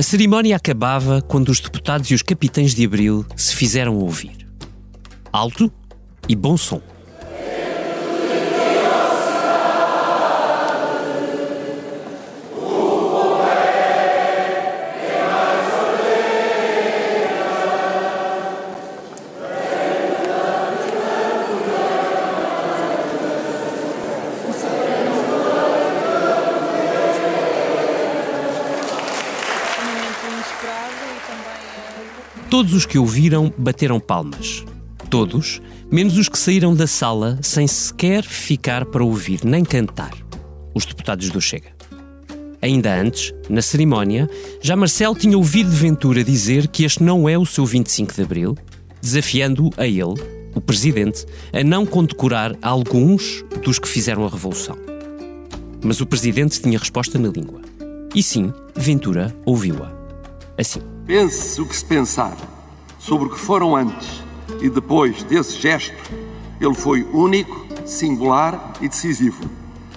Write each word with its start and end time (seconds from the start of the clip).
A 0.00 0.02
cerimónia 0.02 0.56
acabava 0.56 1.20
quando 1.20 1.50
os 1.50 1.60
deputados 1.60 2.10
e 2.10 2.14
os 2.14 2.22
capitães 2.22 2.74
de 2.74 2.86
Abril 2.86 3.22
se 3.36 3.54
fizeram 3.54 3.98
ouvir. 3.98 4.48
Alto 5.30 5.70
e 6.26 6.34
bom 6.34 6.56
som. 6.56 6.80
Todos 32.60 32.74
os 32.74 32.84
que 32.84 32.98
ouviram 32.98 33.50
bateram 33.56 33.98
palmas. 33.98 34.66
Todos, 35.08 35.62
menos 35.90 36.18
os 36.18 36.28
que 36.28 36.38
saíram 36.38 36.74
da 36.74 36.86
sala 36.86 37.38
sem 37.40 37.66
sequer 37.66 38.22
ficar 38.22 38.84
para 38.84 39.02
ouvir 39.02 39.46
nem 39.46 39.64
cantar. 39.64 40.12
Os 40.74 40.84
deputados 40.84 41.30
do 41.30 41.40
Chega. 41.40 41.70
Ainda 42.60 42.94
antes, 42.94 43.32
na 43.48 43.62
cerimónia, 43.62 44.28
já 44.60 44.76
Marcel 44.76 45.14
tinha 45.14 45.38
ouvido 45.38 45.70
de 45.70 45.76
Ventura 45.76 46.22
dizer 46.22 46.68
que 46.68 46.84
este 46.84 47.02
não 47.02 47.26
é 47.26 47.38
o 47.38 47.46
seu 47.46 47.64
25 47.64 48.12
de 48.14 48.20
Abril, 48.20 48.58
desafiando 49.00 49.70
a 49.78 49.86
ele, 49.86 50.20
o 50.54 50.60
presidente, 50.60 51.24
a 51.54 51.64
não 51.64 51.86
condecorar 51.86 52.54
alguns 52.60 53.42
dos 53.64 53.78
que 53.78 53.88
fizeram 53.88 54.26
a 54.26 54.28
revolução. 54.28 54.76
Mas 55.82 56.02
o 56.02 56.06
presidente 56.06 56.60
tinha 56.60 56.78
resposta 56.78 57.18
na 57.18 57.30
língua. 57.30 57.62
E 58.14 58.22
sim, 58.22 58.52
Ventura 58.76 59.34
ouviu-a. 59.46 59.90
Assim. 60.58 60.82
Pense 61.06 61.58
o 61.58 61.66
que 61.66 61.74
se 61.74 61.86
pensar 61.86 62.36
sobre 63.00 63.26
o 63.26 63.30
que 63.30 63.38
foram 63.38 63.74
antes 63.74 64.22
e 64.60 64.68
depois 64.68 65.22
desse 65.22 65.58
gesto, 65.60 65.94
ele 66.60 66.74
foi 66.74 67.02
único, 67.02 67.66
singular 67.86 68.74
e 68.80 68.88
decisivo. 68.88 69.42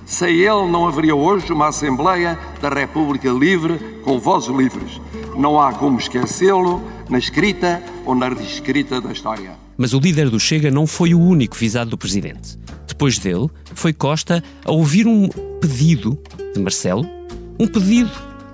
Sem 0.06 0.36
ele 0.36 0.68
não 0.72 0.88
haveria 0.88 1.16
hoje 1.16 1.52
uma 1.52 1.68
Assembleia 1.68 2.40
da 2.62 2.70
República 2.70 3.30
Livre 3.30 3.80
com 4.04 4.20
vozes 4.20 4.50
livres. 4.50 5.02
Não 5.36 5.60
há 5.60 5.74
como 5.74 6.00
esquecê-lo 6.00 6.82
na 7.10 7.18
escrita 7.18 7.84
ou 8.06 8.16
na 8.16 8.30
reescrita 8.30 9.02
da 9.02 9.12
história. 9.12 9.52
Mas 9.78 9.94
o 9.94 10.00
líder 10.00 10.30
do 10.30 10.40
Chega 10.40 10.70
não 10.72 10.88
foi 10.88 11.14
o 11.14 11.20
único 11.20 11.56
visado 11.56 11.92
do 11.92 11.98
presidente. 11.98 12.58
Depois 12.88 13.18
dele, 13.18 13.50
foi 13.74 13.92
Costa 13.92 14.44
a 14.64 14.72
ouvir 14.72 15.08
um 15.08 15.28
pedido 15.60 16.18
de 16.54 16.62
Marcelo, 16.62 17.06
um 17.60 17.68
pedido 17.68 18.12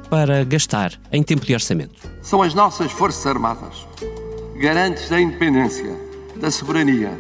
para 0.10 0.44
gastar 0.44 0.94
em 1.12 1.22
tempo 1.22 1.46
de 1.46 1.54
orçamento. 1.54 2.10
São 2.22 2.42
as 2.42 2.54
nossas 2.54 2.92
Forças 2.92 3.26
Armadas, 3.28 3.86
garantes 4.60 5.08
da 5.08 5.22
independência, 5.22 5.96
da 6.36 6.52
soberania, 6.52 7.18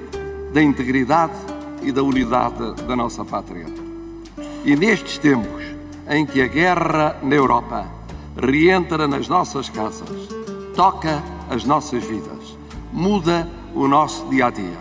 da 0.54 0.62
integridade 0.62 1.32
e 1.82 1.90
da 1.90 2.04
unidade 2.04 2.74
da 2.86 2.98
nossa 2.98 3.24
pátria. 3.24 3.66
E 4.66 4.76
nestes 4.76 5.18
tempos 5.18 5.64
em 6.10 6.26
que 6.26 6.42
a 6.42 6.48
guerra 6.48 7.18
na 7.24 7.36
Europa 7.36 7.88
reentra 8.36 9.08
nas 9.08 9.30
nossas 9.30 9.70
casas, 9.70 10.10
toca 10.76 11.24
as 11.50 11.64
nossas 11.64 12.04
vidas, 12.04 12.58
muda 12.92 13.48
o 13.74 13.88
nosso 13.88 14.28
dia 14.28 14.48
a 14.48 14.50
dia. 14.50 14.78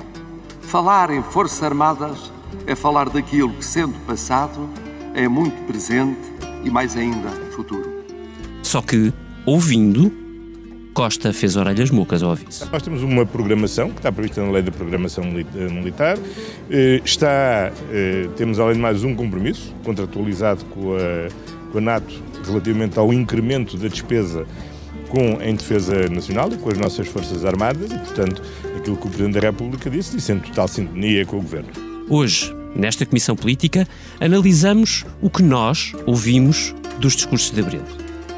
Falar 0.62 1.10
em 1.10 1.22
Forças 1.22 1.62
Armadas 1.62 2.32
é 2.66 2.74
falar 2.74 3.08
daquilo 3.08 3.52
que, 3.52 3.64
sendo 3.64 3.94
passado, 4.04 4.68
é 5.14 5.28
muito 5.28 5.64
presente 5.64 6.18
e 6.64 6.70
mais 6.70 6.96
ainda 6.96 7.30
futuro. 7.52 8.02
Só 8.64 8.82
que, 8.82 9.12
ouvindo, 9.46 10.27
Costa 10.98 11.32
fez 11.32 11.54
orelhas 11.54 11.92
mocas 11.92 12.24
ao 12.24 12.32
aviso. 12.32 12.68
Nós 12.72 12.82
temos 12.82 13.04
uma 13.04 13.24
programação 13.24 13.88
que 13.88 13.98
está 13.98 14.10
prevista 14.10 14.44
na 14.44 14.50
Lei 14.50 14.62
da 14.62 14.72
Programação 14.72 15.22
eh, 15.22 15.70
Militar. 15.70 16.18
Eh, 16.68 17.00
está, 17.04 17.70
eh, 17.92 18.28
temos 18.36 18.58
além 18.58 18.74
de 18.74 18.80
mais 18.80 19.04
um 19.04 19.14
compromisso 19.14 19.72
contratualizado 19.84 20.64
com 20.64 20.96
a, 20.96 21.70
com 21.70 21.78
a 21.78 21.80
NATO 21.80 22.20
relativamente 22.44 22.98
ao 22.98 23.12
incremento 23.12 23.76
da 23.76 23.86
despesa 23.86 24.44
com, 25.08 25.40
em 25.40 25.54
defesa 25.54 26.08
nacional 26.08 26.52
e 26.52 26.56
com 26.56 26.68
as 26.68 26.78
nossas 26.78 27.06
Forças 27.06 27.44
Armadas 27.44 27.92
e, 27.92 27.98
portanto, 27.98 28.42
aquilo 28.76 28.96
que 28.96 29.06
o 29.06 29.08
Presidente 29.08 29.34
da 29.34 29.40
República 29.40 29.88
disse, 29.88 30.16
disse 30.16 30.32
em 30.32 30.40
total 30.40 30.66
sintonia 30.66 31.24
com 31.24 31.36
o 31.36 31.42
Governo. 31.42 31.68
Hoje, 32.10 32.52
nesta 32.74 33.06
Comissão 33.06 33.36
Política, 33.36 33.86
analisamos 34.18 35.04
o 35.22 35.30
que 35.30 35.44
nós 35.44 35.92
ouvimos 36.06 36.74
dos 36.98 37.14
discursos 37.14 37.52
de 37.52 37.60
Abril. 37.60 37.82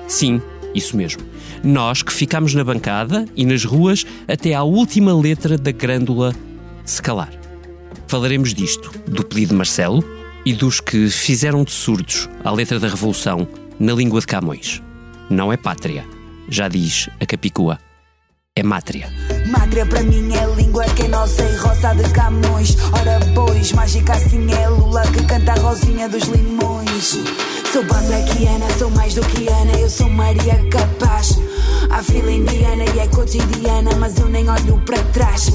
Sim, 0.06 0.42
isso 0.74 0.96
mesmo. 0.96 1.22
Nós 1.62 2.02
que 2.02 2.12
ficámos 2.12 2.54
na 2.54 2.64
bancada 2.64 3.26
e 3.36 3.44
nas 3.44 3.64
ruas 3.64 4.04
até 4.28 4.54
à 4.54 4.62
última 4.62 5.14
letra 5.14 5.56
da 5.56 5.70
grândula 5.70 6.34
se 6.84 7.00
calar. 7.02 7.32
Falaremos 8.06 8.52
disto, 8.52 8.90
do 9.06 9.24
pedido 9.24 9.50
de 9.50 9.54
Marcelo 9.54 10.04
e 10.44 10.52
dos 10.52 10.80
que 10.80 11.08
fizeram 11.08 11.64
de 11.64 11.70
surdos 11.70 12.28
a 12.44 12.50
letra 12.50 12.78
da 12.78 12.88
Revolução 12.88 13.46
na 13.78 13.92
língua 13.92 14.20
de 14.20 14.26
Camões. 14.26 14.82
Não 15.28 15.52
é 15.52 15.56
pátria, 15.56 16.04
já 16.48 16.68
diz 16.68 17.08
a 17.20 17.26
Capicua. 17.26 17.78
É 18.56 18.62
mátria. 18.62 19.08
Mátria 19.50 19.84
para 19.84 20.02
mim 20.02 20.32
é 20.32 20.46
língua 20.54 20.84
que 20.84 21.02
é 21.02 21.08
nossa 21.08 21.42
e 21.42 21.56
roça 21.56 21.92
de 21.94 22.08
Camões. 22.10 22.76
Ora, 22.92 23.18
pois, 23.34 23.72
mágica 23.72 24.12
assim 24.12 24.46
é 24.52 24.68
Lula 24.68 25.02
que 25.08 25.24
canta 25.24 25.52
a 25.52 25.60
rosinha 25.60 26.08
dos 26.08 26.22
limões. 26.24 27.18
Sou 27.72 27.84
basequiana, 27.84 28.66
sou 28.78 28.90
mais 28.90 29.14
do 29.14 29.22
que 29.22 29.48
Ana, 29.48 29.72
eu 29.78 29.90
sou 29.90 30.08
Maria 30.08 30.56
Capaz. 30.70 31.38
A 31.90 32.02
fila 32.02 32.30
indiana 32.30 32.84
e 32.94 32.98
é 33.00 33.06
cotidiana, 33.08 33.90
mas 33.98 34.18
eu 34.18 34.28
nem 34.28 34.48
olho 34.48 34.80
para 34.84 35.02
trás. 35.12 35.50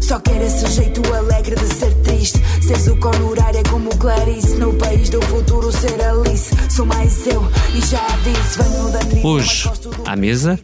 Só 0.00 0.20
quero 0.20 0.44
esse 0.44 0.66
jeito 0.68 1.00
alegre 1.12 1.56
de 1.56 1.74
ser 1.74 1.92
triste. 2.02 2.40
Seres 2.62 2.86
o 2.86 2.96
conurar 2.96 3.54
é 3.54 3.62
como 3.64 3.90
Clarice. 3.96 4.56
No 4.56 4.74
país 4.74 5.08
do 5.10 5.20
futuro, 5.22 5.72
ser 5.72 6.00
Alice. 6.02 6.54
Sou 6.68 6.86
mais 6.86 7.26
eu 7.26 7.42
e 7.74 7.80
já 7.80 8.06
disse: 8.24 8.62
venho 8.62 8.90
da 8.90 8.98
tribo. 9.00 9.28
Hoje, 9.28 9.70
à 10.06 10.16
mesa, 10.16 10.58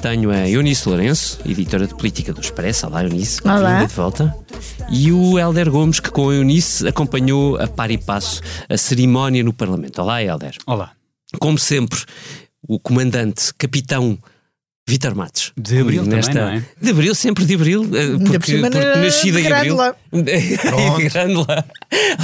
tenho 0.00 0.30
a 0.30 0.48
Eunice 0.48 0.88
Lourenço, 0.88 1.38
editora 1.44 1.86
de 1.86 1.94
política 1.94 2.32
do 2.32 2.40
Expresso. 2.40 2.86
Olá, 2.86 3.02
Eunice. 3.04 3.40
Olá. 3.44 3.84
De 3.84 3.94
volta. 3.94 4.34
E 4.90 5.10
o 5.12 5.38
Helder 5.38 5.70
Gomes, 5.70 6.00
que 6.00 6.10
com 6.10 6.30
a 6.30 6.34
Eunice 6.34 6.86
acompanhou 6.86 7.56
a 7.60 7.66
par 7.66 7.90
e 7.90 7.98
passo 7.98 8.40
a 8.68 8.76
cerimónia 8.76 9.42
no 9.42 9.52
Parlamento. 9.52 10.00
Olá, 10.00 10.22
Helder. 10.22 10.56
Olá. 10.66 10.92
Como 11.38 11.58
sempre, 11.58 11.98
o 12.66 12.78
comandante, 12.78 13.52
capitão 13.58 14.18
Vitor 14.88 15.14
Matos. 15.14 15.52
De 15.56 15.80
Abril 15.80 16.04
nesta... 16.04 16.32
também, 16.32 16.48
não 16.48 16.58
é? 16.58 16.64
De 16.80 16.90
Abril, 16.90 17.14
sempre 17.14 17.44
de 17.44 17.54
Abril, 17.54 17.82
eh, 17.92 18.16
porque, 18.30 18.52
cima 18.52 18.70
porque 18.70 18.84
na- 18.86 18.96
nascida 18.96 19.40
de 19.40 19.46
em 19.46 19.52
Abril. 19.52 19.76
Grândola. 19.76 19.96
De 20.12 21.08
Grândola. 21.10 21.64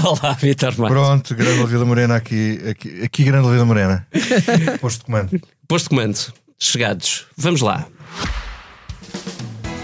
Olá, 0.03 0.33
Vitor 0.33 0.79
Matos. 0.79 0.97
Pronto, 0.97 1.35
Grande 1.35 1.67
Vila 1.67 1.85
Morena 1.85 2.17
aqui, 2.17 2.61
aqui, 2.67 3.03
aqui 3.03 3.25
Grande 3.25 3.51
Vila 3.51 3.67
Morena. 3.67 4.07
Posto 4.81 5.01
de 5.01 5.05
comando. 5.05 5.41
Posto 5.69 5.85
de 5.85 5.89
comando, 5.91 6.19
chegados. 6.59 7.27
Vamos 7.37 7.61
lá. 7.61 7.87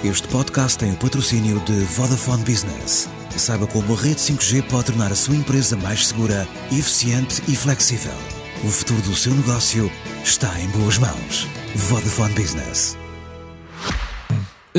Este 0.02 0.26
podcast 0.28 0.78
tem 0.78 0.92
o 0.92 0.96
patrocínio 0.96 1.60
de 1.60 1.72
Vodafone 1.84 2.42
Business. 2.44 3.08
Saiba 3.36 3.66
como 3.66 3.94
a 3.94 3.96
rede 3.96 4.16
5G 4.16 4.62
pode 4.68 4.86
tornar 4.86 5.10
a 5.12 5.14
sua 5.14 5.34
empresa 5.34 5.76
mais 5.76 6.08
segura, 6.08 6.46
eficiente 6.70 7.42
e 7.48 7.56
flexível. 7.56 8.12
O 8.64 8.68
futuro 8.68 9.00
do 9.02 9.14
seu 9.14 9.34
negócio 9.34 9.90
está 10.22 10.58
em 10.60 10.68
boas 10.70 10.98
mãos. 10.98 11.46
Vodafone 11.74 12.34
Business. 12.34 12.98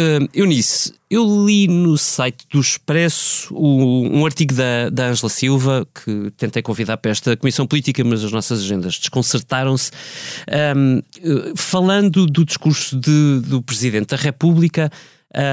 Uh, 0.01 0.27
Eunice, 0.33 0.93
eu 1.11 1.45
li 1.45 1.67
no 1.67 1.95
site 1.95 2.47
do 2.49 2.59
Expresso 2.59 3.53
um 3.53 4.25
artigo 4.25 4.51
da, 4.55 4.89
da 4.89 5.09
Ângela 5.09 5.29
Silva 5.29 5.87
que 5.93 6.31
tentei 6.37 6.63
convidar 6.63 6.97
para 6.97 7.11
esta 7.11 7.37
comissão 7.37 7.67
política, 7.67 8.03
mas 8.03 8.23
as 8.23 8.31
nossas 8.31 8.61
agendas 8.61 8.97
desconcertaram-se, 8.97 9.91
um, 10.75 11.01
falando 11.55 12.25
do 12.25 12.43
discurso 12.43 12.97
de- 12.97 13.41
do 13.41 13.61
Presidente 13.61 14.07
da 14.07 14.17
República 14.17 14.89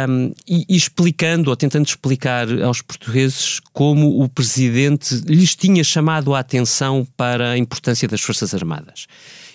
um, 0.09 0.33
e, 0.47 0.65
e 0.67 0.77
explicando, 0.77 1.51
ou 1.51 1.57
tentando 1.57 1.87
explicar 1.87 2.47
aos 2.63 2.81
portugueses 2.81 3.61
como 3.75 4.23
o 4.23 4.29
Presidente 4.31 5.15
lhes 5.27 5.55
tinha 5.55 5.85
chamado 5.85 6.35
a 6.35 6.39
atenção 6.39 7.07
para 7.19 7.51
a 7.51 7.59
importância 7.59 8.09
das 8.09 8.23
Forças 8.23 8.55
Armadas. 8.55 9.07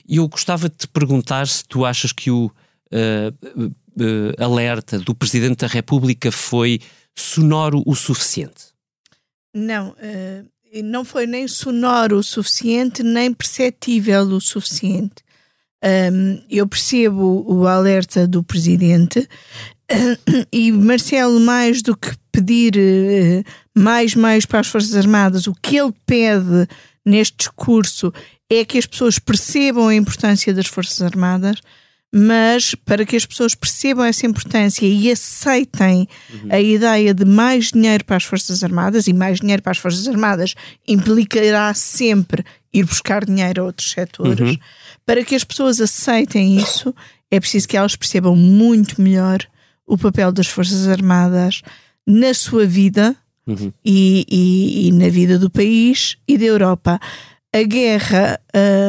E 0.07 0.18
eu 0.18 0.27
gostava 0.27 0.69
de 0.69 0.75
te 0.75 0.88
perguntar 0.88 1.47
se 1.47 1.65
tu 1.65 1.83
achas 1.83 2.12
que 2.12 2.29
o 2.29 2.51
uh, 2.91 3.71
uh, 3.98 4.44
alerta 4.44 5.00
do 5.00 5.16
Presidente 5.16 5.60
da 5.60 5.68
República 5.68 6.31
foi 6.31 6.80
sonoro 7.16 7.84
o 7.86 7.95
suficiente? 7.95 8.74
Não, 9.56 9.95
eh, 10.00 10.44
não 10.84 11.06
foi 11.06 11.28
nem 11.28 11.48
sonoro 11.48 12.18
o 12.18 12.24
suficiente, 12.24 13.04
nem 13.04 13.31
perceptível 13.34 14.24
o 14.24 14.42
suficiente. 14.42 15.24
Ahm, 15.84 16.42
eu 16.50 16.66
percebo 16.68 17.45
o 17.48 17.68
alerta 17.68 18.25
do 18.25 18.42
presidente 18.42 19.28
e 20.51 20.72
Marcelo, 20.72 21.40
mais 21.40 21.81
do 21.81 21.95
que 21.95 22.16
pedir 22.31 22.74
eh, 22.78 23.44
mais 23.75 24.16
meios 24.16 24.45
para 24.45 24.62
as 24.62 24.68
Forças 24.68 24.95
Armadas, 24.95 25.45
o 25.45 25.54
que 25.54 25.78
ele 25.78 25.94
pede 26.06 26.68
neste 27.06 27.38
discurso 27.38 28.12
é 28.50 28.63
que 28.63 28.78
as 28.78 28.86
pessoas 28.86 29.19
percebam 29.19 29.88
a 29.88 29.95
importância 29.95 30.54
das 30.54 30.68
Forças 30.68 31.01
Armadas, 31.01 31.57
mas 32.15 32.75
para 32.75 33.04
que 33.06 33.15
as 33.15 33.25
pessoas 33.25 33.56
percebam 33.56 34.06
essa 34.06 34.27
importância 34.27 34.86
e 34.86 35.10
aceitem 35.12 36.07
a 36.51 36.60
ideia 36.62 37.12
de 37.13 37.25
mais 37.25 37.71
dinheiro 37.71 38.06
para 38.06 38.18
as 38.18 38.24
Forças 38.24 38.63
Armadas, 38.63 39.07
e 39.07 39.13
mais 39.13 39.39
dinheiro 39.39 39.63
para 39.63 39.71
as 39.71 39.80
Forças 39.80 40.07
Armadas 40.07 40.54
implicará 40.88 41.74
sempre 41.74 42.45
ir 42.71 42.86
buscar 42.86 43.25
dinheiro 43.25 43.63
a 43.63 43.65
outros 43.65 43.92
setores, 43.92 44.57
para 45.06 45.24
que 45.24 45.33
as 45.33 45.44
pessoas 45.44 45.81
aceitem 45.81 46.57
isso, 46.57 46.94
é 47.31 47.39
preciso 47.39 47.68
que 47.68 47.75
elas 47.77 47.95
percebam 47.95 48.36
muito 48.36 49.01
melhor 49.01 49.39
o 49.88 49.98
papel 49.98 50.31
das 50.31 50.48
Forças 50.48 50.88
Armadas 50.88 51.62
na 52.06 52.33
sua 52.33 52.66
vida 52.66 53.16
e, 53.83 54.25
e- 54.30 54.88
e 54.88 54.92
na 54.92 55.09
vida 55.09 55.38
do 55.39 55.50
país 55.50 56.16
e 56.27 56.38
da 56.38 56.45
Europa. 56.45 57.00
A 57.54 57.63
guerra 57.63 58.39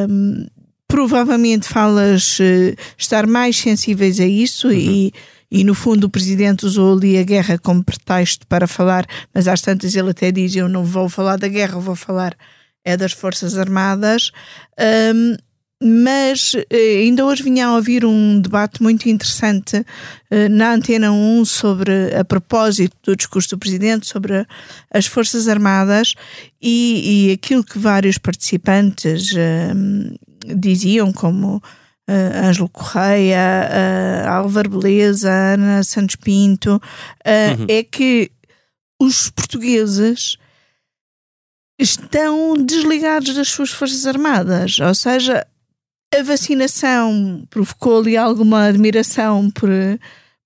hum, 0.08 0.46
provavelmente 0.88 1.68
fala-as 1.68 2.38
eh, 2.40 2.74
estar 2.96 3.26
mais 3.26 3.56
sensíveis 3.56 4.20
a 4.20 4.26
isso 4.26 4.72
e, 4.72 5.12
e 5.50 5.64
no 5.64 5.74
fundo 5.74 6.04
o 6.04 6.10
presidente 6.10 6.66
usou 6.66 6.96
ali 6.96 7.18
a 7.18 7.22
guerra 7.22 7.58
como 7.58 7.82
pretexto 7.82 8.46
para 8.46 8.66
falar, 8.66 9.06
mas 9.32 9.48
às 9.48 9.60
tantas 9.60 9.94
ele 9.94 10.10
até 10.10 10.30
diz 10.30 10.54
eu 10.54 10.68
não 10.68 10.84
vou 10.84 11.08
falar 11.08 11.36
da 11.36 11.48
guerra, 11.48 11.78
vou 11.78 11.96
falar 11.96 12.36
é 12.84 12.96
das 12.96 13.12
Forças 13.12 13.56
Armadas. 13.56 14.30
Hum, 15.14 15.36
mas 15.82 16.54
eh, 16.70 17.00
ainda 17.02 17.26
hoje 17.26 17.42
vinha 17.42 17.66
a 17.66 17.74
ouvir 17.74 18.04
um 18.04 18.40
debate 18.40 18.82
muito 18.82 19.08
interessante 19.08 19.84
eh, 20.30 20.48
na 20.48 20.72
Antena 20.72 21.12
1 21.12 21.44
sobre, 21.44 22.14
a 22.14 22.24
propósito 22.24 22.96
do 23.02 23.16
discurso 23.16 23.50
do 23.50 23.58
Presidente, 23.58 24.06
sobre 24.06 24.46
as 24.90 25.06
Forças 25.06 25.46
Armadas 25.48 26.14
e, 26.62 27.28
e 27.28 27.32
aquilo 27.32 27.64
que 27.64 27.78
vários 27.78 28.16
participantes 28.16 29.34
diziam, 30.56 31.12
como 31.12 31.62
eh, 32.06 32.32
Ângelo 32.44 32.68
Correia, 32.68 33.68
eh, 33.70 34.26
Álvaro 34.28 34.68
Beleza, 34.68 35.30
Ana 35.30 35.82
Santos 35.82 36.16
Pinto, 36.16 36.80
eh, 37.24 37.56
é 37.66 37.82
que 37.82 38.30
os 39.00 39.30
portugueses 39.30 40.36
estão 41.78 42.54
desligados 42.56 43.34
das 43.34 43.48
suas 43.48 43.70
Forças 43.70 44.06
Armadas, 44.06 44.78
ou 44.80 44.94
seja, 44.94 45.46
a 46.14 46.22
vacinação 46.22 47.46
provocou 47.48 48.00
ali 48.00 48.16
alguma 48.18 48.66
admiração 48.66 49.50
por, 49.50 49.70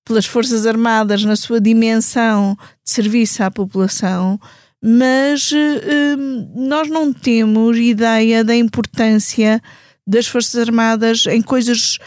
pelas 0.05 0.27
Forças 0.27 0.65
Armadas 0.65 1.25
na 1.25 1.35
sua 1.35 1.61
dimensão 1.61 2.57
de 2.85 2.91
serviço 2.93 3.43
à 3.43 3.51
população, 3.51 4.41
mas 4.83 5.51
hum, 5.53 6.53
nós 6.55 6.89
não 6.89 7.13
temos 7.13 7.77
ideia 7.77 8.45
da 8.45 8.55
importância 8.55 9.61
das 10.09 10.27
Forças 10.27 10.67
Armadas 10.67 11.27
em 11.27 11.43
coisas 11.43 11.99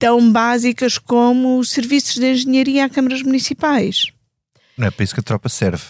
tão 0.00 0.32
básicas 0.32 0.98
como 0.98 1.62
serviços 1.64 2.14
de 2.14 2.32
engenharia 2.32 2.84
a 2.84 2.88
câmaras 2.88 3.22
municipais. 3.22 4.06
Não 4.76 4.88
é 4.88 4.90
para 4.90 5.04
isso 5.04 5.14
que 5.14 5.20
a 5.20 5.24
tropa 5.24 5.48
serve. 5.48 5.84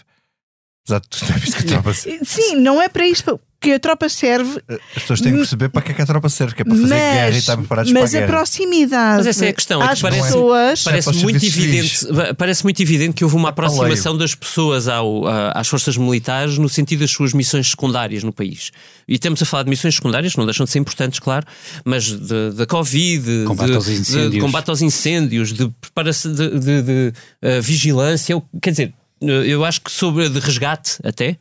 Apesar 0.89 1.01
de 1.01 1.09
tudo, 1.09 1.29
não 1.29 1.35
é 1.37 1.39
isso 1.39 1.57
que 1.57 1.63
a 1.63 1.67
tropa 1.67 1.95
serve. 1.95 2.21
Sim, 2.25 2.57
não 2.57 2.83
é 2.83 2.89
para 2.89 3.07
isso 3.07 3.41
que 3.61 3.73
a 3.73 3.81
tropa 3.81 4.09
serve, 4.09 4.63
As 4.95 5.03
pessoas 5.03 5.21
têm 5.21 5.33
que 5.33 5.39
perceber 5.39 5.69
para 5.69 5.83
que 5.83 5.91
é 5.91 5.95
que 5.95 6.01
a 6.03 6.07
tropa 6.07 6.29
serve, 6.29 6.55
que 6.55 6.63
é 6.63 6.65
para 6.65 6.77
fazer 6.77 6.95
guerra 6.95 7.23
e 7.29 7.33
mas, 7.33 7.37
estar 7.39 7.57
preparados 7.57 7.91
mas 7.91 8.01
para 8.13 8.21
a 8.21 8.23
a 8.23 8.27
guerra. 8.27 8.39
proximidade 8.39 9.17
Mas 9.19 9.27
essa 9.27 9.47
é 9.47 9.49
a 9.49 9.53
questão, 9.53 9.83
é 9.83 9.87
que 9.87 9.93
às 9.95 10.01
parece- 10.01 10.23
pessoas 10.23 10.83
Parece 10.85 11.13
muito, 11.17 11.45
evidente, 11.45 12.07
parece 12.37 12.63
muito 12.63 12.81
evidente 12.81 13.15
que 13.15 13.25
houve 13.25 13.35
uma 13.35 13.49
aproximação 13.49 14.17
das 14.17 14.33
pessoas 14.33 14.87
ao- 14.87 15.27
a- 15.27 15.51
às 15.57 15.67
forças 15.67 15.97
militares 15.97 16.57
no 16.57 16.69
sentido 16.69 17.01
das 17.01 17.11
suas 17.11 17.33
missões 17.33 17.69
secundárias 17.71 18.23
no 18.23 18.33
país. 18.33 18.71
E 19.09 19.15
estamos 19.15 19.43
a 19.43 19.45
falar 19.45 19.65
de 19.65 19.71
missões 19.71 19.97
secundárias, 19.97 20.35
que 20.35 20.39
não 20.39 20.47
deixam 20.47 20.65
de 20.65 20.71
ser 20.71 20.79
importantes, 20.79 21.19
claro, 21.19 21.45
mas 21.85 22.05
de- 22.05 22.53
da 22.53 22.65
Covid, 22.65 23.45
Combate 23.45 23.71
de, 23.71 23.75
aos 23.75 23.89
incêndios. 23.89 24.31
de 24.31 24.39
combate 24.41 24.71
aos 24.71 24.83
incêndios, 24.83 25.53
de 25.53 25.69
preparação 25.81 26.33
de, 26.33 26.61
de- 26.61 26.83
de, 26.83 27.13
eh, 27.43 27.61
vigilância, 27.61 28.41
quer 28.63 28.71
dizer, 28.71 28.89
eh, 28.89 28.98
eu 29.21 29.65
acho 29.65 29.81
que 29.81 29.91
sobre 29.91 30.29
de 30.29 30.39
resgate 30.41 30.99
até. 31.05 31.37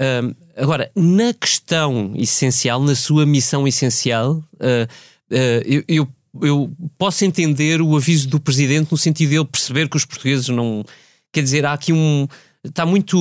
Ahm, 0.00 0.32
agora, 0.56 0.90
na 0.94 1.34
questão 1.34 2.12
essencial, 2.16 2.80
na 2.82 2.94
sua 2.94 3.26
missão 3.26 3.66
essencial, 3.66 4.42
ah, 4.60 4.86
ah, 5.32 5.36
eu, 5.66 5.82
eu- 5.88 6.08
eu 6.40 6.70
posso 6.96 7.24
entender 7.24 7.80
o 7.82 7.96
aviso 7.96 8.28
do 8.28 8.38
presidente 8.38 8.92
no 8.92 8.98
sentido 8.98 9.30
de 9.30 9.36
ele 9.36 9.44
perceber 9.44 9.88
que 9.88 9.96
os 9.96 10.04
portugueses 10.04 10.48
não. 10.48 10.84
Quer 11.32 11.42
dizer, 11.42 11.64
há 11.66 11.72
aqui 11.72 11.92
um. 11.92 12.28
Está 12.64 12.86
muito. 12.86 13.16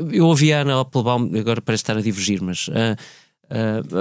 ah, 0.00 0.04
eu 0.10 0.26
ouvi 0.26 0.52
a 0.52 0.60
Ana 0.60 0.80
Applebaum, 0.80 1.30
agora 1.38 1.60
parece 1.60 1.82
estar 1.82 1.96
a 1.96 2.00
divergir, 2.00 2.40
mas. 2.42 2.70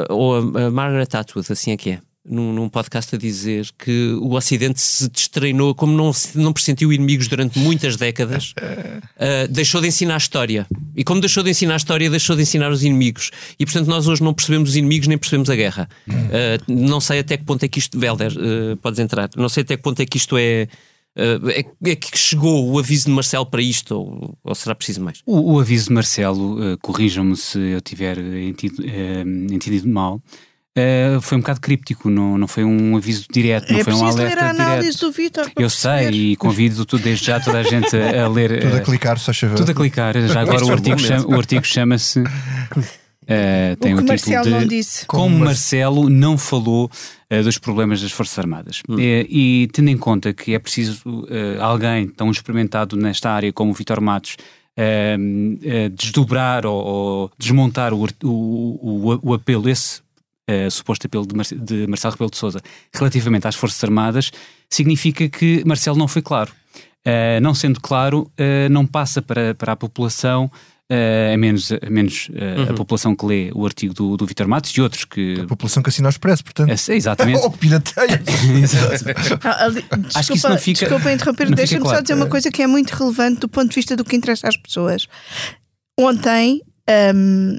ou 0.09 0.35
a, 0.57 0.67
a 0.67 0.71
Margaret 0.71 1.07
Atwood, 1.13 1.51
assim 1.51 1.71
é 1.71 1.77
que 1.77 1.89
é. 1.91 2.01
Num, 2.23 2.53
num 2.53 2.69
podcast 2.69 3.15
a 3.15 3.17
dizer 3.17 3.67
que 3.79 4.13
o 4.21 4.35
Ocidente 4.35 4.79
se 4.79 5.09
destreinou, 5.09 5.73
como 5.73 5.91
não, 5.97 6.13
se- 6.13 6.37
não 6.37 6.53
pressentiu 6.53 6.93
inimigos 6.93 7.27
durante 7.27 7.57
muitas 7.57 7.95
décadas, 7.95 8.53
Uh, 8.61 9.47
deixou 9.49 9.81
de 9.81 9.87
ensinar 9.87 10.13
a 10.13 10.17
história. 10.17 10.67
E 10.95 11.03
como 11.03 11.19
deixou 11.19 11.41
de 11.43 11.49
ensinar 11.49 11.73
a 11.73 11.77
história, 11.77 12.09
deixou 12.11 12.35
de 12.35 12.43
ensinar 12.43 12.71
os 12.71 12.83
inimigos. 12.83 13.31
E 13.59 13.65
portanto, 13.65 13.87
nós 13.87 14.07
hoje 14.07 14.21
não 14.23 14.35
percebemos 14.35 14.69
os 14.69 14.75
inimigos 14.75 15.07
nem 15.07 15.17
percebemos 15.17 15.49
a 15.49 15.55
guerra. 15.55 15.89
Uh, 16.07 16.71
não 16.71 17.01
sei 17.01 17.19
até 17.19 17.37
que 17.37 17.43
ponto 17.43 17.63
é 17.63 17.67
que 17.67 17.79
isto. 17.79 17.97
Velder, 17.97 18.31
uh, 18.33 18.77
podes 18.77 18.99
entrar. 18.99 19.27
Não 19.35 19.49
sei 19.49 19.63
até 19.63 19.75
que 19.75 19.81
ponto 19.81 19.99
é 19.99 20.05
que 20.05 20.17
isto 20.17 20.37
é. 20.37 20.67
uh, 21.17 21.49
é, 21.49 21.65
é 21.91 21.95
que 21.95 22.15
chegou 22.17 22.69
o 22.71 22.77
aviso 22.77 23.05
de 23.05 23.11
Marcelo 23.11 23.47
para 23.47 23.63
isto, 23.63 23.95
ou, 23.95 24.37
ou 24.43 24.53
será 24.53 24.75
preciso 24.75 25.01
mais? 25.01 25.21
O, 25.25 25.53
o 25.55 25.59
aviso 25.59 25.87
de 25.87 25.93
Marcelo, 25.93 26.77
corrijam-me 26.83 27.35
se 27.35 27.57
eu 27.57 27.81
tiver 27.81 28.17
eh, 28.19 28.43
entido, 28.47 28.83
eh, 28.85 29.21
entendido 29.51 29.87
mal, 29.89 30.21
eh, 30.75 31.17
foi 31.21 31.37
um 31.37 31.41
bocado 31.41 31.59
críptico, 31.59 32.09
não, 32.09 32.37
não 32.37 32.47
foi 32.47 32.63
um 32.63 32.95
aviso 32.95 33.25
direto, 33.31 33.71
não 33.73 33.79
é 33.79 33.83
foi 33.83 33.93
um 33.93 33.99
preciso 33.99 34.17
ler 34.17 34.23
alerta 34.37 34.45
a 34.45 34.49
análise 34.51 34.97
direto. 34.97 35.05
do 35.05 35.13
para 35.53 35.63
Eu 35.63 35.69
sei 35.69 35.91
perceber. 35.91 36.15
e 36.17 36.35
convido 36.37 36.85
tu 36.85 36.97
desde 36.97 37.25
já 37.25 37.39
toda 37.39 37.59
a 37.59 37.63
gente 37.63 37.95
a, 37.95 38.23
a 38.25 38.27
ler. 38.29 38.61
Tudo 38.61 38.75
a 38.75 38.77
eh, 38.77 38.81
clicar, 38.81 39.19
só 39.19 39.33
chover. 39.33 39.57
tudo 39.57 39.71
a 39.71 39.73
clicar. 39.75 40.15
Já 40.27 40.41
agora 40.41 40.65
o 40.65 40.71
artigo, 40.71 40.97
chama- 40.99 41.27
o 41.27 41.33
artigo 41.37 41.65
chama-se. 41.65 42.23
eh, 43.27 43.75
tem 43.79 43.93
O 43.93 43.97
o, 43.97 43.99
título 44.01 44.07
Marcelo 44.07 44.43
de 44.43 44.49
não 44.49 44.65
disse. 44.67 45.05
Como, 45.05 45.23
Como 45.23 45.37
Mar- 45.39 45.45
Marcelo 45.47 46.09
não 46.09 46.37
falou 46.37 46.89
eh, 47.29 47.41
dos 47.43 47.57
problemas 47.57 48.01
das 48.01 48.11
Forças 48.11 48.39
Armadas. 48.39 48.81
Eh, 48.97 49.25
e 49.29 49.69
tendo 49.73 49.89
em 49.89 49.97
conta 49.97 50.33
que 50.33 50.53
é 50.53 50.59
preciso 50.59 51.01
alguém 51.59 52.07
tão 52.07 52.31
experimentado 52.31 52.95
nesta 52.95 53.29
área 53.29 53.51
como 53.51 53.71
o 53.71 53.73
Vitor 53.73 53.99
Matos 54.01 54.37
desdobrar 55.93 56.65
ou, 56.65 56.75
ou 56.83 57.31
desmontar 57.37 57.93
o, 57.93 58.07
o, 58.23 59.19
o 59.21 59.33
apelo, 59.33 59.69
esse 59.69 60.01
eh, 60.51 60.69
suposto 60.69 61.07
apelo 61.07 61.25
de, 61.25 61.35
Marce- 61.35 61.55
de 61.55 61.87
Marcelo 61.87 62.13
Rebelo 62.13 62.31
de 62.31 62.37
Sousa 62.37 62.59
relativamente 62.93 63.47
às 63.47 63.55
Forças 63.55 63.83
Armadas, 63.83 64.31
significa 64.69 65.27
que 65.29 65.63
Marcelo 65.65 65.97
não 65.97 66.07
foi 66.07 66.21
claro. 66.21 66.51
Eh, 67.05 67.39
não 67.39 67.53
sendo 67.55 67.79
claro, 67.81 68.29
eh, 68.37 68.69
não 68.69 68.85
passa 68.85 69.21
para, 69.21 69.55
para 69.55 69.71
a 69.73 69.75
população, 69.75 70.51
eh, 70.87 71.31
a 71.33 71.37
menos, 71.37 71.71
a, 71.71 71.89
menos 71.89 72.29
eh, 72.35 72.69
a 72.69 72.73
população 72.73 73.15
que 73.15 73.25
lê 73.25 73.51
o 73.55 73.65
artigo 73.65 73.93
do, 73.93 74.15
do 74.17 74.25
Vitor 74.25 74.47
Matos 74.47 74.69
e 74.71 74.81
outros 74.81 75.05
que. 75.05 75.39
A 75.41 75.47
população 75.47 75.81
que 75.81 75.89
assina 75.89 76.07
o 76.09 76.11
expresso, 76.11 76.43
portanto. 76.43 76.69
É, 76.69 76.93
exatamente. 76.95 77.39
Ou 77.39 77.49
que 77.51 77.57
pirateia. 77.57 78.21
Ah, 79.43 79.67
Acho 80.15 80.31
que 80.31 80.37
isso 80.37 80.47
não 80.49 80.57
fica- 80.59 80.79
Desculpa 80.85 81.11
interromper, 81.11 81.45
não 81.45 81.51
fica 81.51 81.55
deixa-me 81.55 81.81
só 81.81 81.89
claro. 81.89 82.03
dizer 82.03 82.13
uma 82.13 82.27
coisa 82.27 82.51
que 82.51 82.61
é 82.61 82.67
muito 82.67 82.91
relevante 82.91 83.39
do 83.39 83.49
ponto 83.49 83.69
de 83.69 83.75
vista 83.75 83.95
do 83.95 84.03
que 84.05 84.15
interessa 84.15 84.47
às 84.47 84.57
pessoas. 84.57 85.07
Ontem 85.99 86.61
hum, 87.15 87.57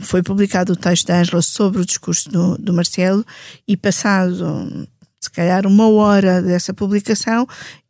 foi 0.00 0.22
publicado 0.22 0.72
o 0.72 0.76
texto 0.76 1.06
da 1.06 1.20
Ângela 1.20 1.42
sobre 1.42 1.80
o 1.80 1.86
discurso 1.86 2.28
do, 2.30 2.56
do 2.58 2.72
Marcelo 2.72 3.24
e 3.66 3.76
passado 3.76 4.86
se 5.20 5.30
calhar 5.30 5.66
uma 5.66 5.88
hora 5.88 6.42
dessa 6.42 6.74
publicação 6.74 7.46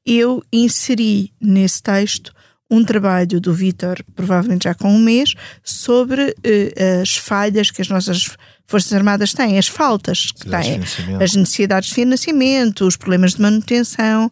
eu 0.07 0.43
inseri 0.53 1.33
nesse 1.41 1.83
texto 1.83 2.33
um 2.71 2.85
trabalho 2.85 3.41
do 3.41 3.53
Vítor, 3.53 4.03
provavelmente 4.15 4.65
já 4.65 4.75
com 4.75 4.93
um 4.93 4.99
mês, 4.99 5.35
sobre 5.63 6.35
eh, 6.43 7.01
as 7.03 7.17
falhas 7.17 7.71
que 7.71 7.83
as 7.83 7.89
nossas 7.89 8.37
Forças 8.67 8.93
Armadas 8.95 9.35
têm, 9.35 9.59
as 9.59 9.69
faltas 9.69 10.33
que 10.33 10.49
têm, 10.49 10.81
as 11.23 11.35
necessidades 11.35 11.91
de 11.91 11.95
financiamento, 11.95 12.87
os 12.87 12.97
problemas 12.97 13.35
de 13.35 13.43
manutenção. 13.43 14.31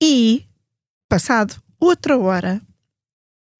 E, 0.00 0.44
passado 1.08 1.56
outra 1.80 2.16
hora, 2.16 2.60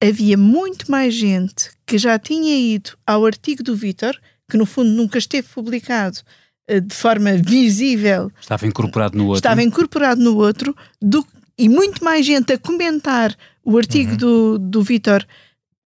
havia 0.01 0.37
muito 0.37 0.89
mais 0.89 1.13
gente 1.13 1.69
que 1.85 1.97
já 1.97 2.17
tinha 2.19 2.57
ido 2.57 2.91
ao 3.05 3.25
artigo 3.25 3.63
do 3.63 3.75
Vítor, 3.75 4.15
que 4.49 4.57
no 4.57 4.65
fundo 4.65 4.89
nunca 4.89 5.17
esteve 5.17 5.47
publicado 5.49 6.19
eh, 6.67 6.79
de 6.79 6.93
forma 6.95 7.33
visível 7.37 8.31
Estava 8.39 8.65
incorporado 8.67 9.17
no 9.17 9.25
outro. 9.25 9.39
estava 9.39 9.61
incorporado 9.63 10.21
no 10.21 10.37
outro 10.37 10.75
do- 11.01 11.25
e 11.57 11.67
muito 11.67 12.03
mais 12.03 12.25
gente 12.25 12.53
a 12.53 12.57
comentar 12.57 13.35
o 13.63 13.77
artigo 13.77 14.15
do, 14.15 14.57
do 14.57 14.81
Vítor 14.81 15.25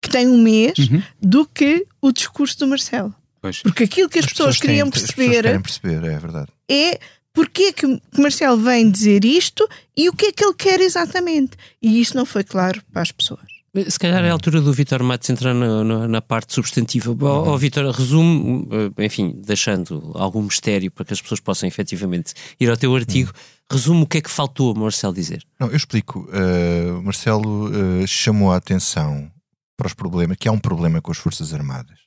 que 0.02 0.10
tem 0.10 0.26
um 0.26 0.42
mês 0.42 0.76
Uhum. 0.78 1.02
do 1.22 1.46
que 1.46 1.86
o 2.02 2.10
discurso 2.12 2.58
do 2.58 2.66
Marcelo. 2.66 3.14
Pois. 3.40 3.62
Porque 3.62 3.84
aquilo 3.84 4.08
que 4.08 4.18
as, 4.18 4.26
pessoas, 4.26 4.58
têm- 4.58 4.68
queriam 4.70 4.88
as 4.88 4.92
pessoas 4.94 5.12
perceber 5.14 5.42
querem 5.42 5.60
perceber, 5.62 6.04
é 6.04 6.18
verdade. 6.18 6.48
é 6.68 6.98
porque 7.32 7.62
é 7.64 7.72
que 7.72 7.86
o 7.86 8.00
Marcelo 8.18 8.56
vem 8.56 8.90
dizer 8.90 9.24
isto 9.24 9.66
e 9.96 10.08
o 10.08 10.12
que 10.12 10.26
é 10.26 10.32
que 10.32 10.44
ele 10.44 10.54
quer 10.54 10.80
exatamente. 10.80 11.52
E 11.80 12.00
isso 12.00 12.16
não 12.16 12.26
foi 12.26 12.42
claro 12.42 12.82
para 12.92 13.02
as 13.02 13.12
pessoas. 13.12 13.48
Se 13.88 13.98
calhar 14.00 14.24
é 14.24 14.30
a 14.30 14.32
altura 14.32 14.60
do 14.60 14.72
Vitor 14.72 15.00
Matos 15.04 15.30
entrar 15.30 15.54
na, 15.54 15.84
na, 15.84 16.08
na 16.08 16.20
parte 16.20 16.52
substantiva. 16.52 17.16
Ó, 17.20 17.50
ó, 17.50 17.56
Vitor, 17.56 17.88
resume, 17.94 18.66
eh, 18.98 19.04
enfim, 19.04 19.32
deixando 19.46 20.10
algum 20.14 20.42
mistério 20.42 20.90
para 20.90 21.04
que 21.04 21.12
as 21.12 21.22
pessoas 21.22 21.38
possam 21.38 21.68
efetivamente 21.68 22.34
ir 22.58 22.68
ao 22.68 22.76
teu 22.76 22.94
artigo, 22.96 23.32
resume 23.70 24.02
o 24.02 24.06
que 24.08 24.18
é 24.18 24.20
que 24.20 24.30
faltou, 24.30 24.74
Marcelo, 24.74 25.14
dizer. 25.14 25.44
Não, 25.58 25.68
eu 25.68 25.76
explico. 25.76 26.28
Uh, 26.30 27.00
Marcelo 27.02 27.68
uh, 27.68 28.06
chamou 28.08 28.52
a 28.52 28.56
atenção 28.56 29.30
para 29.76 29.86
os 29.86 29.94
problemas, 29.94 30.36
que 30.36 30.48
há 30.48 30.52
um 30.52 30.58
problema 30.58 31.00
com 31.00 31.12
as 31.12 31.18
Forças 31.18 31.54
Armadas. 31.54 31.98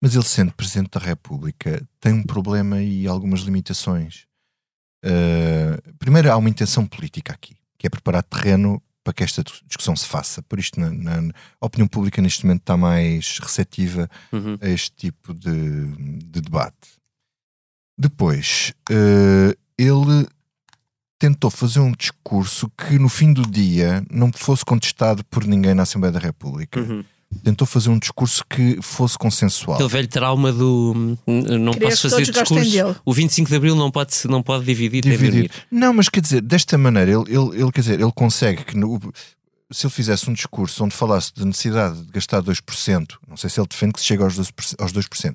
Mas 0.00 0.14
ele, 0.14 0.24
sendo 0.24 0.52
Presidente 0.52 0.90
da 0.92 1.00
República, 1.00 1.84
tem 1.98 2.12
um 2.12 2.22
problema 2.22 2.80
e 2.80 3.08
algumas 3.08 3.40
limitações. 3.40 4.26
Uh, 5.04 5.94
primeiro, 5.98 6.30
há 6.30 6.36
uma 6.36 6.48
intenção 6.48 6.86
política 6.86 7.32
aqui, 7.32 7.56
que 7.76 7.88
é 7.88 7.90
preparar 7.90 8.22
terreno 8.22 8.80
para 9.02 9.14
que 9.14 9.24
esta 9.24 9.42
discussão 9.66 9.96
se 9.96 10.06
faça. 10.06 10.42
Por 10.42 10.58
isto, 10.58 10.78
na, 10.78 10.90
na 10.90 11.32
a 11.60 11.66
opinião 11.66 11.88
pública 11.88 12.20
neste 12.20 12.44
momento 12.44 12.60
está 12.60 12.76
mais 12.76 13.38
receptiva 13.38 14.08
Uhum. 14.32 14.58
a 14.60 14.68
este 14.68 14.92
tipo 14.92 15.32
de, 15.34 15.86
de 16.26 16.40
debate. 16.40 16.98
Depois, 17.98 18.72
eh, 18.90 19.56
ele 19.76 20.26
tentou 21.18 21.50
fazer 21.50 21.80
um 21.80 21.92
discurso 21.92 22.70
que 22.70 22.98
no 22.98 23.08
fim 23.08 23.32
do 23.32 23.42
dia 23.42 24.02
não 24.10 24.32
fosse 24.32 24.64
contestado 24.64 25.22
por 25.26 25.44
ninguém 25.44 25.74
na 25.74 25.82
Assembleia 25.82 26.12
da 26.12 26.18
República. 26.18 26.80
Uhum. 26.80 27.04
Tentou 27.44 27.66
fazer 27.66 27.90
um 27.90 27.98
discurso 27.98 28.44
que 28.48 28.78
fosse 28.82 29.16
consensual. 29.16 29.76
Aquele 29.76 29.88
velho 29.88 30.08
trauma 30.08 30.52
do 30.52 30.92
hum, 31.26 31.42
não 31.58 31.72
Queria 31.72 31.88
posso 31.90 32.10
fazer 32.10 32.22
discurso. 32.24 33.00
O 33.04 33.12
25 33.14 33.48
de 33.48 33.56
Abril 33.56 33.76
não 33.76 33.90
pode, 33.90 34.14
se- 34.14 34.26
não 34.28 34.42
pode 34.42 34.64
dividir, 34.64 35.00
dividir. 35.02 35.50
Não, 35.70 35.92
mas 35.94 36.08
quer 36.08 36.20
dizer, 36.20 36.40
desta 36.42 36.76
maneira, 36.76 37.10
ele, 37.12 37.22
ele, 37.28 37.62
ele, 37.62 37.72
quer 37.72 37.80
dizer, 37.82 38.00
ele 38.00 38.12
consegue 38.12 38.64
que 38.64 38.76
no- 38.76 39.00
se 39.70 39.86
ele 39.86 39.92
fizesse 39.94 40.28
um 40.28 40.32
discurso 40.32 40.82
onde 40.84 40.94
falasse 40.94 41.32
da 41.34 41.44
necessidade 41.44 42.02
de 42.02 42.10
gastar 42.12 42.42
2%, 42.42 43.06
não 43.28 43.36
sei 43.36 43.48
se 43.48 43.60
ele 43.60 43.68
defende 43.68 43.92
que 43.92 44.00
se 44.00 44.06
chega 44.06 44.24
aos 44.24 44.36
12%, 44.36 44.74
aos 44.80 44.92
2% 44.92 45.34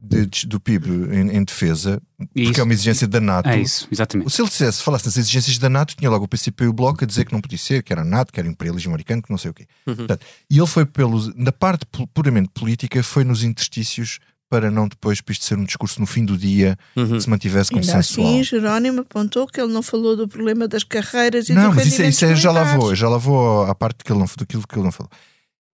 de- 0.00 0.46
do 0.46 0.58
PIB 0.58 0.86
em, 1.14 1.36
em 1.36 1.44
defesa, 1.44 2.00
porque 2.16 2.40
Isso. 2.40 2.60
é 2.60 2.64
uma 2.64 2.72
exigência 2.72 3.06
da 3.06 3.20
NATO. 3.20 3.48
É 3.48 3.60
isso, 3.60 3.86
exatamente. 3.92 4.30
Se 4.32 4.40
ele 4.40 4.48
dissesse, 4.48 4.82
falasse 4.82 5.04
nas 5.06 5.16
exigências 5.16 5.58
da 5.58 5.68
NATO, 5.68 5.94
tinha 5.96 6.10
logo 6.10 6.24
o 6.24 6.28
PCP 6.28 6.64
e 6.64 6.66
o 6.68 6.72
Bloco 6.72 7.04
a 7.04 7.06
dizer 7.06 7.24
que 7.26 7.32
não 7.32 7.40
podia 7.40 7.58
ser, 7.58 7.82
que 7.82 7.92
era 7.92 8.02
a 8.02 8.04
NATO, 8.04 8.32
que 8.32 8.40
era 8.40 8.48
o 8.48 8.50
imperialismo 8.50 8.90
americano, 8.92 9.22
que 9.22 9.30
não 9.30 9.36
sei 9.38 9.50
o 9.50 9.54
quê. 9.54 9.66
Portanto, 9.84 10.24
e 10.48 10.56
ele 10.58 10.66
foi 10.66 10.86
pelos, 10.86 11.34
na 11.34 11.52
parte 11.52 11.84
pu- 11.86 12.06
puramente 12.08 12.48
política, 12.54 13.02
foi 13.02 13.24
nos 13.24 13.42
interstícios 13.44 14.18
para 14.48 14.68
não 14.70 14.88
depois 14.88 15.20
para 15.20 15.32
isto 15.32 15.44
ser 15.44 15.56
um 15.56 15.64
discurso 15.64 16.00
no 16.00 16.06
fim 16.06 16.24
do 16.24 16.36
dia 16.36 16.76
Uhum. 16.96 17.10
que 17.12 17.20
se 17.20 17.30
mantivesse 17.30 17.70
consensual. 17.70 18.26
assim, 18.26 18.42
Jerónimo 18.42 19.02
apontou 19.02 19.46
que 19.46 19.60
ele 19.60 19.72
não 19.72 19.80
falou 19.82 20.16
do 20.16 20.26
problema 20.26 20.66
das 20.66 20.82
carreiras 20.82 21.48
e 21.48 21.52
Não, 21.52 21.70
do 21.70 21.76
mas 21.76 21.86
isso, 21.86 22.02
é- 22.02 22.08
isso 22.08 22.24
é- 22.24 22.34
já 22.34 22.50
lá 22.50 22.64
vou, 22.76 22.92
já 22.94 23.08
lá 23.08 23.16
vou 23.16 23.62
à 23.64 23.74
parte 23.76 24.02
que 24.02 24.10
ele 24.10 24.18
não, 24.18 24.26
daquilo 24.36 24.66
que 24.66 24.74
ele 24.74 24.82
não 24.84 24.90
falou. 24.90 25.10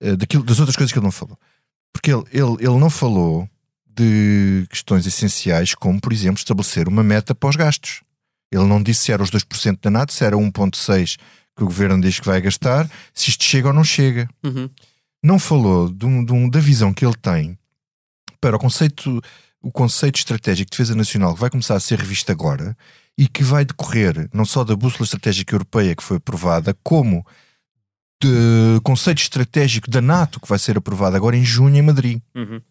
Eh, 0.02 0.16
daquilo, 0.18 0.44
das 0.44 0.60
outras 0.60 0.76
coisas 0.76 0.92
que 0.92 1.00
ele 1.00 1.06
não 1.06 1.12
falou. 1.12 1.38
Porque 1.94 2.12
ele, 2.12 2.24
ele, 2.34 2.52
ele 2.60 2.78
não 2.78 2.90
falou 2.90 3.48
de 3.96 4.66
questões 4.70 5.06
essenciais, 5.06 5.74
como, 5.76 6.00
por 6.02 6.12
exemplo, 6.14 6.38
estabelecer 6.40 6.88
uma 6.88 7.04
meta 7.04 7.34
para 7.36 7.50
os 7.50 7.56
gastos. 7.56 8.02
Ele 8.52 8.66
não 8.66 8.82
disse 8.82 9.06
se 9.06 9.12
era 9.12 9.24
os 9.24 9.30
2% 9.32 9.80
da 9.82 9.90
NATO, 9.90 10.14
se 10.14 10.24
era 10.24 10.36
1,6% 10.38 11.18
que 11.58 11.64
o 11.64 11.68
governo 11.68 12.02
diz 12.02 12.20
que 12.20 12.26
vai 12.26 12.42
gastar, 12.42 12.90
se 13.14 13.30
isto 13.30 13.44
chega 13.44 13.70
ou 13.70 13.74
não 13.74 13.84
chega. 13.84 14.28
Uhum. 14.44 14.70
Não 15.24 15.40
falou 15.40 15.90
de 15.90 16.06
um- 16.06 16.24
de 16.24 16.34
um- 16.34 16.50
da 16.50 16.60
visão 16.60 16.94
que 16.94 17.06
ele 17.06 17.16
tem 17.16 17.58
para 18.42 18.58
o 18.58 18.60
conceito, 18.60 19.22
o 19.62 19.72
conceito 19.72 20.18
estratégico 20.18 20.70
de 20.70 20.78
defesa 20.78 20.94
nacional 20.96 21.34
que 21.34 21.40
vai 21.40 21.50
começar 21.50 21.76
a 21.76 21.80
ser 21.80 21.98
revisto 22.00 22.32
agora 22.32 22.78
e 23.18 23.28
que 23.28 23.42
vai 23.44 23.64
decorrer 23.66 24.30
não 24.34 24.44
só 24.46 24.64
da 24.66 24.76
bússola 24.76 25.06
estratégica 25.06 25.56
europeia 25.56 25.96
que 25.96 26.04
foi 26.04 26.18
aprovada, 26.18 26.76
como 26.84 27.26
do 28.22 28.82
conceito 28.84 29.22
estratégico 29.22 29.90
da 29.90 30.02
NATO 30.02 30.40
que 30.40 30.48
vai 30.48 30.60
ser 30.60 30.78
aprovado 30.78 31.16
agora 31.16 31.36
em 31.36 31.44
junho 31.44 31.76
em 31.78 31.82
Madrid 31.82 32.22
Uhum. 32.36 32.62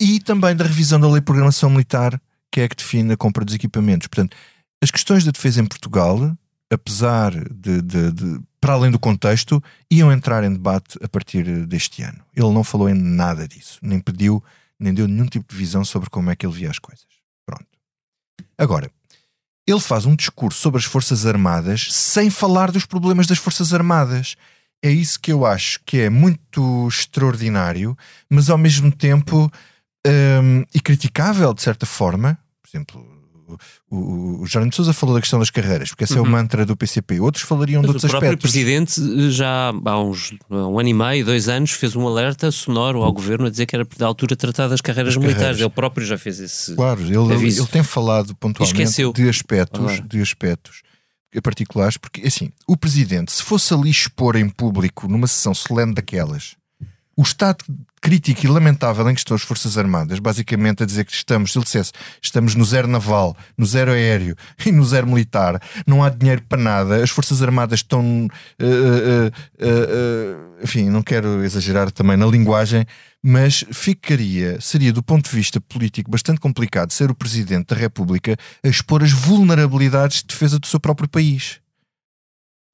E 0.00 0.20
também 0.20 0.54
da 0.54 0.64
revisão 0.64 1.00
da 1.00 1.06
lei 1.08 1.20
de 1.20 1.24
programação 1.24 1.70
militar, 1.70 2.20
que 2.50 2.60
é 2.60 2.68
que 2.68 2.76
define 2.76 3.12
a 3.12 3.16
compra 3.16 3.44
dos 3.44 3.54
equipamentos. 3.54 4.06
Portanto, 4.06 4.36
as 4.82 4.90
questões 4.90 5.24
da 5.24 5.30
defesa 5.30 5.60
em 5.60 5.66
Portugal, 5.66 6.36
apesar 6.72 7.32
de, 7.52 7.82
de- 7.82 8.12
de- 8.12 8.40
para 8.60 8.74
além 8.74 8.90
do 8.90 8.98
contexto, 8.98 9.62
iam 9.90 10.12
entrar 10.12 10.44
em 10.44 10.52
debate 10.52 10.98
a 11.02 11.08
partir 11.08 11.66
deste 11.66 12.02
ano. 12.02 12.18
Ele 12.34 12.52
não 12.52 12.64
falou 12.64 12.88
em 12.88 12.94
nada 12.94 13.46
disso, 13.46 13.78
nem 13.82 14.00
pediu, 14.00 14.42
nem 14.78 14.92
deu 14.94 15.06
nenhum 15.08 15.26
tipo 15.26 15.52
de 15.52 15.56
visão 15.58 15.84
sobre 15.84 16.10
como 16.10 16.30
é 16.30 16.36
que 16.36 16.46
ele 16.46 16.54
via 16.54 16.70
as 16.70 16.78
coisas. 16.78 17.04
Pronto. 17.46 17.66
Agora, 18.56 18.90
ele 19.66 19.80
faz 19.80 20.06
um 20.06 20.16
discurso 20.16 20.58
sobre 20.60 20.78
as 20.78 20.84
Forças 20.84 21.26
Armadas 21.26 21.88
sem 21.92 22.30
falar 22.30 22.70
dos 22.70 22.86
problemas 22.86 23.26
das 23.26 23.38
Forças 23.38 23.74
Armadas. 23.74 24.34
É 24.82 24.90
isso 24.90 25.20
que 25.20 25.32
eu 25.32 25.44
acho 25.44 25.80
que 25.84 25.98
é 25.98 26.08
muito 26.10 26.86
extraordinário, 26.88 27.96
mas 28.30 28.48
ao 28.48 28.56
mesmo 28.56 28.90
tempo 28.92 29.50
hum, 30.06 30.64
e 30.74 30.80
criticável 30.80 31.52
de 31.54 31.62
certa 31.62 31.86
forma. 31.86 32.38
Por 32.62 32.68
exemplo, 32.76 33.18
o, 33.90 33.96
o, 33.96 34.42
o 34.42 34.46
Jerónimo 34.46 34.70
de 34.70 34.76
Sousa 34.76 34.92
falou 34.92 35.14
da 35.14 35.20
questão 35.22 35.38
das 35.38 35.48
carreiras, 35.48 35.88
porque 35.88 36.04
esse 36.04 36.12
é 36.16 36.20
o 36.20 36.24
Uhum. 36.24 36.30
mantra 36.30 36.66
do 36.66 36.76
PCP. 36.76 37.18
Outros 37.20 37.44
falariam 37.44 37.80
de 37.80 37.86
Mas 37.88 37.94
o 37.94 37.96
outros 37.96 38.10
próprio 38.10 38.28
aspectos. 38.30 38.50
Presidente 38.52 39.30
já 39.30 39.72
há 39.86 40.00
uns 40.02 40.34
um 40.50 40.78
ano 40.78 40.88
e 40.88 40.94
meio, 40.94 41.24
dois 41.24 41.48
anos, 41.48 41.70
fez 41.70 41.96
um 41.96 42.06
alerta 42.06 42.50
sonoro 42.50 43.02
ao 43.02 43.12
governo 43.12 43.46
a 43.46 43.50
dizer 43.50 43.64
que 43.66 43.74
era 43.74 43.86
da 43.96 44.06
altura 44.06 44.34
de 44.34 44.36
tratar 44.36 44.68
das 44.68 44.80
carreiras 44.82 45.14
Das 45.14 45.20
militares. 45.22 45.40
carreiras. 45.56 45.60
Ele 45.66 45.70
próprio 45.74 46.06
já 46.06 46.18
fez 46.18 46.40
esse. 46.40 46.74
Claro, 46.74 47.00
ele, 47.00 47.32
Aviso. 47.34 47.62
ele 47.62 47.68
tem 47.70 47.82
falado 47.82 48.34
pontualmente 48.36 48.78
Esqueceu. 48.82 49.12
de 49.14 49.28
aspectos, 49.28 49.80
Agora. 49.80 50.02
de 50.02 50.20
aspectos 50.20 50.82
particulares, 51.42 51.96
porque 51.96 52.26
assim, 52.26 52.50
o 52.66 52.76
presidente, 52.76 53.30
se 53.30 53.42
fosse 53.42 53.72
ali 53.72 53.88
expor 53.90 54.34
em 54.36 54.48
público 54.48 55.06
numa 55.08 55.26
sessão 55.26 55.54
solene 55.54 55.94
daquelas, 55.94 56.56
o 57.18 57.22
estado 57.22 57.64
crítico 58.00 58.46
e 58.46 58.48
lamentável 58.48 59.10
em 59.10 59.12
que 59.12 59.18
estão 59.18 59.34
as 59.34 59.42
Forças 59.42 59.76
Armadas, 59.76 60.20
basicamente 60.20 60.84
a 60.84 60.86
dizer 60.86 61.04
que 61.04 61.12
estamos, 61.12 61.50
se 61.50 61.58
ele 61.58 61.64
dissesse, 61.64 61.90
estamos 62.22 62.54
no 62.54 62.64
zero 62.64 62.86
naval, 62.86 63.36
no 63.56 63.66
zero 63.66 63.90
aéreo 63.90 64.36
e 64.64 64.70
no 64.70 64.84
zero 64.84 65.08
militar, 65.08 65.60
não 65.84 66.04
há 66.04 66.10
dinheiro 66.10 66.42
para 66.48 66.62
nada, 66.62 67.02
as 67.02 67.10
Forças 67.10 67.42
Armadas 67.42 67.80
estão. 67.80 68.28
eh, 68.60 68.64
eh, 68.64 69.32
eh, 69.58 70.62
enfim, 70.62 70.88
não 70.90 71.02
quero 71.02 71.42
exagerar 71.42 71.90
também 71.90 72.16
na 72.16 72.26
linguagem, 72.26 72.86
mas 73.20 73.64
ficaria, 73.72 74.60
seria 74.60 74.92
do 74.92 75.02
ponto 75.02 75.28
de 75.28 75.34
vista 75.34 75.60
político 75.60 76.08
bastante 76.08 76.38
complicado 76.38 76.92
ser 76.92 77.10
o 77.10 77.16
Presidente 77.16 77.74
da 77.74 77.76
República 77.76 78.36
a 78.62 78.68
expor 78.68 79.02
as 79.02 79.10
vulnerabilidades 79.10 80.18
de 80.18 80.28
defesa 80.28 80.56
do 80.56 80.68
seu 80.68 80.78
próprio 80.78 81.08
país. 81.08 81.58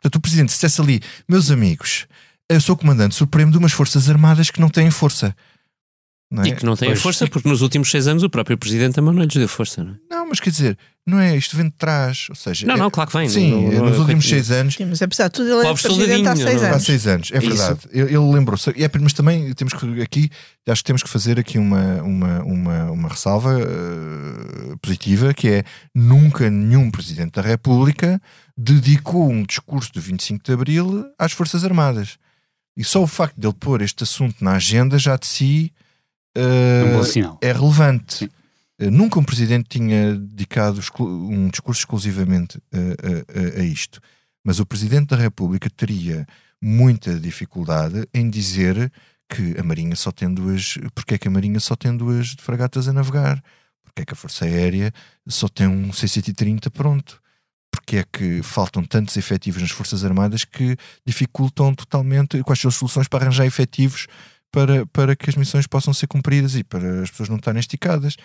Portanto, 0.02 0.16
o 0.16 0.20
Presidente 0.20 0.52
se 0.52 0.56
dissesse 0.56 0.82
ali, 0.82 1.00
meus 1.26 1.50
amigos, 1.50 2.06
eu 2.50 2.60
sou 2.60 2.76
Comandante 2.76 3.14
Supremo 3.14 3.50
de 3.52 3.58
umas 3.58 3.72
Forças 3.72 4.08
Armadas 4.08 4.50
que 4.50 4.60
não 4.60 4.68
têm 4.68 4.90
força. 4.90 5.34
Não 6.30 6.42
é? 6.42 6.48
E 6.48 6.56
que 6.56 6.64
não 6.64 6.74
tem 6.74 6.88
a 6.88 6.92
Pois. 6.92 7.02
força, 7.02 7.28
porque 7.28 7.48
nos 7.48 7.60
últimos 7.62 7.88
seis 7.90 8.08
anos 8.08 8.22
o 8.24 8.30
próprio 8.30 8.58
Presidente 8.58 8.94
também 8.94 9.14
não 9.14 9.22
lhes 9.22 9.34
deu 9.34 9.46
força, 9.46 9.84
não 9.84 9.92
é? 9.92 9.96
Não, 10.10 10.28
mas 10.28 10.40
quer 10.40 10.50
dizer, 10.50 10.76
não 11.06 11.20
é? 11.20 11.36
Isto 11.36 11.56
vem 11.56 11.66
de 11.66 11.72
trás. 11.72 12.26
Ou 12.28 12.34
seja, 12.34 12.66
Não, 12.66 12.74
é- 12.74 12.78
não, 12.78 12.90
claro 12.90 13.08
que 13.10 13.16
vem. 13.16 13.28
Sim, 13.28 13.50
Não- 13.50 13.60
não- 13.62 13.84
nos 13.84 13.92
não- 13.92 14.00
últimos 14.00 14.26
seis 14.28 14.50
anos 14.50 14.74
Sim, 14.74 14.86
mas 14.86 15.00
apesar 15.00 15.28
de 15.28 15.34
tudo, 15.34 15.48
ele 15.50 15.68
é 15.68 15.72
presidente 15.74 16.26
há 16.26 16.34
seis 16.34 16.56
não 16.56 16.62
é? 16.62 16.70
Há 16.70 16.72
anos. 16.72 16.84
seis 16.84 17.06
anos, 17.06 17.30
é 17.30 17.38
Isso. 17.38 17.46
verdade. 17.48 17.80
Ele, 17.92 18.08
ele 18.16 18.32
lembrou-se. 18.32 18.72
E 18.74 18.82
é, 18.82 18.90
mas 19.00 19.12
também 19.12 19.52
temos 19.52 19.74
que 19.74 20.02
aqui, 20.02 20.30
acho 20.66 20.82
que 20.82 20.86
temos 20.86 21.02
que 21.04 21.08
fazer 21.10 21.38
aqui 21.38 21.56
uma, 21.58 22.02
uma, 22.02 22.42
uma, 22.42 22.90
uma 22.90 23.08
ressalva 23.10 23.60
eh, 23.60 24.76
positiva, 24.82 25.32
que 25.34 25.48
é 25.48 25.64
nunca 25.94 26.50
nenhum 26.50 26.90
Presidente 26.90 27.32
da 27.34 27.42
República 27.42 28.20
dedicou 28.56 29.30
um 29.30 29.42
discurso 29.44 29.92
do 29.92 30.00
25 30.00 30.42
de 30.44 30.52
Abril 30.52 31.04
às 31.18 31.32
Forças 31.32 31.64
Armadas. 31.64 32.16
E 32.76 32.82
só 32.84 33.02
o 33.02 33.06
facto 33.06 33.36
de 33.38 33.46
ele 33.46 33.54
pôr 33.54 33.82
este 33.82 34.02
assunto 34.02 34.42
na 34.42 34.52
agenda 34.56 34.98
já 34.98 35.16
de 35.16 35.26
si 35.26 35.72
eh, 36.34 36.82
É 37.40 37.52
relevante. 37.52 38.24
Eh, 38.78 38.90
Nunca 38.90 39.20
um 39.20 39.24
presidente 39.24 39.68
tinha 39.68 40.14
dedicado 40.16 40.80
um 41.00 41.48
discurso 41.48 41.80
exclusivamente 41.82 42.58
a, 42.72 42.78
a- 42.78 43.58
a- 43.58 43.60
a 43.60 43.64
isto. 43.64 44.00
Mas 44.44 44.58
o 44.58 44.66
presidente 44.66 45.08
da 45.10 45.16
República 45.16 45.70
teria 45.70 46.26
muita 46.60 47.18
dificuldade 47.20 48.06
em 48.12 48.28
dizer 48.28 48.90
que 49.28 49.54
a 49.58 49.62
Marinha 49.62 49.94
só 49.96 50.10
tem 50.10 50.32
duas. 50.32 50.76
Porque 50.94 51.14
é 51.14 51.18
que 51.18 51.28
a 51.28 51.30
Marinha 51.30 51.60
só 51.60 51.76
tem 51.76 51.96
duas 51.96 52.34
fragatas 52.40 52.88
a 52.88 52.92
navegar? 52.92 53.42
Porque 53.84 54.02
é 54.02 54.04
que 54.04 54.12
a 54.12 54.16
Força 54.16 54.44
Aérea 54.44 54.92
só 55.28 55.46
tem 55.48 55.68
um 55.68 55.92
C-130 55.92 56.68
pronto? 56.70 57.22
Porque 57.74 57.98
é 57.98 58.04
que 58.04 58.42
faltam 58.42 58.84
tantos 58.84 59.16
efetivos 59.16 59.60
nas 59.60 59.70
Forças 59.70 60.04
Armadas 60.04 60.44
que 60.44 60.76
dificultam 61.04 61.74
totalmente 61.74 62.42
quais 62.42 62.60
são 62.60 62.68
as 62.68 62.76
soluções 62.76 63.08
para 63.08 63.24
arranjar 63.24 63.46
efetivos 63.46 64.06
para, 64.54 64.86
para 64.86 65.16
que 65.16 65.28
as 65.28 65.34
missões 65.34 65.66
possam 65.66 65.92
ser 65.92 66.06
cumpridas 66.06 66.54
e 66.54 66.62
para 66.62 67.02
as 67.02 67.10
pessoas 67.10 67.28
não 67.28 67.36
estarem 67.36 67.58
esticadas. 67.58 68.16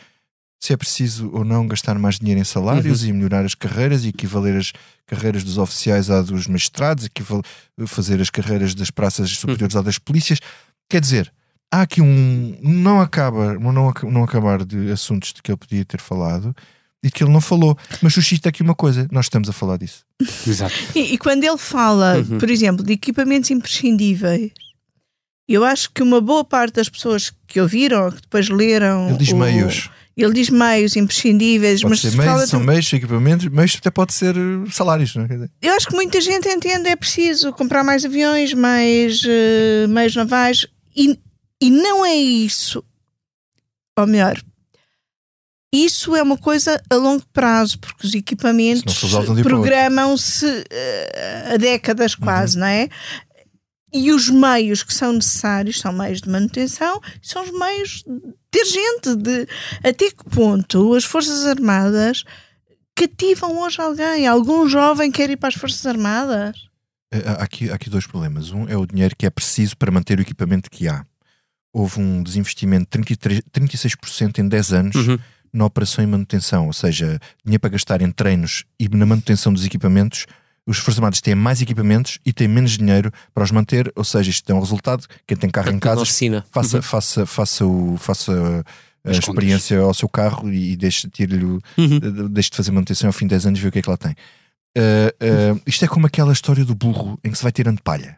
Se 0.61 0.73
é 0.73 0.77
preciso 0.77 1.31
ou 1.33 1.43
não 1.43 1.67
gastar 1.67 1.97
mais 1.97 2.19
dinheiro 2.19 2.39
em 2.39 2.43
salários 2.43 3.03
e 3.03 3.11
melhorar 3.11 3.45
as 3.45 3.55
carreiras 3.55 4.03
e 4.03 4.09
equivaler 4.09 4.57
as 4.57 4.71
carreiras 5.07 5.43
dos 5.43 5.57
oficiais 5.57 6.11
à 6.11 6.21
dos 6.21 6.45
magistrados, 6.45 7.09
fazer 7.87 8.21
as 8.21 8.29
carreiras 8.29 8.75
das 8.75 8.91
praças 8.91 9.31
superiores 9.31 9.75
à 9.75 9.81
das 9.81 9.97
polícias. 9.97 10.39
Quer 10.87 11.01
dizer, 11.01 11.33
há 11.71 11.81
aqui 11.81 12.01
um. 12.01 12.59
Não 12.61 13.01
acaba, 13.01 13.53
não, 13.57 13.93
não 14.11 14.23
acabar 14.23 14.63
de 14.65 14.91
assuntos 14.91 15.33
de 15.33 15.41
que 15.41 15.49
ele 15.49 15.57
podia 15.57 15.85
ter 15.85 16.01
falado, 16.01 16.53
e 17.03 17.09
que 17.11 17.23
ele 17.23 17.31
não 17.31 17.41
falou. 17.41 17.77
Mas 18.01 18.13
suscita 18.13 18.49
aqui 18.49 18.61
uma 18.61 18.75
coisa: 18.75 19.07
nós 19.11 19.25
estamos 19.25 19.49
a 19.49 19.53
falar 19.53 19.77
disso. 19.77 20.03
Exato. 20.47 20.73
E, 20.95 21.13
e 21.13 21.17
quando 21.17 21.43
ele 21.43 21.57
fala, 21.57 22.17
Uhum. 22.17 22.37
por 22.37 22.49
exemplo, 22.49 22.83
de 22.85 22.93
equipamentos 22.93 23.49
imprescindíveis, 23.51 24.51
eu 25.47 25.63
acho 25.65 25.89
que 25.91 26.03
uma 26.03 26.21
boa 26.21 26.43
parte 26.45 26.75
das 26.75 26.89
pessoas 26.89 27.33
que 27.47 27.59
ouviram, 27.59 28.05
ou 28.05 28.11
que 28.11 28.21
depois 28.21 28.49
leram. 28.49 29.09
Ele 29.09 29.17
diz 29.17 29.29
o- 29.31 29.37
meios. 29.37 29.89
Ele 30.17 30.33
diz 30.33 30.49
meios 30.49 30.97
imprescindíveis, 30.97 31.79
Pode 31.81 31.91
mas 31.91 32.01
ser 32.01 32.11
se 32.11 32.17
meios, 32.17 32.31
fala 32.33 32.45
são 32.47 32.59
de- 32.59 32.65
meios, 32.65 32.91
equipamentos, 32.91 33.47
meios 33.47 33.75
até 33.77 33.89
pode 33.89 34.13
ser 34.13 34.35
eh, 34.35 34.69
salários, 34.69 35.15
não 35.15 35.23
é? 35.23 35.47
Eu 35.61 35.73
acho 35.73 35.87
que 35.87 35.95
muita 35.95 36.19
gente 36.19 36.45
entende 36.49 36.89
é 36.89 36.95
preciso 36.97 37.53
comprar 37.53 37.85
mais 37.85 38.03
aviões, 38.03 38.53
mais 38.53 39.21
eh, 39.25 39.87
meios 39.87 40.13
navais 40.17 40.67
e, 40.93 41.17
e 41.61 41.69
não 41.69 42.05
é 42.05 42.13
isso. 42.15 42.83
Ou 43.97 44.05
melhor, 44.05 44.41
isso 45.73 46.15
é 46.15 46.23
uma 46.23 46.37
coisa 46.37 46.81
a 46.89 46.95
longo 46.95 47.23
prazo, 47.31 47.77
porque 47.79 48.05
os 48.07 48.13
equipamentos 48.15 48.83
programam-se 49.43 50.63
eh, 50.71 51.51
a 51.53 51.57
décadas 51.57 52.15
quase, 52.15 52.57
não 52.57 52.65
é? 52.65 52.89
E 53.93 54.11
os 54.11 54.29
meios 54.29 54.83
que 54.83 54.93
são 54.93 55.13
necessários 55.13 55.79
são 55.79 55.91
meios 55.91 56.21
de 56.21 56.29
manutenção, 56.29 56.99
são 57.21 57.43
os 57.43 57.51
meios 57.51 58.03
de 58.05 58.33
ter 58.51 58.65
gente. 58.65 59.15
De, 59.15 59.47
até 59.83 60.11
que 60.11 60.23
ponto 60.29 60.93
as 60.93 61.03
Forças 61.03 61.45
Armadas 61.45 62.23
cativam 62.95 63.59
hoje 63.59 63.81
alguém? 63.81 64.27
Algum 64.27 64.67
jovem 64.67 65.11
quer 65.11 65.29
ir 65.29 65.37
para 65.37 65.49
as 65.49 65.55
Forças 65.55 65.85
Armadas? 65.85 66.55
Eh, 67.11 67.23
Há 67.25 67.43
aqui, 67.43 67.69
há 67.71 67.75
aqui 67.75 67.89
dois 67.89 68.05
problemas. 68.05 68.51
Um 68.51 68.67
é 68.67 68.77
o 68.77 68.85
dinheiro 68.85 69.15
que 69.17 69.25
é 69.25 69.29
preciso 69.29 69.75
para 69.77 69.91
manter 69.91 70.19
o 70.19 70.21
equipamento 70.21 70.69
que 70.69 70.87
há. 70.87 71.03
Houve 71.73 71.99
um 71.99 72.21
desinvestimento 72.23 72.85
de 72.85 72.89
33, 72.89 73.41
36% 73.51 74.39
em 74.39 74.47
10 74.47 74.73
anos 74.73 74.95
Uhum. 74.95 75.19
Na 75.53 75.65
operação 75.65 76.03
e 76.03 76.07
manutenção, 76.07 76.67
ou 76.67 76.73
seja, 76.73 77.19
dinheiro 77.43 77.59
para 77.61 77.69
gastar 77.71 78.01
em 78.01 78.11
treinos 78.11 78.63
e 78.79 78.87
na 78.89 79.05
manutenção 79.05 79.51
dos 79.53 79.65
equipamentos. 79.65 80.25
Os 80.67 80.77
Forças 80.77 80.99
Armadas 80.99 81.19
têm 81.21 81.33
mais 81.33 81.61
equipamentos 81.61 82.19
e 82.25 82.31
têm 82.31 82.47
menos 82.47 82.77
dinheiro 82.77 83.11
para 83.33 83.43
os 83.43 83.49
manter, 83.51 83.91
ou 83.95 84.03
seja, 84.03 84.29
isto 84.29 84.49
é 84.51 84.53
um 84.53 84.59
resultado. 84.59 85.05
Quem 85.25 85.35
tem 85.37 85.49
carro 85.49 85.69
em 85.69 85.73
Na 85.75 85.79
casa, 85.79 86.01
faça, 86.51 86.77
Uhum. 86.77 86.83
faça, 86.83 87.25
faça, 87.25 87.65
o, 87.65 87.97
faça 87.97 88.63
a 89.03 89.09
As 89.09 89.17
experiência 89.17 89.79
ao 89.79 89.93
seu 89.93 90.07
carro 90.07 90.51
e 90.51 90.75
deixe, 90.75 91.09
tire-lhe 91.09 91.43
o- 91.45 91.61
Uhum. 91.77 92.27
deixe 92.29 92.51
de 92.51 92.57
fazer 92.57 92.71
manutenção 92.71 93.07
ao 93.09 93.13
fim 93.13 93.25
de 93.25 93.29
10 93.29 93.47
anos 93.47 93.57
e 93.59 93.61
ver 93.63 93.69
o 93.69 93.71
que 93.71 93.79
é 93.79 93.81
que 93.81 93.89
lá 93.89 93.97
tem. 93.97 94.11
Uh, 94.77 95.55
uh, 95.55 95.61
isto 95.65 95.83
é 95.83 95.87
como 95.87 96.05
aquela 96.05 96.31
história 96.31 96.63
do 96.63 96.75
burro 96.75 97.17
em 97.23 97.31
que 97.31 97.37
se 97.37 97.41
vai 97.43 97.51
tirando 97.51 97.81
palha. 97.81 98.17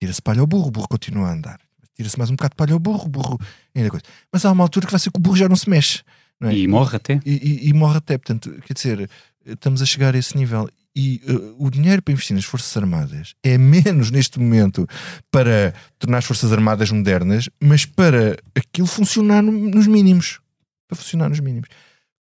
Tira-se 0.00 0.20
palha 0.20 0.40
ao 0.40 0.46
burro, 0.46 0.68
o 0.68 0.70
burro 0.70 0.88
continua 0.88 1.28
a 1.28 1.32
andar. 1.32 1.58
Tira-se 1.96 2.18
mais 2.18 2.28
um 2.30 2.34
bocado 2.36 2.52
de 2.52 2.56
palha 2.56 2.74
ao 2.74 2.78
burro, 2.78 3.06
o 3.06 3.08
burro 3.08 3.38
ainda 3.74 3.88
coisa. 3.88 4.04
Mas 4.30 4.44
há 4.44 4.52
uma 4.52 4.62
altura 4.62 4.84
que 4.84 4.92
vai 4.92 5.00
ser 5.00 5.10
que 5.10 5.18
o 5.18 5.22
burro 5.22 5.36
já 5.36 5.48
não 5.48 5.56
se 5.56 5.70
mexe. 5.70 6.02
É? 6.42 6.52
E 6.54 6.66
morre 6.68 6.96
até. 6.96 7.20
E, 7.24 7.32
e- 7.64 7.68
e 7.68 7.72
morre 7.72 7.98
até. 7.98 8.18
Portanto, 8.18 8.50
quer 8.66 8.74
dizer, 8.74 9.10
estamos 9.44 9.80
a 9.82 9.86
chegar 9.86 10.14
a 10.14 10.18
esse 10.18 10.36
nível. 10.36 10.68
E 10.98 11.20
uh, 11.28 11.56
o 11.66 11.70
dinheiro 11.70 12.00
para 12.02 12.12
investir 12.12 12.34
nas 12.34 12.44
Forças 12.46 12.74
Armadas 12.76 13.34
é 13.42 13.58
menos 13.58 14.10
neste 14.10 14.38
momento 14.38 14.86
para 15.30 15.74
tornar 15.98 16.18
as 16.18 16.24
Forças 16.24 16.50
Armadas 16.52 16.90
modernas, 16.90 17.50
mas 17.60 17.84
para 17.84 18.36
aquilo 18.54 18.86
funcionar 18.86 19.42
no- 19.42 19.52
nos 19.52 19.86
mínimos. 19.86 20.40
Para 20.88 20.96
funcionar 20.96 21.28
nos 21.28 21.40
mínimos. 21.40 21.68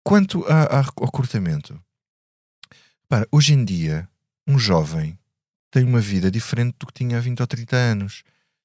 Quanto 0.03 0.45
a- 0.47 0.81
a- 0.81 0.85
ao 0.97 1.05
recrutamento, 1.07 1.79
para, 3.09 3.27
hoje 3.31 3.53
em 3.53 3.65
dia, 3.65 4.09
um 4.47 4.59
jovem 4.59 5.19
tem 5.71 5.85
uma 5.85 6.01
vida 6.01 6.31
diferente 6.31 6.75
do 6.79 6.87
que 6.87 6.93
tinha 6.95 7.19
há 7.19 7.21
20 7.21 7.41
ou 7.41 7.47
30 7.47 7.77
anos. 7.77 8.23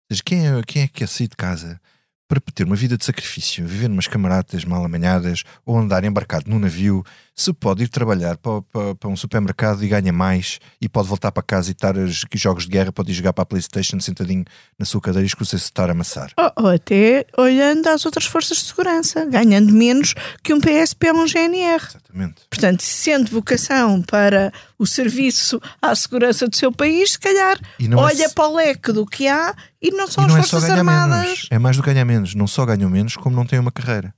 Ou 0.09 0.15
seja, 0.15 0.23
quem 0.25 0.47
é, 0.47 0.61
quem 0.65 0.81
é 0.83 0.87
que 0.87 0.93
quer 0.93 1.07
sair 1.07 1.27
de 1.27 1.35
casa 1.35 1.79
para 2.27 2.41
ter 2.53 2.65
uma 2.65 2.75
vida 2.75 2.97
de 2.97 3.05
sacrifício, 3.05 3.65
viver 3.65 3.87
numas 3.87 4.07
camaradas 4.07 4.65
mal 4.65 4.83
amanhadas 4.83 5.43
ou 5.65 5.77
andar 5.77 6.03
embarcado 6.03 6.49
num 6.49 6.59
navio, 6.59 7.05
se 7.39 7.53
pode 7.53 7.83
ir 7.83 7.87
trabalhar 7.87 8.35
para, 8.37 8.63
para- 8.63 8.95
para 8.95 9.09
um 9.09 9.15
supermercado 9.15 9.83
e 9.83 9.87
ganha 9.87 10.11
mais 10.11 10.57
e 10.81 10.89
pode 10.89 11.07
voltar 11.07 11.31
para 11.31 11.43
casa 11.43 11.69
e 11.69 11.71
estar 11.73 11.95
a 11.95 12.07
j- 12.07 12.27
jogos 12.33 12.63
de 12.63 12.71
guerra, 12.71 12.91
pode 12.91 13.11
ir 13.11 13.13
jogar 13.13 13.31
para 13.31 13.43
a 13.43 13.45
Playstation 13.45 13.99
sentadinho 13.99 14.43
na 14.79 14.85
sua 14.85 14.99
cadeira 14.99 15.23
e 15.23 15.27
escusa-se 15.27 15.63
estar 15.63 15.87
a 15.87 15.91
amassar. 15.91 16.31
Ou, 16.35 16.65
ou 16.65 16.69
até 16.71 17.27
olhando 17.37 17.85
às 17.87 18.05
outras 18.07 18.25
forças 18.25 18.57
de 18.57 18.63
segurança, 18.63 19.23
ganhando 19.25 19.71
menos 19.71 20.15
que 20.43 20.51
um 20.51 20.59
PSP 20.59 21.11
ou 21.11 21.17
um 21.19 21.27
GNR. 21.27 21.83
Exatamente. 21.87 22.41
Portanto, 22.49 22.81
sendo 22.81 23.29
vocação 23.29 24.01
para 24.01 24.51
o 24.79 24.87
serviço 24.87 25.61
à 25.79 25.93
segurança 25.93 26.47
do 26.47 26.55
seu 26.55 26.71
país, 26.71 27.11
se 27.11 27.19
calhar 27.19 27.57
é 27.79 27.95
olha 27.95 28.29
se- 28.29 28.33
para 28.33 28.47
o 28.47 28.55
leque 28.55 28.91
do 28.91 29.05
que 29.05 29.27
há 29.27 29.53
e 29.79 29.91
não 29.91 30.07
são 30.07 30.23
e 30.23 30.27
não 30.27 30.37
é 30.37 30.39
as 30.39 30.47
só 30.47 30.59
Forças 30.59 30.69
ganhar 30.69 30.79
Armadas. 30.79 31.23
menos, 31.25 31.47
é 31.51 31.59
mais 31.59 31.77
do 31.77 31.83
que 31.83 31.89
ganhar 31.93 32.03
menos. 32.05 32.33
Não 32.33 32.47
só 32.47 32.65
ganham 32.65 32.89
menos, 32.89 33.15
como 33.15 33.35
não 33.35 33.45
têm 33.45 33.59
uma 33.59 33.71
carreira. 33.71 34.11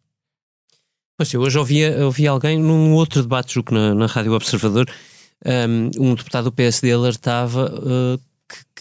Pois 1.20 1.34
eu 1.34 1.42
hoje 1.42 1.58
ouvi, 1.60 1.86
ouvi 2.02 2.26
alguém 2.26 2.58
num 2.58 2.94
outro 2.94 3.22
debate, 3.22 3.56
julgo 3.56 3.68
que 3.70 3.74
na, 3.76 3.94
na 3.94 4.06
Rádio 4.06 4.32
Observador, 4.32 4.90
um, 5.46 6.12
um 6.12 6.16
deputado 6.16 6.46
do 6.46 6.52
PSD 6.54 6.94
alertava 6.94 7.66
uh, 7.66 8.18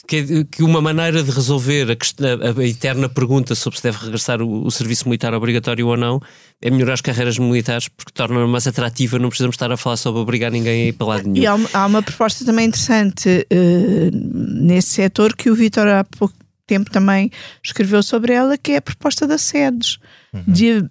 que, 0.06 0.22
que, 0.24 0.44
que 0.44 0.62
uma 0.62 0.80
maneira 0.80 1.20
de 1.20 1.32
resolver 1.32 1.90
a, 1.90 1.94
a- 1.94 2.60
a 2.60 2.64
eterna 2.64 3.08
pergunta 3.08 3.56
sobre 3.56 3.78
se 3.78 3.82
deve 3.82 3.98
regressar 4.04 4.40
o, 4.40 4.64
o 4.64 4.70
serviço 4.70 5.06
militar 5.08 5.34
obrigatório 5.34 5.88
ou 5.88 5.96
não 5.96 6.20
é 6.62 6.70
melhorar 6.70 6.94
as 6.94 7.00
carreiras 7.00 7.36
militares 7.38 7.88
porque 7.88 8.12
torna 8.14 8.46
mais 8.46 8.68
atrativa, 8.68 9.18
não 9.18 9.30
precisamos 9.30 9.54
estar 9.54 9.72
a 9.72 9.76
falar 9.76 9.96
sobre 9.96 10.20
obrigar 10.20 10.52
ninguém 10.52 10.84
a 10.84 10.86
ir 10.90 10.92
para 10.92 11.06
lado 11.08 11.28
nenhum. 11.28 11.42
E 11.42 11.46
há 11.46 11.54
uma, 11.56 11.68
há 11.72 11.86
uma 11.86 12.02
proposta 12.04 12.44
também 12.44 12.66
interessante 12.68 13.44
eh, 13.50 14.10
nesse 14.12 14.90
setor 14.90 15.34
que 15.34 15.50
o 15.50 15.56
Vitor 15.56 15.88
há 15.88 16.04
pouco 16.04 16.34
tempo 16.68 16.88
também 16.90 17.30
escreveu 17.64 18.02
sobre 18.02 18.32
ela, 18.32 18.56
que 18.56 18.72
é 18.72 18.76
a 18.76 18.82
proposta 18.82 19.26
das 19.26 19.42
sedes, 19.42 19.98
Uhum. 20.30 20.42
de, 20.46 20.84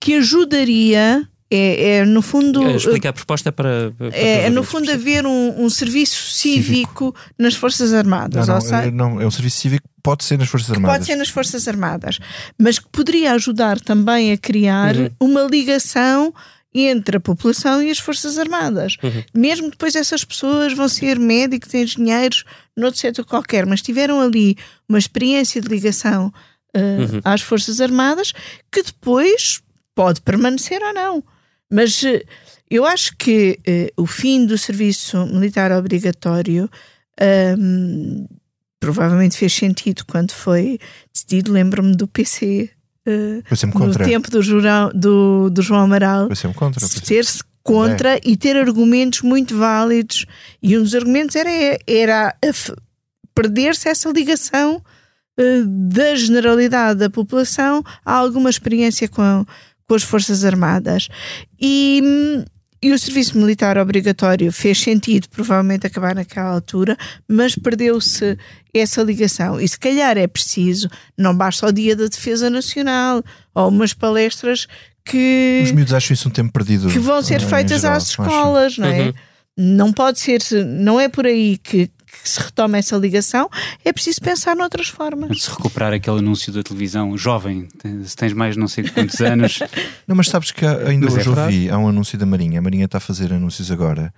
que 0.00 0.14
ajudaria, 0.14 1.28
é, 1.50 1.96
é, 1.98 2.04
no 2.04 2.20
fundo. 2.22 2.62
Eh, 2.62 2.76
Explica 2.76 3.08
a 3.08 3.12
proposta 3.12 3.50
para. 3.50 3.92
para 3.96 4.08
É, 4.16 4.44
é, 4.46 4.50
no 4.50 4.62
fundo 4.62 4.90
haver 4.92 5.26
um, 5.26 5.64
um 5.64 5.70
serviço 5.70 6.30
cívico, 6.32 7.14
nas 7.38 7.54
Forças 7.54 7.90
Não, 7.92 7.98
Armadas. 7.98 8.46
não, 8.48 8.54
ou 8.54 8.60
seja, 8.60 8.76
é, 8.84 8.90
não, 8.90 9.20
é 9.20 9.26
um 9.26 9.30
serviço 9.30 9.58
cívico 9.58 9.88
que 9.88 10.02
pode 10.02 10.24
ser 10.24 10.38
nas 10.38 10.48
Forças 10.48 10.70
Armadas. 10.70 10.96
Pode 10.96 11.06
ser 11.06 11.16
nas 11.16 11.28
Forças 11.28 11.66
Armadas, 11.68 12.18
mas 12.58 12.78
que 12.78 12.86
poderia 12.92 13.32
ajudar 13.32 13.80
também 13.80 14.32
a 14.32 14.36
criar 14.38 14.94
Uhum. 14.96 15.10
uma 15.20 15.42
ligação 15.42 16.32
entre 16.74 17.16
a 17.16 17.20
população 17.20 17.82
e 17.82 17.90
as 17.90 17.98
Forças 17.98 18.38
Armadas. 18.38 18.96
Uhum. 19.02 19.22
Mesmo 19.34 19.70
depois 19.70 19.96
essas 19.96 20.22
pessoas 20.24 20.74
vão 20.74 20.86
ser 20.86 21.18
médicos, 21.18 21.72
engenheiros, 21.74 22.44
noutro 22.76 23.00
setor 23.00 23.24
qualquer, 23.24 23.64
mas 23.66 23.80
tiveram 23.80 24.20
ali 24.20 24.54
uma 24.88 24.98
experiência 24.98 25.60
de 25.62 25.68
ligação 25.68 26.26
uh, 26.76 26.78
Uhum. 27.14 27.20
às 27.24 27.40
Forças 27.40 27.80
Armadas 27.80 28.32
que 28.70 28.82
depois 28.82 29.60
pode 29.98 30.20
permanecer 30.20 30.80
ou 30.80 30.94
não. 30.94 31.24
Mas 31.68 32.00
uh, 32.04 32.20
eu 32.70 32.86
acho 32.86 33.16
que 33.16 33.58
uh, 33.96 34.02
o 34.02 34.06
fim 34.06 34.46
do 34.46 34.56
serviço 34.56 35.26
militar 35.26 35.72
obrigatório 35.72 36.70
um, 37.58 38.24
provavelmente 38.78 39.36
fez 39.36 39.52
sentido 39.52 40.04
quando 40.06 40.30
foi 40.30 40.78
decidido. 41.12 41.50
Lembro-me 41.50 41.96
do 41.96 42.06
PC 42.06 42.70
uh, 43.08 43.56
sempre 43.56 43.76
no 43.80 43.92
tempo 44.12 44.30
do, 44.30 44.40
Jurão- 44.40 44.92
do, 44.94 45.50
do 45.50 45.62
João 45.62 45.80
Amaral 45.80 46.28
contra. 46.54 46.86
ser-se 46.86 47.42
contra 47.64 48.20
e 48.24 48.36
ter 48.36 48.56
argumentos 48.56 49.22
muito 49.22 49.58
válidos. 49.58 50.26
E 50.62 50.78
um 50.78 50.82
dos 50.84 50.94
argumentos 50.94 51.34
era, 51.34 51.76
era 51.88 52.36
perder-se 53.34 53.88
essa 53.88 54.08
ligação 54.10 54.80
eh, 55.38 55.62
da 55.64 56.16
generalidade 56.16 56.98
da 56.98 57.08
população 57.08 57.84
a 58.04 58.14
alguma 58.14 58.50
experiência 58.50 59.08
com, 59.08 59.46
com 59.88 59.94
as 59.94 60.02
Forças 60.02 60.44
Armadas. 60.44 61.08
E, 61.60 62.44
e 62.80 62.92
o 62.92 62.98
serviço 62.98 63.36
militar 63.38 63.78
obrigatório 63.78 64.52
fez 64.52 64.78
sentido, 64.78 65.28
provavelmente, 65.30 65.86
acabar 65.86 66.14
naquela 66.14 66.50
altura, 66.50 66.96
mas 67.26 67.56
perdeu-se 67.56 68.38
essa 68.72 69.02
ligação. 69.02 69.60
E 69.60 69.66
se 69.66 69.78
calhar 69.78 70.16
é 70.18 70.26
preciso, 70.26 70.88
não 71.16 71.34
basta 71.34 71.66
o 71.66 71.72
Dia 71.72 71.96
da 71.96 72.06
Defesa 72.06 72.50
Nacional 72.50 73.24
ou 73.54 73.68
umas 73.68 73.94
palestras 73.94 74.68
que 75.04 75.62
Os 75.64 75.72
miúdos 75.72 75.94
acham 75.94 76.12
isso 76.12 76.28
um 76.28 76.32
tempo 76.32 76.52
perdido. 76.52 76.90
que 76.90 76.98
vão 76.98 77.22
ser 77.22 77.40
feitas 77.40 77.80
geral, 77.80 77.96
às 77.96 78.08
escolas, 78.08 78.76
não 78.76 78.88
é? 78.88 79.00
Uhum. 79.06 79.12
Não 79.56 79.92
pode 79.92 80.20
ser, 80.20 80.40
não 80.66 81.00
é 81.00 81.08
por 81.08 81.26
aí 81.26 81.56
que 81.56 81.90
se 82.24 82.40
retoma 82.40 82.78
essa 82.78 82.96
ligação, 82.96 83.48
é 83.84 83.92
preciso 83.92 84.20
pensar 84.20 84.54
noutras 84.56 84.88
formas. 84.88 85.42
Se 85.42 85.50
recuperar 85.50 85.92
aquele 85.92 86.18
anúncio 86.18 86.52
da 86.52 86.62
televisão, 86.62 87.16
jovem, 87.16 87.68
se 88.04 88.16
tens 88.16 88.32
mais 88.32 88.56
não 88.56 88.68
sei 88.68 88.84
quantos 88.88 89.20
anos, 89.20 89.58
Não, 90.06 90.16
mas 90.16 90.28
sabes 90.28 90.50
que 90.50 90.64
ainda 90.64 91.06
Mas 91.06 91.14
é 91.14 91.18
hoje 91.18 91.26
verdade. 91.26 91.54
ouvi, 91.54 91.70
há 91.70 91.78
um 91.78 91.88
anúncio 91.88 92.18
da 92.18 92.26
Marinha. 92.26 92.58
A 92.58 92.62
Marinha 92.62 92.84
está 92.86 92.98
a 92.98 93.00
fazer 93.00 93.32
anúncios 93.32 93.70
agora. 93.70 94.12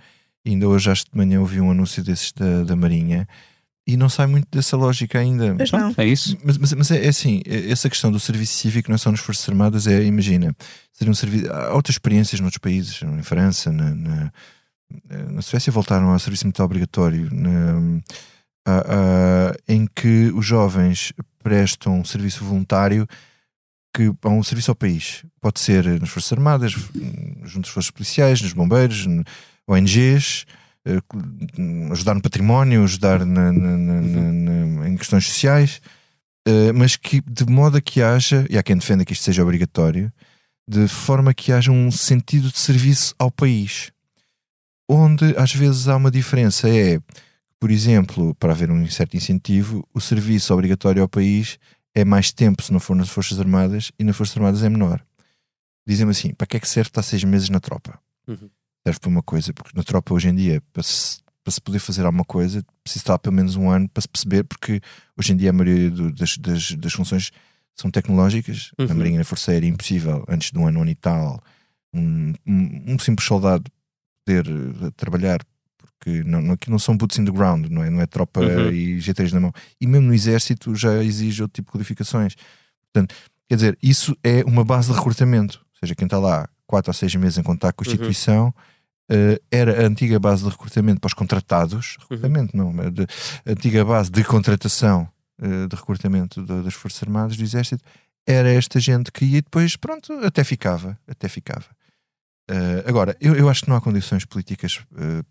E 0.44 0.50
ainda 0.50 0.68
hoje, 0.68 0.90
às 0.90 0.98
de 1.00 1.10
manhã, 1.12 1.40
ouvi 1.40 1.60
um 1.60 1.70
anúncio 1.70 2.02
desses 2.02 2.32
da, 2.32 2.62
da 2.64 2.74
Marinha. 2.76 3.28
E 3.86 3.96
não 3.96 4.08
sai 4.08 4.26
muito 4.26 4.46
dessa 4.52 4.76
lógica 4.76 5.18
ainda. 5.18 5.54
Mas 5.58 5.72
não. 5.72 5.92
é 5.96 6.06
isso. 6.06 6.36
Mas, 6.44 6.56
mas, 6.58 6.72
mas 6.74 6.90
é, 6.90 7.04
é 7.06 7.08
assim, 7.08 7.42
é- 7.44 7.70
essa 7.70 7.88
questão 7.90 8.10
do 8.12 8.20
serviço 8.20 8.54
cívico 8.56 8.88
não 8.88 8.94
é 8.94 8.98
só 8.98 9.10
nas 9.10 9.20
Forças 9.20 9.48
Armadas, 9.48 9.86
é, 9.86 10.04
imagina, 10.04 10.54
seria 10.92 11.10
um 11.10 11.14
serviço. 11.14 11.50
Há 11.52 11.74
outras 11.74 11.94
experiências 11.94 12.40
noutros 12.40 12.58
países, 12.58 13.00
em 13.02 13.22
França, 13.22 13.72
na, 13.72 13.90
na, 13.94 14.32
na 15.30 15.42
Suécia 15.42 15.72
voltaram 15.72 16.10
ao 16.10 16.18
serviço 16.18 16.46
militar 16.46 16.64
obrigatório, 16.64 17.28
na- 17.32 18.00
há- 18.66 18.84
há- 18.88 19.54
em 19.68 19.86
que 19.86 20.30
os 20.34 20.44
jovens 20.46 21.12
prestam 21.42 22.04
serviço 22.04 22.44
voluntário 22.44 23.06
que 23.94 24.12
há 24.22 24.28
um 24.28 24.42
serviço 24.42 24.70
ao 24.70 24.74
país. 24.76 25.24
Pode 25.40 25.58
ser 25.60 25.84
nas 26.00 26.08
Forças 26.10 26.32
Armadas, 26.32 26.72
junto 27.44 27.66
às 27.66 27.72
Forças 27.72 27.90
Policiais, 27.90 28.40
nos 28.40 28.52
Bombeiros, 28.52 29.06
ONGs, 29.66 30.44
eh, 30.86 31.00
ajudar 31.90 32.14
no 32.14 32.22
património, 32.22 32.84
ajudar 32.84 33.24
na, 33.26 33.52
na, 33.52 34.88
em 34.88 34.96
questões 34.96 35.26
sociais, 35.26 35.80
eh, 36.46 36.72
mas 36.72 36.96
que 36.96 37.20
de 37.20 37.44
modo 37.46 37.76
a 37.78 37.80
que 37.80 38.00
haja, 38.00 38.46
e 38.48 38.56
há 38.56 38.62
quem 38.62 38.76
defenda 38.76 39.04
que 39.04 39.12
isto 39.12 39.24
seja 39.24 39.42
obrigatório, 39.42 40.12
de 40.68 40.86
forma 40.86 41.34
que 41.34 41.52
haja 41.52 41.72
um 41.72 41.90
sentido 41.90 42.48
de 42.50 42.58
serviço 42.58 43.14
ao 43.18 43.30
país. 43.30 43.90
Onde 44.92 45.36
às 45.38 45.54
vezes 45.54 45.86
há 45.86 45.94
uma 45.94 46.10
diferença 46.10 46.68
é, 46.68 47.00
por 47.60 47.70
exemplo, 47.70 48.34
para 48.34 48.52
haver 48.52 48.72
um 48.72 48.84
certo 48.88 49.16
incentivo, 49.16 49.86
o 49.94 50.00
serviço 50.00 50.52
obrigatório 50.52 51.00
ao 51.00 51.08
país 51.08 51.60
é 51.94 52.04
mais 52.04 52.32
tempo 52.32 52.60
se 52.60 52.72
não 52.72 52.80
for 52.80 52.96
nas 52.96 53.08
Forças 53.08 53.38
Armadas 53.38 53.92
e 54.00 54.02
nas 54.02 54.16
Forças 54.16 54.36
Armadas 54.36 54.64
é 54.64 54.68
menor. 54.68 55.00
Dizem-me 55.86 56.10
assim: 56.10 56.34
para 56.34 56.44
que 56.44 56.56
é 56.56 56.60
que 56.60 56.66
serve 56.66 56.88
estar 56.88 57.04
seis 57.04 57.22
meses 57.22 57.48
na 57.48 57.60
tropa? 57.60 58.00
Uhum. 58.26 58.50
Serve 58.84 58.98
para 58.98 59.08
uma 59.08 59.22
coisa, 59.22 59.54
porque 59.54 59.70
na 59.76 59.84
tropa 59.84 60.12
hoje 60.12 60.28
em 60.28 60.34
dia, 60.34 60.60
para 60.72 60.82
se, 60.82 61.20
para 61.44 61.52
se 61.52 61.60
poder 61.60 61.78
fazer 61.78 62.04
alguma 62.04 62.24
coisa, 62.24 62.60
precisa 62.82 63.04
estar 63.04 63.18
pelo 63.20 63.36
menos 63.36 63.54
um 63.54 63.70
ano 63.70 63.88
para 63.88 64.00
se 64.00 64.08
perceber, 64.08 64.42
porque 64.42 64.80
hoje 65.16 65.32
em 65.32 65.36
dia 65.36 65.50
a 65.50 65.52
maioria 65.52 65.88
do, 65.88 66.12
das, 66.12 66.36
das, 66.36 66.72
das, 66.72 66.92
funções 66.92 67.30
são 67.76 67.92
tecnológicas. 67.92 68.72
Uhum. 68.76 68.88
Na 68.88 68.94
Marinha 68.94 69.14
e 69.14 69.18
na 69.18 69.24
Força 69.24 69.52
Aérea 69.52 69.68
é 69.68 69.70
impossível, 69.70 70.24
antes 70.28 70.50
de 70.50 70.58
um 70.58 70.66
ano, 70.66 70.80
um 70.80 70.82
ano 70.82 70.90
e 70.90 70.96
tal, 70.96 71.40
um, 71.94 72.34
um, 72.44 72.94
um 72.94 72.98
simples 72.98 73.28
soldado 73.28 73.70
poder 74.30 74.46
uh, 74.48 74.90
trabalhar 74.92 75.40
porque 75.98 76.22
não, 76.24 76.52
aqui 76.52 76.70
não 76.70 76.78
são 76.78 76.96
boots 76.96 77.18
in 77.18 77.24
the 77.26 77.30
ground, 77.30 77.66
não 77.66 77.82
é, 77.82 77.90
não 77.90 78.00
é 78.00 78.06
tropa 78.06 78.40
uhum. 78.40 78.70
e 78.70 78.98
G3 78.98 79.32
na 79.32 79.40
mão. 79.40 79.52
E 79.78 79.86
mesmo 79.86 80.06
no 80.06 80.14
exército 80.14 80.74
já 80.74 81.02
exige 81.04 81.42
outro 81.42 81.56
tipo 81.56 81.70
de 81.70 81.72
qualificações. 81.72 82.36
Portanto, 82.90 83.14
quer 83.46 83.54
dizer, 83.56 83.78
isso 83.82 84.16
é 84.24 84.42
uma 84.44 84.64
base 84.64 84.90
de 84.90 84.96
recrutamento. 84.96 85.58
Ou 85.58 85.78
seja, 85.80 85.94
quem 85.94 86.06
está 86.06 86.18
lá 86.18 86.48
quatro 86.66 86.88
ou 86.88 86.94
seis 86.94 87.14
meses 87.16 87.36
em 87.36 87.42
contato 87.42 87.74
com 87.74 87.84
a 87.84 87.86
uhum. 87.86 87.92
instituição 87.92 88.54
uhum. 89.10 89.34
uh, 89.34 89.40
era 89.50 89.82
a 89.82 89.86
antiga 89.86 90.18
base 90.18 90.42
de 90.42 90.48
recrutamento 90.48 91.00
para 91.00 91.08
os 91.08 91.14
contratados, 91.14 91.96
uhum. 91.96 92.02
recrutamento 92.08 92.56
uhum. 92.56 92.72
não, 92.72 92.90
de, 92.90 93.02
a 93.46 93.50
antiga 93.50 93.84
base 93.84 94.10
de 94.10 94.24
contratação 94.24 95.06
uh, 95.38 95.68
de 95.68 95.76
recrutamento 95.76 96.42
de, 96.42 96.62
das 96.62 96.72
Forças 96.72 97.02
Armadas, 97.02 97.36
do 97.36 97.42
Exército, 97.42 97.84
era 98.26 98.50
esta 98.50 98.80
gente 98.80 99.12
que 99.12 99.24
ia 99.24 99.38
e 99.38 99.42
depois, 99.42 99.76
pronto, 99.76 100.12
até 100.24 100.44
ficava, 100.44 100.98
até 101.06 101.28
ficava. 101.28 101.66
Uh, 102.48 102.82
agora, 102.86 103.16
eu, 103.20 103.34
eu 103.34 103.48
acho 103.48 103.62
que 103.62 103.68
não 103.68 103.76
há 103.76 103.80
condições 103.80 104.24
políticas 104.24 104.80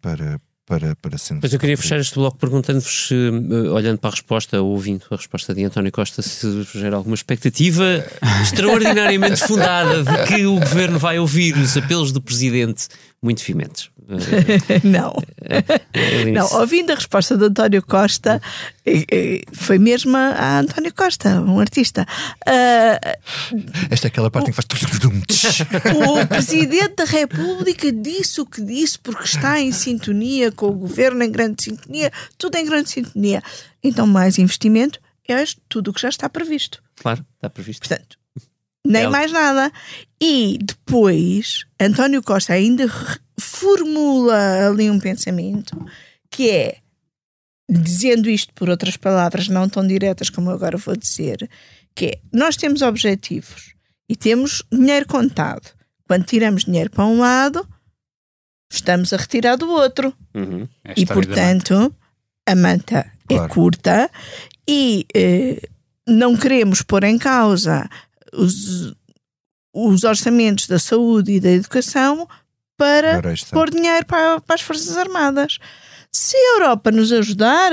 para, 0.02 0.40
para, 0.70 0.96
para 0.96 1.18
sendo. 1.18 1.40
Mas 1.42 1.52
eu 1.52 1.60
queria 1.60 1.76
fechar 1.76 2.00
este 2.00 2.14
bloco 2.14 2.38
perguntando-vos, 2.38 3.10
eh, 3.12 3.70
olhando 3.72 3.98
para 3.98 4.12
a 4.12 4.14
resposta, 4.14 4.62
ou 4.62 4.70
ouvindo 4.70 5.04
a 5.10 5.16
resposta 5.16 5.56
de 5.56 5.64
António 5.64 5.92
Costa, 5.92 6.22
se 6.22 6.64
gera 6.76 6.96
alguma 6.96 7.16
expectativa 7.16 7.84
extraordinariamente 8.44 9.48
fundada 9.48 10.04
de 10.04 10.28
que 10.28 10.46
o 10.46 10.60
governo 10.60 11.00
vai 11.00 11.18
ouvir 11.18 11.58
os 11.58 11.76
apelos 11.76 12.12
do 12.12 12.22
presidente 12.22 12.88
muito 13.22 13.44
fimentes. 13.44 13.90
não. 14.84 15.14
não, 16.34 16.60
ouvindo 16.60 16.92
a 16.92 16.96
resposta 16.96 17.38
de 17.38 17.46
António 17.46 17.84
Costa, 17.84 18.42
foi 19.54 19.78
mesmo 19.78 20.18
a 20.18 20.60
António 20.60 20.94
Costa, 20.94 21.42
um 21.42 21.60
artista. 21.60 22.08
Uh, 22.48 23.90
Esta 23.92 24.08
é 24.08 24.10
aquela 24.10 24.32
parte 24.32 24.48
o, 24.48 24.50
em 24.50 24.54
que 24.54 24.56
faz. 24.56 25.60
O 25.96 26.28
Presidente 26.28 26.96
da 26.96 27.06
República 27.06 27.92
disse 27.92 28.42
o 28.42 28.46
que 28.46 28.62
disse 28.62 28.98
porque 28.98 29.26
está 29.26 29.60
em 29.60 29.72
sintonia 29.72 30.52
com 30.52 30.68
o 30.68 30.74
governo, 30.74 31.24
em 31.24 31.32
grande 31.32 31.64
sintonia, 31.64 32.12
tudo 32.38 32.56
em 32.56 32.66
grande 32.66 32.90
sintonia. 32.90 33.44
Então, 33.84 34.08
mais 34.08 34.40
investimento 34.40 35.00
é 35.28 35.44
tudo 35.68 35.92
o 35.92 35.94
que 35.94 36.02
já 36.02 36.10
está 36.10 36.28
previsto. 36.28 36.82
Claro, 36.96 37.24
está 37.36 37.50
previsto. 37.50 37.88
Portanto, 37.88 38.19
nem 38.86 39.04
Ela. 39.04 39.12
mais 39.12 39.32
nada. 39.32 39.72
E 40.22 40.58
depois, 40.62 41.66
António 41.80 42.22
Costa 42.22 42.54
ainda 42.54 42.88
formula 43.40 44.68
ali 44.68 44.90
um 44.90 45.00
pensamento 45.00 45.78
que 46.30 46.50
é, 46.50 46.78
dizendo 47.70 48.30
isto 48.30 48.54
por 48.54 48.70
outras 48.70 48.98
palavras 48.98 49.48
não 49.48 49.70
tão 49.70 49.86
diretas 49.86 50.30
como 50.30 50.50
eu 50.50 50.56
agora 50.56 50.78
vou 50.78 50.96
dizer, 50.96 51.50
que 51.96 52.06
é, 52.06 52.20
nós 52.32 52.56
temos 52.56 52.82
objetivos 52.82 53.74
e 54.08 54.16
temos 54.16 54.64
dinheiro 54.72 55.08
contado. 55.08 55.74
Quando 56.08 56.26
tiramos 56.26 56.66
dinheiro 56.66 56.90
para 56.90 57.06
um 57.06 57.20
lado, 57.20 57.68
estamos 58.72 59.14
a 59.14 59.18
retirar 59.18 59.56
do 59.56 59.70
outro. 59.70 60.14
Uhum. 60.34 60.68
É 60.84 60.94
e, 60.98 61.06
portanto, 61.06 61.94
a 62.48 62.56
manta 62.56 63.12
é 63.30 63.36
claro. 63.36 63.46
é 63.46 63.48
curta 63.48 64.12
e 64.68 65.06
eh, 65.14 65.62
não 66.08 66.36
queremos 66.36 66.82
pôr 66.82 67.04
em 67.04 67.18
causa 67.18 67.88
os, 68.34 68.94
os 69.74 70.04
orçamentos 70.04 70.68
da 70.68 70.80
saúde 70.80 71.34
e 71.34 71.40
da 71.40 71.52
educação 71.52 72.28
para 72.78 73.22
pôr 73.52 73.70
dinheiro 73.70 74.06
para, 74.06 74.40
para 74.40 74.56
as 74.56 74.62
Forças 74.62 74.98
Armadas. 74.98 75.58
Se 76.12 76.36
a 76.36 76.56
Europa 76.56 76.92
nos 76.92 77.12
ajudar, 77.12 77.72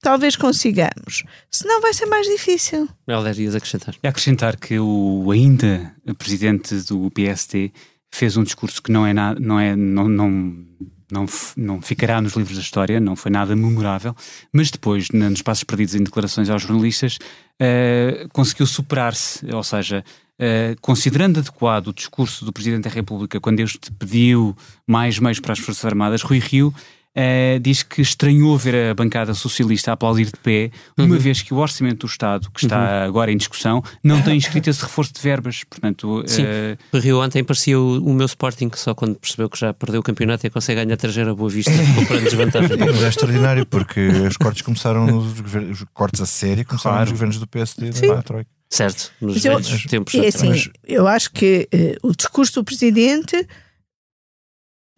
talvez 0.00 0.36
consigamos. 0.36 1.24
Senão 1.50 1.80
vai 1.80 1.92
ser 1.92 2.06
mais 2.06 2.26
difícil. 2.26 2.88
Helder, 3.06 3.38
ias 3.40 3.54
acrescentar. 3.54 3.94
E 4.02 4.06
acrescentar 4.06 4.56
que 4.56 4.78
o 4.78 5.30
ainda 5.30 5.94
presidente 6.16 6.74
do 6.82 7.10
PST 7.10 7.72
fez 8.10 8.36
um 8.36 8.42
discurso 8.42 8.82
que 8.82 8.90
não 8.90 9.06
é 9.06 9.12
nada, 9.12 9.38
não 9.40 9.60
é, 9.60 9.76
não, 9.76 10.08
não, 10.08 10.66
não, 11.10 11.26
não 11.56 11.80
ficará 11.80 12.20
nos 12.20 12.34
livros 12.34 12.56
da 12.56 12.62
história, 12.62 13.00
não 13.00 13.16
foi 13.16 13.30
nada 13.30 13.56
memorável, 13.56 14.14
mas 14.52 14.70
depois, 14.70 15.08
nos 15.10 15.42
passos 15.42 15.64
perdidos 15.64 15.94
em 15.94 16.02
declarações 16.02 16.50
aos 16.50 16.62
jornalistas, 16.62 17.18
uh, 17.60 18.28
conseguiu 18.32 18.66
superar-se, 18.66 19.46
ou 19.52 19.62
seja, 19.62 20.04
uh, 20.38 20.80
considerando 20.80 21.40
adequado 21.40 21.88
o 21.88 21.92
discurso 21.92 22.44
do 22.44 22.52
Presidente 22.52 22.84
da 22.84 22.90
República 22.90 23.40
quando 23.40 23.60
este 23.60 23.90
pediu 23.92 24.56
mais 24.86 25.18
meios 25.18 25.40
para 25.40 25.52
as 25.52 25.58
Forças 25.58 25.84
Armadas, 25.84 26.22
Rui 26.22 26.38
Rio 26.38 26.74
Uh, 27.16 27.58
diz 27.58 27.82
que 27.82 28.00
estranhou 28.00 28.56
ver 28.56 28.90
a 28.90 28.94
bancada 28.94 29.34
socialista 29.34 29.90
a 29.90 29.94
aplaudir 29.94 30.26
de 30.26 30.36
pé, 30.40 30.70
uma 30.96 31.14
uhum. 31.14 31.18
vez 31.18 31.42
que 31.42 31.52
o 31.52 31.56
orçamento 31.56 32.06
do 32.06 32.10
Estado, 32.10 32.48
que 32.50 32.64
está 32.64 32.78
uhum. 32.78 33.08
agora 33.08 33.32
em 33.32 33.36
discussão, 33.36 33.82
não 34.04 34.22
tem 34.22 34.36
inscrito 34.36 34.70
esse 34.70 34.82
reforço 34.82 35.12
de 35.14 35.20
verbas. 35.20 35.64
Portanto, 35.64 36.22
Sim. 36.26 36.44
Uh... 36.44 36.98
Rio 36.98 37.20
ontem 37.20 37.42
parecia 37.42 37.78
o, 37.78 37.98
o, 37.98 38.14
meu 38.14 38.26
Sporting, 38.26 38.68
que 38.68 38.78
só 38.78 38.94
quando 38.94 39.16
percebeu 39.16 39.48
que 39.50 39.58
já 39.58 39.74
perdeu 39.74 40.00
o 40.00 40.02
campeonato 40.02 40.46
e 40.46 40.50
consegue 40.50 40.84
ganhar 40.84 41.28
a 41.28 41.34
boa 41.34 41.50
vista, 41.50 41.72
comprando 41.96 42.24
desvantagem. 42.24 42.76
Mas 42.78 43.02
é 43.02 43.08
extraordinário, 43.08 43.66
porque 43.66 44.00
os 44.00 44.36
cortes 44.36 44.62
começaram 44.62 45.06
nos 45.06 45.40
os 45.70 45.84
cortes 45.92 46.20
a 46.20 46.26
série 46.26 46.64
começaram 46.64 46.96
claro. 46.96 47.10
nos 47.10 47.12
governos 47.12 47.38
do 47.38 47.46
PSD 47.46 47.92
Sim. 47.92 48.08
da 48.08 48.22
Troika. 48.22 48.50
Certo, 48.70 49.12
nos 49.20 49.42
eu, 49.44 49.58
tempos 49.88 50.14
é 50.14 50.26
assim, 50.26 50.70
Eu 50.84 51.08
acho 51.08 51.32
que 51.32 51.68
uh, 51.72 52.08
o 52.08 52.14
discurso 52.14 52.60
do 52.60 52.64
Presidente, 52.64 53.48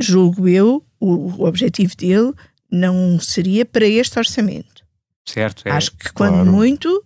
julgo 0.01 0.49
eu, 0.49 0.85
o, 1.00 1.42
o 1.42 1.46
objetivo 1.46 1.96
dele 1.96 2.32
não 2.70 3.18
seria 3.18 3.64
para 3.64 3.86
este 3.86 4.18
orçamento. 4.18 4.84
Certo. 5.24 5.66
É, 5.66 5.72
Acho 5.72 5.92
que 5.92 6.12
quando 6.12 6.34
claro. 6.34 6.52
muito 6.52 7.04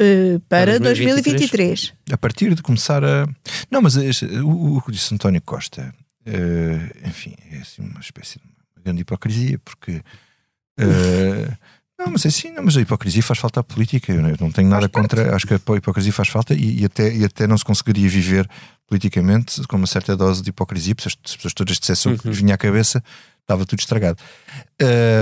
uh, 0.00 0.40
para 0.48 0.78
2023. 0.78 1.92
2023. 1.92 1.94
A 2.10 2.18
partir 2.18 2.54
de 2.54 2.62
começar 2.62 3.04
a. 3.04 3.28
Não, 3.70 3.82
mas 3.82 3.96
este, 3.96 4.24
o, 4.24 4.76
o 4.76 4.82
que 4.82 4.92
disse 4.92 5.14
António 5.14 5.42
Costa, 5.42 5.94
uh, 6.26 7.08
enfim, 7.08 7.34
é 7.50 7.58
assim 7.58 7.82
uma 7.82 8.00
espécie 8.00 8.38
de 8.38 8.44
uma 8.44 8.82
grande 8.82 9.02
hipocrisia, 9.02 9.58
porque. 9.58 10.02
Uh, 10.80 11.56
não, 11.98 12.12
mas 12.12 12.24
é 12.24 12.28
assim, 12.28 12.52
não, 12.52 12.62
mas 12.62 12.76
a 12.76 12.80
hipocrisia 12.80 13.22
faz 13.24 13.40
falta 13.40 13.58
à 13.58 13.62
política. 13.64 14.12
Eu 14.12 14.36
não 14.40 14.52
tenho 14.52 14.68
nada 14.68 14.88
contra. 14.88 15.34
Acho 15.34 15.46
que 15.46 15.54
a 15.54 15.76
hipocrisia 15.76 16.12
faz 16.12 16.28
falta 16.28 16.54
e, 16.54 16.82
e, 16.82 16.84
até, 16.84 17.12
e 17.12 17.24
até 17.24 17.46
não 17.46 17.58
se 17.58 17.64
conseguiria 17.64 18.08
viver 18.08 18.48
politicamente 18.88 19.62
com 19.68 19.76
uma 19.76 19.86
certa 19.86 20.16
dose 20.16 20.42
de 20.42 20.48
hipocrisia, 20.48 20.94
porque 20.94 21.08
as 21.08 21.14
pessoas 21.14 21.52
todas 21.52 21.78
dissessem 21.78 22.14
o 22.14 22.18
que 22.18 22.30
vinha 22.30 22.54
à 22.54 22.58
cabeça, 22.58 23.04
estava 23.42 23.64
tudo 23.66 23.78
estragado. 23.78 24.20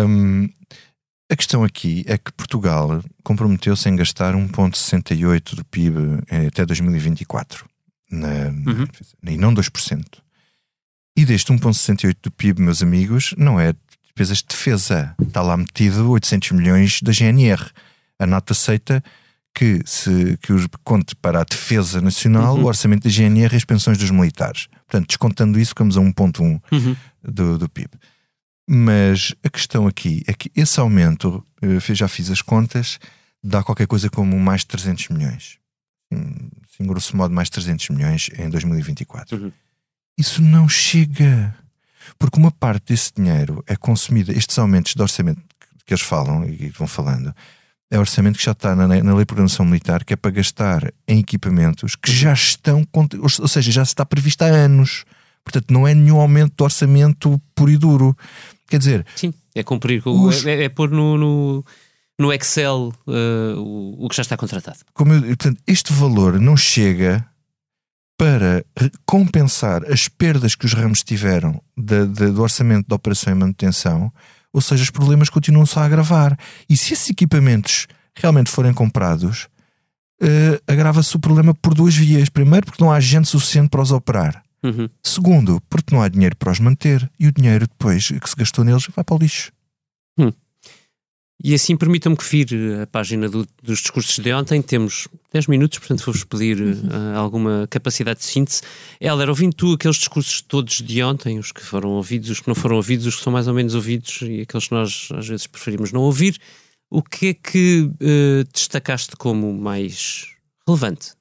Um, 0.06 0.48
a 1.28 1.34
questão 1.34 1.64
aqui 1.64 2.04
é 2.06 2.16
que 2.16 2.32
Portugal 2.32 3.02
comprometeu-se 3.24 3.88
em 3.88 3.96
gastar 3.96 4.34
1,68% 4.34 5.56
do 5.56 5.64
PIB 5.64 5.98
até 6.46 6.64
2024 6.64 7.68
na, 8.10 8.28
uhum. 8.28 8.86
e 9.24 9.36
não 9.36 9.52
2%. 9.52 10.04
E 11.16 11.24
deste 11.24 11.52
1,68% 11.52 12.16
do 12.22 12.30
PIB, 12.30 12.62
meus 12.62 12.82
amigos, 12.82 13.34
não 13.36 13.58
é 13.58 13.74
despesas 14.04 14.38
de 14.38 14.46
defesa. 14.48 15.14
Está 15.20 15.42
lá 15.42 15.56
metido 15.56 16.10
800 16.10 16.52
milhões 16.52 17.02
da 17.02 17.10
GNR. 17.10 17.70
A 18.18 18.26
nota 18.26 18.52
aceita 18.52 19.02
que, 19.56 19.80
se, 19.86 20.36
que 20.42 20.52
os 20.52 20.68
conte 20.84 21.16
para 21.16 21.40
a 21.40 21.44
defesa 21.44 21.98
nacional 22.02 22.56
uhum. 22.56 22.64
o 22.64 22.66
orçamento 22.66 23.04
da 23.04 23.10
GNR 23.10 23.54
e 23.54 23.56
as 23.56 23.64
pensões 23.64 23.96
dos 23.96 24.10
militares. 24.10 24.68
Portanto, 24.86 25.08
descontando 25.08 25.58
isso, 25.58 25.70
ficamos 25.70 25.96
a 25.96 26.00
1,1 26.00 26.60
uhum. 26.70 26.96
do, 27.24 27.56
do 27.56 27.66
PIB. 27.66 27.88
Mas 28.68 29.34
a 29.42 29.48
questão 29.48 29.86
aqui 29.86 30.22
é 30.26 30.34
que 30.34 30.52
esse 30.54 30.78
aumento, 30.78 31.42
eu 31.62 31.80
já 31.80 32.06
fiz 32.06 32.30
as 32.30 32.42
contas, 32.42 32.98
dá 33.42 33.62
qualquer 33.62 33.86
coisa 33.86 34.10
como 34.10 34.38
mais 34.38 34.60
de 34.60 34.66
300 34.66 35.08
milhões. 35.08 35.56
Em 36.12 36.86
grosso 36.86 37.16
modo, 37.16 37.34
mais 37.34 37.48
de 37.48 37.52
300 37.52 37.88
milhões 37.88 38.28
em 38.38 38.50
2024. 38.50 39.38
Uhum. 39.38 39.52
Isso 40.18 40.42
não 40.42 40.68
chega. 40.68 41.56
Porque 42.18 42.38
uma 42.38 42.50
parte 42.50 42.88
desse 42.88 43.10
dinheiro 43.16 43.64
é 43.66 43.74
consumida, 43.74 44.32
estes 44.32 44.58
aumentos 44.58 44.94
de 44.94 45.00
orçamento 45.00 45.40
que 45.86 45.94
eles 45.94 46.02
falam 46.02 46.44
e 46.44 46.68
vão 46.68 46.86
falando, 46.86 47.34
é 47.90 47.98
orçamento 47.98 48.38
que 48.38 48.44
já 48.44 48.52
está 48.52 48.74
na, 48.74 48.86
na 48.86 49.12
Lei 49.12 49.20
de 49.20 49.26
Programação 49.26 49.64
Militar, 49.64 50.04
que 50.04 50.12
é 50.12 50.16
para 50.16 50.30
gastar 50.30 50.92
em 51.06 51.20
equipamentos 51.20 51.94
que 51.94 52.10
já 52.10 52.32
estão, 52.32 52.86
ou 53.20 53.48
seja, 53.48 53.70
já 53.70 53.82
está 53.82 54.04
previsto 54.04 54.42
há 54.42 54.46
anos. 54.46 55.04
Portanto, 55.44 55.72
não 55.72 55.86
é 55.86 55.94
nenhum 55.94 56.20
aumento 56.20 56.54
de 56.56 56.62
orçamento 56.64 57.40
puro 57.54 57.70
e 57.70 57.76
duro. 57.76 58.16
Quer 58.68 58.78
dizer. 58.78 59.06
Sim, 59.14 59.32
é 59.54 59.62
cumprir, 59.62 60.02
os... 60.04 60.44
é, 60.44 60.64
é 60.64 60.68
pôr 60.68 60.90
no, 60.90 61.16
no, 61.16 61.64
no 62.18 62.32
Excel 62.32 62.92
uh, 63.06 63.60
o, 63.60 64.04
o, 64.04 64.08
que 64.08 64.16
já 64.16 64.22
está 64.22 64.36
contratado. 64.36 64.78
Como 64.92 65.12
eu, 65.12 65.22
portanto, 65.22 65.62
este 65.66 65.92
valor 65.92 66.40
não 66.40 66.56
chega 66.56 67.24
para 68.18 68.64
compensar 69.04 69.84
as 69.84 70.08
perdas 70.08 70.54
que 70.54 70.66
os 70.66 70.72
ramos 70.72 71.02
tiveram 71.02 71.62
de, 71.76 72.06
de, 72.06 72.30
do 72.32 72.42
orçamento 72.42 72.88
de 72.88 72.94
operação 72.94 73.32
e 73.32 73.36
manutenção, 73.36 74.12
ou 74.56 74.62
seja, 74.62 74.82
os 74.82 74.90
problemas 74.90 75.28
continuam-se 75.28 75.78
a 75.78 75.84
agravar. 75.84 76.34
E 76.66 76.78
se 76.78 76.94
esses 76.94 77.10
equipamentos 77.10 77.86
realmente 78.14 78.50
forem 78.50 78.72
comprados, 78.72 79.48
uh, 80.22 80.58
agrava-se 80.66 81.14
o 81.14 81.18
problema 81.18 81.54
por 81.54 81.74
duas 81.74 81.94
vias. 81.94 82.30
Primeiro, 82.30 82.64
porque 82.64 82.82
não 82.82 82.90
há 82.90 82.98
gente 82.98 83.28
suficiente 83.28 83.68
para 83.68 83.82
os 83.82 83.92
operar. 83.92 84.42
Uhum. 84.64 84.88
Segundo, 85.02 85.60
porque 85.68 85.94
não 85.94 86.00
há 86.00 86.08
dinheiro 86.08 86.34
para 86.36 86.50
os 86.50 86.58
manter 86.58 87.06
e 87.20 87.26
o 87.26 87.32
dinheiro 87.32 87.68
depois 87.68 88.08
que 88.08 88.30
se 88.30 88.34
gastou 88.34 88.64
neles 88.64 88.86
vai 88.96 89.04
para 89.04 89.14
o 89.14 89.18
lixo. 89.18 89.52
Hum. 90.18 90.32
E 91.42 91.52
assim 91.54 91.76
permitam-me 91.76 92.16
que 92.16 92.24
vire 92.24 92.80
a 92.82 92.86
página 92.86 93.28
do, 93.28 93.46
dos 93.62 93.80
discursos 93.80 94.18
de 94.18 94.32
ontem. 94.32 94.62
Temos 94.62 95.06
10 95.32 95.48
minutos, 95.48 95.78
portanto 95.78 96.04
vou-vos 96.04 96.24
pedir 96.24 96.60
uh, 96.60 97.16
alguma 97.16 97.66
capacidade 97.68 98.20
de 98.20 98.24
síntese. 98.24 98.62
Helder, 99.00 99.28
ouvindo 99.28 99.54
tu 99.54 99.74
aqueles 99.74 99.96
discursos 99.96 100.40
todos 100.40 100.80
de 100.80 101.02
ontem, 101.02 101.38
os 101.38 101.52
que 101.52 101.60
foram 101.62 101.90
ouvidos, 101.90 102.30
os 102.30 102.40
que 102.40 102.48
não 102.48 102.54
foram 102.54 102.76
ouvidos, 102.76 103.06
os 103.06 103.16
que 103.16 103.22
são 103.22 103.32
mais 103.32 103.46
ou 103.46 103.54
menos 103.54 103.74
ouvidos 103.74 104.20
e 104.22 104.40
aqueles 104.40 104.66
que 104.66 104.74
nós 104.74 105.08
às 105.14 105.28
vezes 105.28 105.46
preferimos 105.46 105.92
não 105.92 106.00
ouvir, 106.00 106.38
o 106.90 107.02
que 107.02 107.28
é 107.28 107.34
que 107.34 107.82
uh, 107.82 108.44
destacaste 108.52 109.14
como 109.16 109.52
mais 109.52 110.26
relevante? 110.66 111.12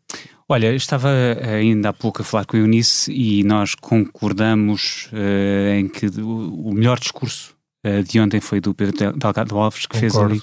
Olha, 0.48 0.74
estava 0.76 1.10
ainda 1.42 1.90
há 1.90 1.94
pouco 1.94 2.22
a 2.22 2.26
falar 2.26 2.46
com 2.46 2.56
a 2.56 2.60
Eunice 2.60 3.12
e 3.12 3.44
nós 3.44 3.74
concordamos 3.74 5.10
uh, 5.12 5.74
em 5.74 5.90
que 5.90 6.06
o 6.22 6.72
melhor 6.72 7.00
discurso 7.00 7.55
uh, 7.86 8.04
de 8.04 8.20
ontem 8.20 8.40
foi 8.40 8.60
do 8.60 8.74
Pedro 8.74 9.14
Delgado 9.14 9.58
Alves, 9.58 9.86
que 9.86 9.98
fez 9.98 10.16
ali, 10.16 10.42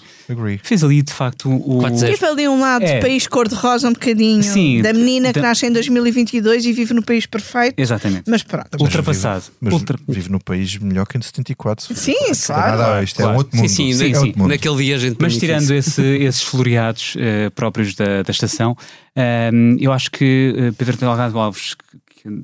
fez 0.63 0.85
ali 0.85 1.03
de 1.03 1.13
facto 1.13 1.51
o. 1.51 1.83
Teve 1.99 2.25
ali 2.25 2.49
um 2.49 2.61
lado 2.61 2.85
é. 2.85 2.95
de 2.95 3.01
país 3.01 3.27
cor-de-rosa 3.27 3.89
um 3.89 3.93
bocadinho, 3.93 4.43
Sim, 4.43 4.81
da 4.81 4.93
menina 4.93 5.33
que 5.33 5.41
nasce 5.41 5.67
em 5.67 5.73
2022 5.73 6.67
e 6.67 6.73
vive 6.73 6.95
no 6.95 7.03
país 7.03 7.27
perfeito. 7.27 7.79
Exatamente. 7.79 8.25
Mas 8.29 8.43
pronto. 8.43 8.69
Ultrapassado. 8.81 9.45
Mas 9.61 9.75
Ultra... 9.75 9.99
vive 10.09 10.31
no 10.31 10.43
país 10.43 10.79
melhor 10.79 11.07
que 11.07 11.19
em 11.19 11.23
74. 11.23 11.95
Sim, 11.95 12.15
claro. 12.47 12.79
Nada, 12.79 13.03
isto 13.03 13.17
claro. 13.17 13.33
é 13.33 13.35
um 13.35 13.39
outro 13.39 13.57
mundo. 13.57 13.69
Sim, 13.69 13.93
sim, 13.93 13.93
sim, 13.93 14.11
é 14.11 14.15
sim. 14.15 14.33
Mundo. 14.37 14.49
naquele 14.49 14.77
dia 14.77 14.97
a 14.97 14.99
gente. 14.99 15.17
Mas 15.21 15.37
tirando 15.37 15.71
esse, 15.73 16.03
esses 16.23 16.43
floreados 16.43 17.17
uh, 17.17 17.51
próprios 17.53 17.95
da, 17.95 18.23
da 18.23 18.31
estação, 18.31 18.73
uh, 18.73 19.77
eu 19.79 19.93
acho 19.93 20.11
que 20.11 20.73
Pedro 20.79 20.97
Delgado 20.97 21.39
Alves, 21.39 21.75
que, 21.75 22.43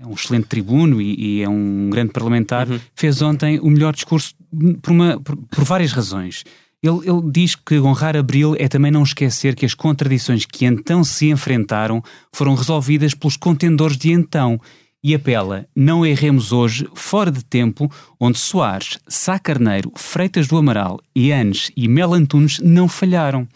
é 0.00 0.06
um 0.06 0.14
excelente 0.14 0.46
tribuno 0.46 1.00
e, 1.00 1.38
e 1.38 1.42
é 1.42 1.48
um 1.48 1.90
grande 1.90 2.12
parlamentar, 2.12 2.68
uhum. 2.68 2.80
fez 2.96 3.20
ontem 3.20 3.60
o 3.60 3.68
melhor 3.68 3.92
discurso 3.92 4.34
por, 4.80 4.90
uma, 4.90 5.20
por, 5.20 5.36
por 5.36 5.64
várias 5.64 5.92
razões. 5.92 6.42
Ele, 6.82 7.00
ele, 7.04 7.30
diz 7.30 7.54
que 7.54 7.78
honrar 7.78 8.16
Abril 8.16 8.56
é 8.58 8.66
também 8.66 8.90
não 8.90 9.02
esquecer 9.02 9.54
que 9.54 9.66
as 9.66 9.74
contradições 9.74 10.46
que 10.46 10.64
então 10.64 11.04
se 11.04 11.28
enfrentaram 11.28 12.02
foram 12.32 12.54
resolvidas 12.54 13.12
pelos 13.12 13.36
contendores 13.36 13.98
de 13.98 14.10
então 14.10 14.58
e 15.04 15.14
apela: 15.14 15.66
não 15.76 16.06
erremos 16.06 16.52
hoje, 16.52 16.88
fora 16.94 17.30
de 17.30 17.44
tempo, 17.44 17.90
onde 18.18 18.38
Soares, 18.38 18.98
Sá 19.06 19.38
Carneiro, 19.38 19.92
Freitas 19.94 20.48
do 20.48 20.56
Amaral, 20.56 20.98
Ianes 21.14 21.70
e 21.76 21.86
Mel 21.86 22.14
Antunes 22.14 22.58
não 22.60 22.88
falharam. 22.88 23.46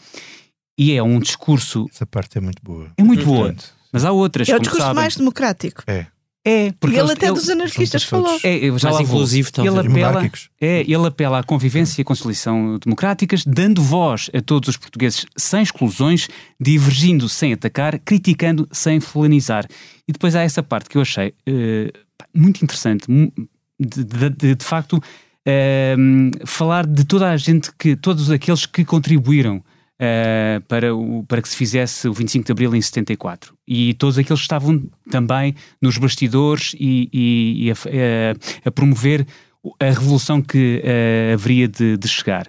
E 0.77 0.93
é 0.93 1.01
um 1.01 1.19
discurso. 1.19 1.87
Essa 1.91 2.05
parte 2.05 2.37
é 2.37 2.41
muito 2.41 2.61
boa. 2.61 2.91
É 2.97 3.03
muito 3.03 3.25
boa. 3.25 3.55
Mas 3.91 4.05
há 4.05 4.11
outras. 4.11 4.49
É 4.49 4.55
o 4.55 4.59
discurso 4.59 4.83
sabem. 4.83 5.01
mais 5.01 5.15
democrático. 5.15 5.83
É. 5.87 6.07
É, 6.47 6.71
porque 6.79 6.95
e 6.95 6.99
ele, 6.99 7.11
até 7.11 7.25
ele, 7.25 7.33
dos 7.33 7.49
anarquistas 7.49 8.03
falou. 8.03 8.39
É, 8.43 8.59
já 8.77 8.91
lá 8.91 9.01
inclusivo, 9.01 9.49
ele 9.57 9.79
apela, 9.79 10.29
é, 10.61 10.81
ele 10.81 11.07
apela 11.07 11.39
à 11.39 11.43
convivência 11.43 11.99
e 11.99 12.03
à 12.03 12.05
conciliação 12.05 12.77
democráticas, 12.77 13.43
dando 13.43 13.81
voz 13.81 14.29
a 14.31 14.39
todos 14.39 14.69
os 14.69 14.77
portugueses 14.77 15.25
sem 15.35 15.63
exclusões, 15.63 16.27
divergindo 16.61 17.27
sem 17.27 17.51
atacar, 17.51 17.97
criticando 17.97 18.69
sem 18.71 18.99
fulanizar. 18.99 19.65
E 20.07 20.13
depois 20.13 20.35
há 20.35 20.43
essa 20.43 20.61
parte 20.61 20.87
que 20.87 20.97
eu 20.97 21.01
achei 21.01 21.29
uh, 21.49 21.91
muito 22.31 22.63
interessante, 22.63 23.07
de, 23.79 24.03
de, 24.03 24.29
de, 24.29 24.55
de 24.55 24.63
facto, 24.63 24.97
uh, 24.97 26.45
falar 26.45 26.85
de 26.85 27.05
toda 27.05 27.31
a 27.31 27.37
gente, 27.37 27.71
que 27.75 27.95
todos 27.95 28.29
aqueles 28.29 28.67
que 28.67 28.85
contribuíram 28.85 29.63
uh, 29.99 30.61
para, 30.67 30.95
o, 30.95 31.23
para 31.23 31.41
que 31.41 31.49
se 31.49 31.55
fizesse 31.55 32.07
o 32.07 32.13
25 32.13 32.45
de 32.45 32.51
Abril 32.51 32.75
em 32.75 32.81
74. 32.81 33.55
E 33.67 33.93
todos 33.95 34.17
aqueles 34.17 34.39
que 34.39 34.45
estavam 34.45 34.83
também 35.09 35.55
nos 35.81 35.97
bastidores 35.97 36.75
e, 36.79 37.09
e, 37.11 37.67
e 37.67 37.71
a, 37.71 37.73
a, 37.73 38.67
a, 38.69 38.71
promover 38.71 39.25
a 39.79 39.85
revolução 39.85 40.41
que 40.41 40.81
uh, 40.83 41.33
haveria 41.33 41.67
de, 41.67 41.97
de 41.97 42.07
chegar. 42.07 42.47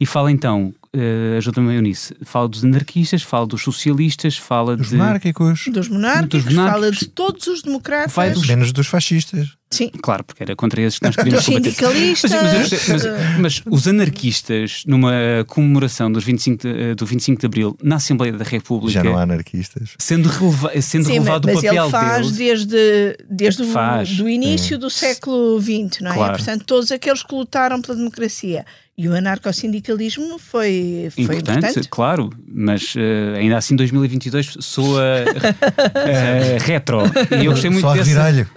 E 0.00 0.06
fala 0.06 0.30
então 0.30 0.72
uh, 0.94 1.36
ajuda-me 1.36 1.74
Eunice, 1.74 2.14
fala 2.22 2.48
dos 2.48 2.64
anarquistas, 2.64 3.22
fala 3.22 3.46
dos 3.46 3.62
socialistas, 3.62 4.36
fala 4.36 4.76
dos 4.76 4.90
de... 4.90 4.96
monárquicos, 4.96 5.64
dos 5.68 5.88
monárquicos, 5.88 6.44
dos 6.44 6.54
monárquicos, 6.54 6.72
fala 6.72 6.92
de 6.92 7.08
todos 7.08 7.46
os 7.46 7.62
democratas, 7.62 8.34
dos... 8.34 8.46
menos 8.46 8.72
dos 8.72 8.86
fascistas. 8.86 9.58
Sim. 9.70 9.90
Claro, 10.00 10.24
porque 10.24 10.42
era 10.42 10.56
contra 10.56 10.80
esses 10.80 10.98
que 10.98 11.04
nós 11.04 11.14
queríamos 11.14 11.44
combater. 11.44 11.72
Sindicalistas. 11.72 12.30
Mas, 12.30 12.70
mas, 12.70 12.88
mas, 12.88 13.38
mas, 13.38 13.62
os 13.66 13.86
anarquistas, 13.86 14.82
numa 14.86 15.12
comemoração 15.46 16.10
dos 16.10 16.24
25 16.24 16.62
de, 16.62 16.82
eh, 16.82 16.94
do 16.94 17.04
25 17.04 17.40
de 17.40 17.46
Abril 17.46 17.76
na 17.82 17.96
Assembleia 17.96 18.32
da 18.32 18.44
República. 18.44 18.92
Já 18.92 19.04
não 19.04 19.18
há 19.18 19.22
anarquistas. 19.22 19.90
Sendo, 19.98 20.28
releva, 20.28 20.80
sendo 20.80 21.04
Sim, 21.04 21.12
relevado 21.14 21.48
mas 21.48 21.58
o 21.58 21.62
papel 21.62 21.82
ele 21.82 21.90
faz 21.90 22.32
deles, 22.32 22.64
desde, 22.64 23.18
desde 23.28 23.64
faz. 23.66 24.10
O, 24.12 24.16
do 24.22 24.28
início 24.28 24.78
do 24.78 24.88
século 24.88 25.60
XX, 25.60 26.00
não 26.00 26.12
é? 26.12 26.14
Claro. 26.14 26.36
Portanto, 26.38 26.64
todos 26.64 26.90
aqueles 26.90 27.22
que 27.22 27.34
lutaram 27.34 27.82
pela 27.82 27.98
democracia. 27.98 28.64
E 28.98 29.08
o 29.08 29.14
anarcossindicalismo 29.14 30.40
foi, 30.40 31.08
foi 31.14 31.22
importante, 31.22 31.58
importante. 31.58 31.88
claro, 31.88 32.30
mas 32.52 32.96
uh, 32.96 33.36
ainda 33.36 33.56
assim 33.56 33.76
2022 33.76 34.56
soa 34.58 35.00
uh, 35.24 36.58
retro. 36.66 37.02
E 37.40 37.44
eu 37.44 37.52
gostei 37.52 37.70
muito 37.70 37.86
Só 37.86 37.94
desse. 37.94 38.10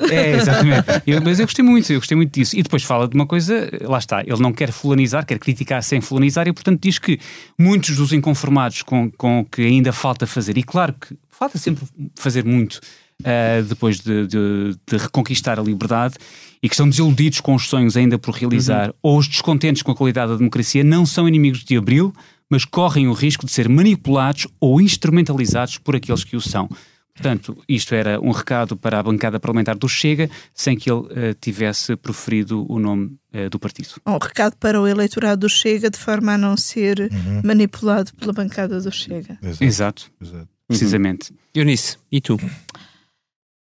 É, 0.09 0.31
exatamente. 0.31 0.87
Eu, 1.05 1.21
mas 1.21 1.39
eu 1.39 1.45
gostei 1.45 1.63
muito, 1.63 1.93
eu 1.93 1.99
gostei 1.99 2.17
muito 2.17 2.33
disso. 2.33 2.57
E 2.57 2.63
depois 2.63 2.81
fala 2.81 3.07
de 3.07 3.13
uma 3.13 3.27
coisa, 3.27 3.69
lá 3.83 3.99
está, 3.99 4.21
ele 4.21 4.41
não 4.41 4.51
quer 4.51 4.71
fulanizar, 4.71 5.23
quer 5.27 5.37
criticar 5.37 5.83
sem 5.83 6.01
fulanizar, 6.01 6.47
e 6.47 6.53
portanto 6.53 6.81
diz 6.81 6.97
que 6.97 7.19
muitos 7.55 7.95
dos 7.95 8.11
inconformados 8.11 8.81
com, 8.81 9.11
com 9.11 9.41
o 9.41 9.45
que 9.45 9.61
ainda 9.61 9.93
falta 9.93 10.25
fazer, 10.25 10.57
e 10.57 10.63
claro 10.63 10.95
que 10.99 11.15
falta 11.29 11.59
sempre 11.59 11.85
fazer 12.15 12.43
muito. 12.43 12.79
Uh, 13.21 13.63
depois 13.63 13.99
de, 13.99 14.27
de, 14.27 14.75
de, 14.87 14.97
reconquistar 14.97 15.59
a 15.59 15.63
liberdade 15.63 16.15
e 16.61 16.67
que 16.67 16.73
estão 16.75 16.89
desiludidos 16.89 17.39
com 17.39 17.55
os 17.55 17.67
sonhos 17.67 17.95
ainda 17.95 18.17
por 18.17 18.33
realizar 18.35 18.89
uhum. 18.89 18.93
ou 19.01 19.17
os 19.17 19.27
descontentes 19.27 19.81
com 19.81 19.91
a 19.91 19.95
qualidade 19.95 20.31
da 20.31 20.37
democracia 20.37 20.83
não 20.83 21.05
são 21.05 21.27
inimigos 21.27 21.63
de 21.63 21.77
Abril, 21.77 22.13
mas 22.49 22.65
correm 22.65 23.07
o 23.07 23.13
risco 23.13 23.45
de 23.45 23.51
ser 23.51 23.69
manipulados 23.69 24.47
ou 24.59 24.81
instrumentalizados 24.81 25.77
por 25.77 25.95
aqueles 25.95 26.23
que 26.23 26.35
o 26.35 26.41
são. 26.41 26.69
Portanto, 27.13 27.57
isto 27.67 27.93
era 27.93 28.19
um 28.19 28.31
recado 28.31 28.75
para 28.75 28.99
a 28.99 29.03
bancada 29.03 29.39
parlamentar 29.39 29.77
do 29.77 29.87
Chega, 29.87 30.29
sem 30.53 30.77
que 30.77 30.89
ele 30.89 31.01
uh, 31.01 31.33
tivesse 31.39 31.95
proferido 31.95 32.65
o 32.69 32.79
nome 32.79 33.17
uh, 33.33 33.49
do 33.49 33.59
partido. 33.59 33.89
Um 34.07 34.17
recado 34.17 34.55
para 34.57 34.81
o 34.81 34.87
eleitorado 34.87 35.41
do 35.41 35.49
Chega, 35.49 35.89
de 35.89 35.97
forma 35.97 36.33
a 36.33 36.37
não 36.37 36.55
ser 36.57 36.99
uhum. 36.99 37.41
manipulado 37.43 38.11
pela 38.15 38.33
bancada 38.33 38.79
do 38.79 38.91
Chega. 38.91 39.37
Exato. 39.41 39.63
Exato. 39.63 40.11
Exato. 40.21 40.47
Precisamente. 40.67 41.31
Uhum. 41.31 41.37
Eunice, 41.53 41.97
e 42.11 42.21
tu? 42.21 42.39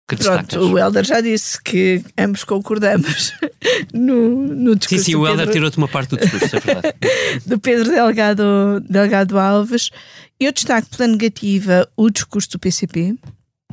Que 0.06 0.16
Pronto, 0.16 0.60
o 0.60 0.78
Helder 0.78 1.02
já 1.02 1.22
disse 1.22 1.62
que 1.62 2.04
ambos 2.18 2.44
concordamos 2.44 3.32
no, 3.94 4.46
no 4.48 4.76
discurso. 4.76 5.04
Sim, 5.04 5.12
sim, 5.12 5.16
o 5.16 5.26
Helder 5.26 5.50
tirou-te 5.50 5.78
uma 5.78 5.88
parte 5.88 6.10
do 6.10 6.18
discurso, 6.18 6.56
é 6.56 6.60
verdade. 6.60 6.94
do 7.46 7.58
Pedro 7.58 7.90
Delgado, 7.90 8.44
Delgado 8.86 9.38
Alves. 9.38 9.90
Eu 10.38 10.52
destaco 10.52 10.88
pela 10.94 11.08
negativa 11.08 11.88
o 11.96 12.10
discurso 12.10 12.50
do 12.50 12.58
PCP, 12.58 13.14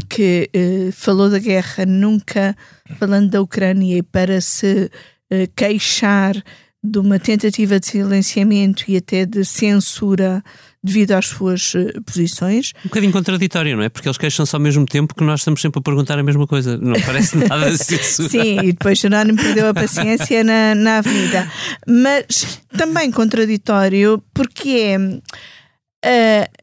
que 0.07 0.49
eh, 0.53 0.89
falou 0.93 1.29
da 1.29 1.37
guerra 1.37 1.85
nunca 1.85 2.55
falando 2.97 3.29
da 3.29 3.41
Ucrânia 3.41 4.01
para 4.01 4.39
se 4.39 4.89
eh, 5.29 5.49
queixar 5.53 6.41
de 6.83 6.97
uma 6.97 7.19
tentativa 7.19 7.77
de 7.79 7.87
silenciamento 7.87 8.85
e 8.87 8.97
até 8.97 9.25
de 9.25 9.43
censura 9.43 10.41
devido 10.83 11.11
às 11.11 11.27
suas 11.27 11.73
uh, 11.73 12.01
posições. 12.05 12.73
Um 12.85 12.89
bocadinho 12.89 13.11
contraditório, 13.11 13.75
não 13.75 13.83
é? 13.83 13.89
Porque 13.89 14.07
eles 14.07 14.17
queixam-se 14.17 14.55
ao 14.55 14.61
mesmo 14.61 14.85
tempo 14.85 15.13
que 15.13 15.23
nós 15.23 15.41
estamos 15.41 15.61
sempre 15.61 15.79
a 15.79 15.81
perguntar 15.81 16.17
a 16.17 16.23
mesma 16.23 16.47
coisa. 16.47 16.77
Não 16.77 16.99
parece 17.05 17.37
nada 17.37 17.77
censura. 17.77 18.29
Sim, 18.29 18.59
e 18.59 18.71
depois 18.71 18.99
Jerónimo 18.99 19.37
perdeu 19.37 19.67
a 19.69 19.73
paciência 19.73 20.43
na, 20.43 20.75
na 20.75 20.97
avenida. 20.97 21.51
Mas 21.87 22.59
também 22.75 23.11
contraditório 23.11 24.23
porque 24.33 24.69
é. 24.69 24.97
Uh, 26.03 26.61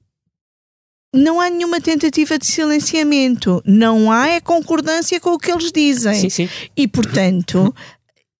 não 1.14 1.40
há 1.40 1.48
nenhuma 1.48 1.80
tentativa 1.80 2.38
de 2.38 2.46
silenciamento, 2.46 3.62
não 3.64 4.12
há 4.12 4.28
é 4.28 4.40
concordância 4.40 5.18
com 5.18 5.30
o 5.30 5.38
que 5.38 5.50
eles 5.50 5.72
dizem. 5.72 6.14
Sim, 6.14 6.28
sim. 6.28 6.48
E, 6.76 6.86
portanto, 6.86 7.74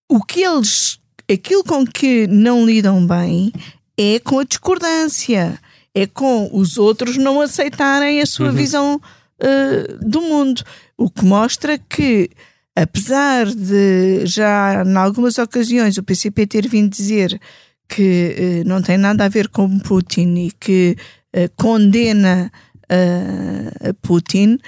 o 0.07 0.23
que 0.23 0.43
eles 0.43 0.99
aquilo 1.31 1.63
com 1.63 1.87
que 1.87 2.27
não 2.27 2.65
lidam 2.65 3.07
bem 3.07 3.53
é 3.97 4.19
com 4.19 4.39
a 4.39 4.45
discordância. 4.45 5.61
É 5.95 6.07
com 6.07 6.51
os 6.53 6.79
outros 6.79 7.17
não 7.17 7.41
aceitarem 7.41 8.21
a 8.21 8.27
sua 8.27 8.53
visão 8.53 9.01
uh, 9.43 9.99
do 10.09 10.21
mundo. 10.21 10.63
O 10.97 11.11
que 11.11 11.25
mostra 11.25 11.79
que, 11.79 12.31
apesar 12.77 13.47
de 13.47 14.27
já 14.27 14.83
em 14.85 14.97
algumas 14.97 15.39
ocasiões 15.39 15.97
o 15.97 16.03
PCP 16.03 16.47
ter 16.47 16.69
vindo 16.69 16.91
dizer 16.91 17.41
que 17.89 18.63
uh, 18.65 18.69
não 18.69 18.83
tem 18.83 18.99
nada 18.99 19.25
a 19.25 19.29
ver 19.29 19.49
com 19.49 19.79
Putin 19.79 20.35
e 20.47 20.53
que 20.53 20.97
uh, 21.35 21.51
condena 21.57 22.51
Putin, 24.01 24.59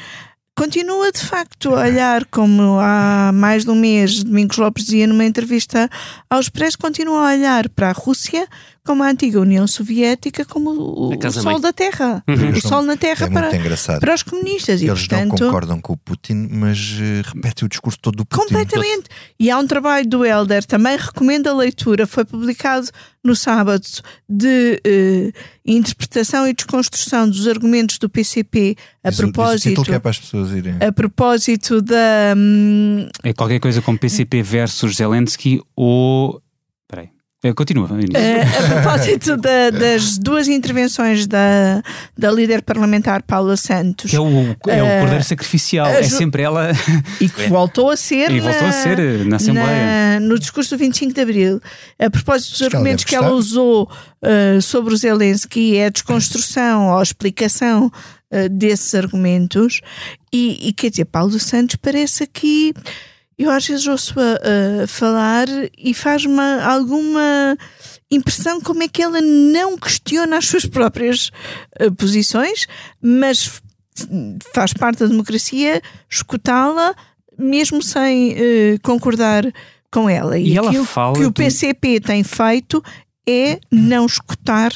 continua 0.54 1.11
de 1.11 1.20
facto 1.20 1.74
a 1.74 1.87
olhar 1.87 2.26
como 2.26 2.78
há 2.78 3.30
mais 3.33 3.64
de 3.64 3.70
um 3.70 3.74
mês 3.74 4.22
Domingos 4.22 4.59
Lopes 4.59 4.85
dizia 4.85 5.06
numa 5.06 5.24
entrevista 5.24 5.88
ao 6.28 6.38
Expresso, 6.38 6.76
continua 6.76 7.30
a 7.30 7.33
olhar 7.35 7.66
para 7.70 7.88
a 7.88 7.92
Rússia 7.92 8.46
como 8.84 9.02
a 9.02 9.08
antiga 9.08 9.40
União 9.40 9.66
Soviética, 9.66 10.44
como 10.44 10.70
o, 10.70 11.14
o 11.14 11.32
sol 11.32 11.44
mãe. 11.44 11.60
da 11.60 11.72
Terra, 11.72 12.24
uhum. 12.26 12.50
o 12.50 12.60
sol 12.60 12.82
na 12.82 12.96
Terra 12.96 13.26
é 13.26 13.30
para, 13.30 14.00
para 14.00 14.14
os 14.14 14.22
comunistas. 14.22 14.80
E, 14.80 14.86
Eles 14.86 15.06
portanto, 15.06 15.30
não 15.30 15.48
concordam 15.48 15.80
com 15.80 15.92
o 15.92 15.96
Putin, 15.96 16.48
mas 16.50 16.78
uh, 16.78 17.34
repetem 17.34 17.66
o 17.66 17.68
discurso 17.68 17.98
todo 18.00 18.16
do 18.16 18.24
Putin. 18.24 18.42
Completamente. 18.42 19.04
E 19.38 19.50
há 19.50 19.58
um 19.58 19.66
trabalho 19.66 20.08
do 20.08 20.24
Helder, 20.24 20.64
também 20.64 20.96
recomendo 20.96 21.48
a 21.48 21.54
leitura, 21.54 22.06
foi 22.06 22.24
publicado 22.24 22.88
no 23.22 23.36
sábado, 23.36 23.84
de 24.28 24.80
uh, 24.86 25.38
interpretação 25.64 26.48
e 26.48 26.54
desconstrução 26.54 27.28
dos 27.28 27.46
argumentos 27.46 27.98
do 27.98 28.08
PCP 28.08 28.76
a 29.04 29.10
diz, 29.10 29.18
propósito. 29.18 29.74
Diz 29.74 29.84
que 29.84 29.94
é 29.94 29.98
para 29.98 30.10
as 30.10 30.18
pessoas 30.18 30.50
irem. 30.52 30.76
A 30.80 30.90
propósito 30.90 31.82
da. 31.82 32.34
Hum, 32.36 33.08
é 33.22 33.32
qualquer 33.34 33.60
coisa 33.60 33.82
como 33.82 33.98
PCP 33.98 34.42
versus 34.42 34.96
Zelensky 34.96 35.60
ou 35.76 36.40
continua. 37.55 37.88
Uh, 37.88 37.94
a 37.94 38.81
propósito 38.83 39.37
da, 39.38 39.70
das 39.70 40.18
duas 40.18 40.46
intervenções 40.46 41.26
da, 41.26 41.83
da 42.16 42.31
líder 42.31 42.61
parlamentar 42.61 43.22
Paula 43.22 43.57
Santos. 43.57 44.11
Que 44.11 44.16
é 44.16 44.20
o, 44.20 44.57
é 44.68 44.83
o 44.83 44.87
uh, 44.87 45.00
cordeiro 45.00 45.24
sacrificial, 45.24 45.87
é 45.87 46.03
sempre 46.03 46.42
ela. 46.42 46.70
E 47.18 47.29
que 47.31 47.48
voltou 47.48 47.88
a 47.88 47.96
ser. 47.96 48.31
E 48.31 48.40
voltou 48.40 48.68
a 48.68 48.72
ser 48.72 49.24
na 49.24 49.37
Assembleia. 49.37 50.20
Na, 50.20 50.20
no 50.20 50.38
discurso 50.38 50.76
do 50.76 50.79
25 50.79 51.14
de 51.14 51.20
Abril. 51.20 51.61
A 51.98 52.11
propósito 52.11 52.53
dos 52.53 52.62
argumentos 52.62 53.05
que 53.05 53.16
ela 53.16 53.31
usou 53.31 53.90
uh, 54.22 54.61
sobre 54.61 54.92
o 54.92 54.96
Zelensky, 54.96 55.79
é 55.79 55.87
a 55.87 55.90
desconstrução 55.90 56.88
ou 56.88 56.98
a 56.98 57.03
explicação 57.03 57.90
desses 58.48 58.94
argumentos. 58.94 59.81
E, 60.33 60.68
e 60.68 60.72
quer 60.72 60.90
dizer, 60.90 61.07
Paulo 61.07 61.37
Santos 61.40 61.74
parece 61.74 62.22
aqui 62.22 62.72
eu 63.40 63.50
às 63.50 63.66
vezes 63.66 63.87
ouço-a 63.87 64.35
uh, 64.35 64.87
falar 64.87 65.46
e 65.79 65.94
faz-me 65.94 66.38
alguma 66.62 67.57
impressão 68.11 68.61
como 68.61 68.83
é 68.83 68.88
que 68.88 69.03
ela 69.03 69.18
não 69.22 69.79
questiona 69.79 70.37
as 70.37 70.46
suas 70.46 70.66
próprias 70.66 71.31
uh, 71.81 71.90
posições, 71.96 72.66
mas 73.00 73.62
faz 74.55 74.74
parte 74.74 74.98
da 74.98 75.07
democracia 75.07 75.81
escutá-la 76.09 76.94
mesmo 77.38 77.83
sem 77.83 78.33
uh, 78.33 78.37
concordar 78.83 79.50
com 79.90 80.07
ela. 80.07 80.38
E, 80.38 80.50
e 80.50 80.59
ela 80.59 80.85
fala 80.85 81.14
que 81.14 81.24
o 81.24 81.33
PCP 81.33 81.98
tem 81.98 82.22
feito 82.22 82.85
é 83.26 83.59
não 83.70 84.05
escutar 84.05 84.70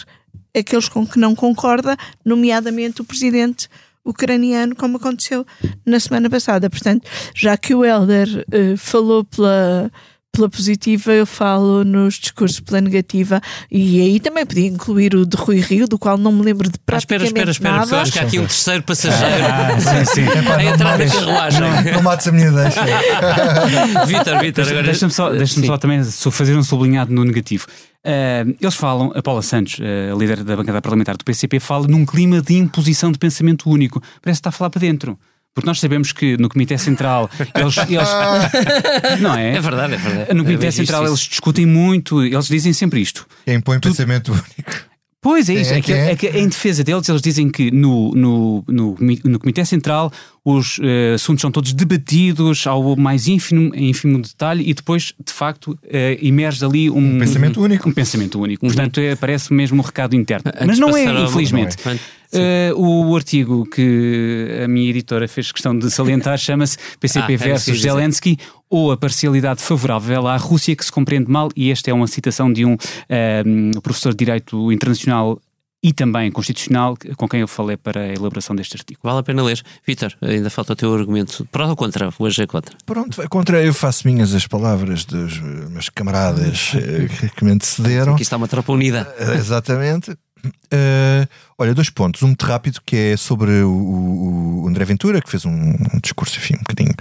aqueles 0.57 0.89
com 0.89 1.07
que 1.07 1.19
não 1.19 1.35
concorda, 1.35 1.99
nomeadamente 2.25 3.03
o 3.03 3.05
presidente 3.05 3.69
ucraniano, 4.05 4.77
como 4.77 4.99
aconteceu 4.99 5.47
na 5.85 5.99
semana 5.99 6.29
passada. 6.29 6.69
Portanto, 6.69 7.09
já 7.35 7.57
que 7.57 7.75
o 7.75 7.85
Helder 7.85 8.29
uh, 8.29 8.77
falou 8.77 9.25
pela 9.25 9.91
pela 10.35 10.49
positiva, 10.49 11.13
eu 11.13 11.25
falo 11.25 11.85
nos 11.85 12.15
discursos 12.15 12.61
pela 12.61 12.81
negativa 12.81 13.41
e 13.71 14.01
aí 14.01 14.21
também 14.21 14.45
podia 14.45 14.67
incluir 14.67 15.15
o 15.15 15.25
de 15.25 15.37
Rui 15.37 15.61
Rio, 15.61 15.87
do 15.87 15.99
qual 15.99 16.19
não 16.19 16.33
me 16.33 16.43
lembro 16.43 16.69
de 16.69 16.79
praticamente 16.81 17.25
ah, 17.25 17.27
espera, 17.27 17.51
espera, 17.51 17.77
espera, 17.77 17.87
nada. 17.87 18.03
acho 18.03 18.13
que 18.13 18.19
há 18.19 18.23
aqui 18.23 18.39
um 18.39 18.47
terceiro 18.47 18.83
passageiro 18.83 19.45
ah, 19.45 19.81
sim, 19.81 20.05
sim. 20.05 20.39
Epá, 20.39 20.57
a 20.57 20.65
entrar 20.65 20.99
na 20.99 21.07
carruagem. 21.07 21.61
Não, 21.61 21.93
não 21.93 22.03
mates 22.03 22.27
a 22.27 22.33
minha 22.33 22.51
deixa. 22.51 22.81
Vitor, 24.07 24.41
Vitor, 24.41 24.69
agora... 24.69 24.83
Deixa-me 24.83 25.13
só, 25.13 25.31
deixa 25.31 25.65
só 25.65 25.79
também 25.79 26.03
fazer 26.05 26.57
um 26.57 26.63
sublinhado 26.63 27.13
no 27.13 27.25
negativo. 27.25 27.67
Uh, 28.05 28.55
eles 28.61 28.75
falam, 28.75 29.13
a 29.15 29.23
Paula 29.23 29.41
Santos, 29.41 29.79
uh, 29.79 30.19
líder 30.19 30.45
da 30.45 30.57
bancada 30.57 30.83
parlamentar 30.83 31.17
do 31.17 31.25
PCP, 31.25 31.59
fala 31.61 31.87
num 31.87 32.05
clima 32.05 32.43
de 32.43 32.55
imposição 32.55 33.11
de 33.11 33.19
pensamento 33.19 33.71
único. 33.71 34.01
Parece 34.21 34.21
que 34.23 34.31
está 34.31 34.49
a 34.51 34.53
falar 34.53 34.71
para 34.71 34.81
dentro. 34.81 35.19
Porque 35.55 35.67
nós 35.67 35.79
sabemos 35.79 36.11
que 36.11 36.37
no 36.37 36.49
Comitê 36.49 36.77
Central 36.77 37.31
eles. 37.55 37.77
eles 37.79 39.21
não 39.21 39.35
é? 39.35 39.57
É 39.57 39.61
verdade, 39.61 39.95
é 39.95 39.97
verdade. 39.97 40.35
No 40.35 40.45
Comitê 40.45 40.67
é 40.67 40.71
Central 40.71 41.07
eles 41.07 41.21
discutem 41.21 41.65
muito, 41.65 42.23
eles 42.23 42.47
dizem 42.47 42.73
sempre 42.73 43.01
isto. 43.01 43.27
Quem 43.45 43.57
impõe 43.57 43.79
tu... 43.79 43.89
pensamento 43.89 44.33
único. 44.33 44.95
Pois 45.25 45.49
é 45.49 45.55
isso, 45.55 45.73
é, 45.73 45.79
é, 45.79 45.81
que, 45.81 45.93
é? 45.95 46.11
é 46.11 46.17
que 46.17 46.29
em 46.29 46.47
defesa 46.47 46.85
deles, 46.85 47.09
eles 47.09 47.23
dizem 47.23 47.49
que 47.49 47.71
no, 47.71 48.15
no, 48.15 48.65
no, 48.69 48.97
no 49.25 49.39
Comitê 49.39 49.65
Central 49.65 50.13
os 50.45 50.77
uh, 50.77 51.15
assuntos 51.15 51.41
são 51.41 51.51
todos 51.51 51.73
debatidos 51.73 52.67
ao 52.67 52.95
mais 52.95 53.27
ínfimo, 53.27 53.75
ínfimo 53.75 54.21
detalhe 54.21 54.69
e 54.69 54.75
depois, 54.75 55.15
de 55.25 55.33
facto, 55.33 55.69
uh, 55.69 55.79
emerge 56.21 56.63
ali 56.63 56.91
um, 56.91 57.17
um 57.17 57.19
pensamento 57.19 57.63
único. 57.63 57.89
Um 57.89 57.93
pensamento 57.93 58.39
único. 58.39 58.67
Uhum. 58.67 58.71
Portanto, 58.71 59.01
é, 59.01 59.17
parece 59.17 59.51
mesmo 59.51 59.79
um 59.79 59.83
recado 59.83 60.15
interno. 60.15 60.53
Mas 60.67 60.79
não 60.79 60.95
é, 60.95 61.05
infelizmente. 61.05 61.79
Não 61.83 61.93
é. 61.93 61.99
Uh, 62.39 63.09
o 63.09 63.17
artigo 63.17 63.65
que 63.67 64.61
a 64.65 64.69
minha 64.69 64.91
editora 64.91 65.29
fez 65.29 65.53
questão 65.53 65.77
de 65.77 65.91
salientar 65.91 66.37
chama-se 66.39 66.77
PCP 66.99 67.35
ah, 67.35 67.37
versus 67.37 67.81
Zelensky 67.81 68.39
ou 68.69 68.93
a 68.93 68.97
parcialidade 68.97 69.63
favorável 69.63 70.27
à 70.27 70.37
Rússia 70.37 70.75
que 70.75 70.85
se 70.85 70.91
compreende 70.91 71.31
mal, 71.31 71.49
e 71.55 71.71
esta 71.71 71.91
é 71.91 71.95
uma 71.95 72.07
citação 72.07 72.53
de 72.53 72.65
um, 72.65 72.77
um 73.47 73.81
professor 73.81 74.11
de 74.13 74.19
Direito 74.19 74.73
Internacional 74.73 75.39
e 75.85 75.93
também 75.93 76.33
constitucional, 76.33 76.97
com 77.19 77.29
quem 77.29 77.41
eu 77.41 77.47
falei 77.47 77.77
para 77.77 78.01
a 78.01 78.15
elaboração 78.15 78.57
deste 78.57 78.75
artigo. 78.75 79.01
Vale 79.03 79.19
a 79.19 79.23
pena 79.23 79.43
ler. 79.43 79.63
Vitor, 79.87 80.15
ainda 80.23 80.49
falta 80.49 80.73
o 80.73 80.77
teu 80.77 80.95
argumento. 80.95 81.47
Para 81.53 81.67
ou 81.67 81.77
contra? 81.77 82.09
Hoje 82.19 82.43
é 82.43 82.47
contra. 82.47 82.75
Pronto, 82.87 83.21
é 83.21 83.29
contra. 83.29 83.63
Eu 83.63 83.75
faço 83.75 84.09
minhas 84.09 84.35
as 84.35 84.47
palavras 84.47 85.05
dos 85.05 85.39
meus 85.69 85.91
camaradas 85.91 86.73
eh, 86.75 87.29
que 87.37 87.45
me 87.45 87.51
antecederam. 87.51 88.15
Aqui 88.15 88.23
está 88.23 88.39
uma 88.39 88.49
tropa 88.49 88.73
unida. 88.73 89.15
Uh, 89.21 89.33
exatamente. 89.33 90.17
Uh, 90.49 91.29
olha, 91.59 91.75
dois 91.75 91.91
pontos. 91.91 92.23
Um 92.23 92.29
muito 92.29 92.45
rápido 92.45 92.81
que 92.85 92.97
é 92.97 93.17
sobre 93.17 93.63
o, 93.63 94.63
o 94.65 94.69
André 94.69 94.85
Ventura, 94.85 95.21
que 95.21 95.31
fez 95.31 95.45
um, 95.45 95.51
um 95.53 96.01
discurso, 96.03 96.37
enfim, 96.39 96.55
um 96.55 96.59
bocadinho. 96.59 96.95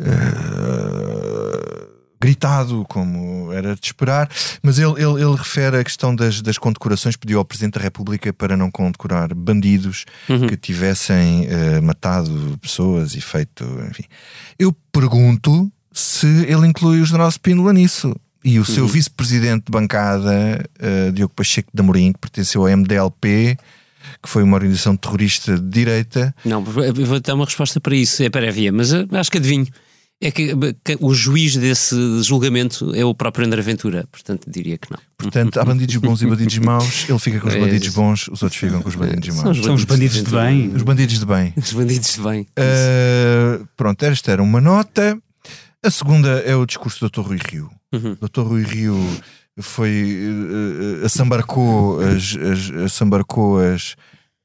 Uh, 0.00 1.96
gritado, 2.20 2.84
como 2.88 3.52
era 3.52 3.74
de 3.74 3.86
esperar, 3.86 4.28
mas 4.62 4.78
ele, 4.78 4.92
ele, 4.92 5.22
ele 5.22 5.36
refere 5.36 5.78
a 5.78 5.84
questão 5.84 6.14
das, 6.14 6.40
das 6.40 6.58
condecorações, 6.58 7.14
pediu 7.14 7.38
ao 7.38 7.44
Presidente 7.44 7.74
da 7.74 7.80
República 7.80 8.32
para 8.32 8.56
não 8.56 8.70
condecorar 8.70 9.32
bandidos 9.34 10.04
uhum. 10.28 10.46
que 10.46 10.56
tivessem 10.56 11.46
uh, 11.46 11.82
matado 11.82 12.58
pessoas 12.60 13.14
e 13.14 13.20
feito, 13.20 13.64
enfim. 13.90 14.04
Eu 14.58 14.74
pergunto 14.90 15.70
se 15.92 16.26
ele 16.46 16.66
inclui 16.66 17.00
o 17.00 17.06
general 17.06 17.30
Spínola 17.30 17.72
nisso. 17.72 18.14
E 18.46 18.58
o 18.58 18.60
uhum. 18.60 18.64
seu 18.64 18.86
vice-presidente 18.86 19.64
de 19.64 19.72
bancada, 19.72 20.64
uh, 20.78 21.10
Diogo 21.10 21.34
Pacheco 21.34 21.68
de 21.74 21.80
Amorim, 21.80 22.12
que 22.12 22.20
pertenceu 22.20 22.62
ao 22.62 22.68
MDLP, 22.68 23.58
que 24.22 24.28
foi 24.28 24.44
uma 24.44 24.54
organização 24.54 24.96
terrorista 24.96 25.58
de 25.58 25.68
direita. 25.68 26.32
Não, 26.44 26.62
vou 26.62 27.20
dar 27.20 27.34
uma 27.34 27.44
resposta 27.44 27.80
para 27.80 27.96
isso, 27.96 28.22
é 28.22 28.30
prévia, 28.30 28.70
mas 28.70 28.92
acho 28.92 29.32
que 29.32 29.38
adivinho. 29.38 29.66
É 30.20 30.30
que, 30.30 30.54
que, 30.84 30.96
o 31.00 31.12
juiz 31.12 31.56
desse 31.56 32.22
julgamento 32.22 32.94
é 32.94 33.04
o 33.04 33.12
próprio 33.16 33.44
André 33.44 33.60
Ventura, 33.62 34.06
portanto 34.12 34.48
diria 34.48 34.78
que 34.78 34.92
não. 34.92 34.98
Portanto, 35.18 35.58
há 35.58 35.64
bandidos 35.64 35.96
bons 35.96 36.22
e 36.22 36.26
bandidos 36.26 36.58
maus, 36.58 37.04
ele 37.08 37.18
fica 37.18 37.40
com 37.40 37.48
os 37.48 37.54
é, 37.54 37.58
bandidos 37.58 37.88
bons, 37.88 38.28
os 38.28 38.42
outros 38.44 38.60
ficam 38.60 38.80
com 38.80 38.88
os 38.88 38.94
bandidos 38.94 39.28
maus. 39.30 39.42
São 39.42 39.50
os 39.50 39.58
bandidos, 39.58 39.66
São 39.66 39.74
os 39.74 39.84
bandidos 39.84 40.22
de, 40.22 40.30
bem. 40.30 40.68
Os 40.72 40.82
bandidos 40.82 41.18
de 41.18 41.26
bem. 41.26 41.52
Os 41.56 41.72
bandidos 41.72 42.14
de 42.14 42.22
bem. 42.22 42.42
Uh, 42.42 43.66
pronto, 43.76 44.04
esta 44.04 44.30
era 44.30 44.42
uma 44.42 44.60
nota. 44.60 45.18
A 45.82 45.90
segunda 45.90 46.28
é 46.46 46.54
o 46.54 46.64
discurso 46.64 47.00
do 47.00 47.10
Dr. 47.10 47.26
Rui 47.26 47.38
Rio. 47.50 47.75
Uhum. 47.96 48.16
O 48.20 48.28
Dr. 48.28 48.40
Rui 48.40 48.62
Rio 48.62 48.96
foi. 49.58 50.30
Uh, 51.00 51.04
assambarcou 51.04 52.00
as, 52.00 52.36
as, 52.36 52.84
assambarcou 52.84 53.58
as, 53.58 53.96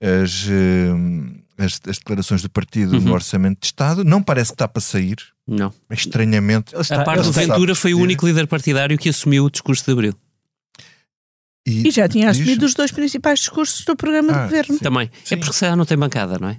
as, 0.02 0.46
uh, 0.46 1.42
as, 1.58 1.80
as 1.88 1.98
declarações 1.98 2.42
do 2.42 2.50
partido 2.50 2.96
uhum. 2.96 3.02
no 3.02 3.14
Orçamento 3.14 3.60
de 3.62 3.68
Estado. 3.68 4.04
Não 4.04 4.22
parece 4.22 4.52
que 4.52 4.56
está 4.56 4.68
para 4.68 4.82
sair. 4.82 5.18
Não. 5.48 5.74
Estranhamente. 5.90 6.74
a 6.76 7.04
parte 7.04 7.24
do 7.24 7.32
Ventura 7.32 7.76
foi 7.76 7.94
o 7.94 8.00
único 8.00 8.26
líder 8.26 8.48
partidário 8.48 8.98
que 8.98 9.10
assumiu 9.10 9.46
o 9.46 9.52
discurso 9.52 9.84
de 9.86 9.92
Abril. 9.92 10.16
E, 11.66 11.88
e 11.88 11.92
já 11.92 12.08
tinha 12.08 12.30
assumido 12.30 12.66
os 12.66 12.74
dois 12.74 12.92
principais 12.92 13.40
discursos 13.40 13.86
do 13.86 13.96
programa 13.96 14.32
ah, 14.32 14.38
de 14.38 14.44
governo. 14.44 14.80
Também. 14.80 15.12
Sim. 15.24 15.36
É 15.36 15.38
porque 15.38 15.54
se 15.54 15.76
não 15.76 15.86
tem 15.86 15.98
bancada, 15.98 16.40
não 16.40 16.50
é? 16.50 16.58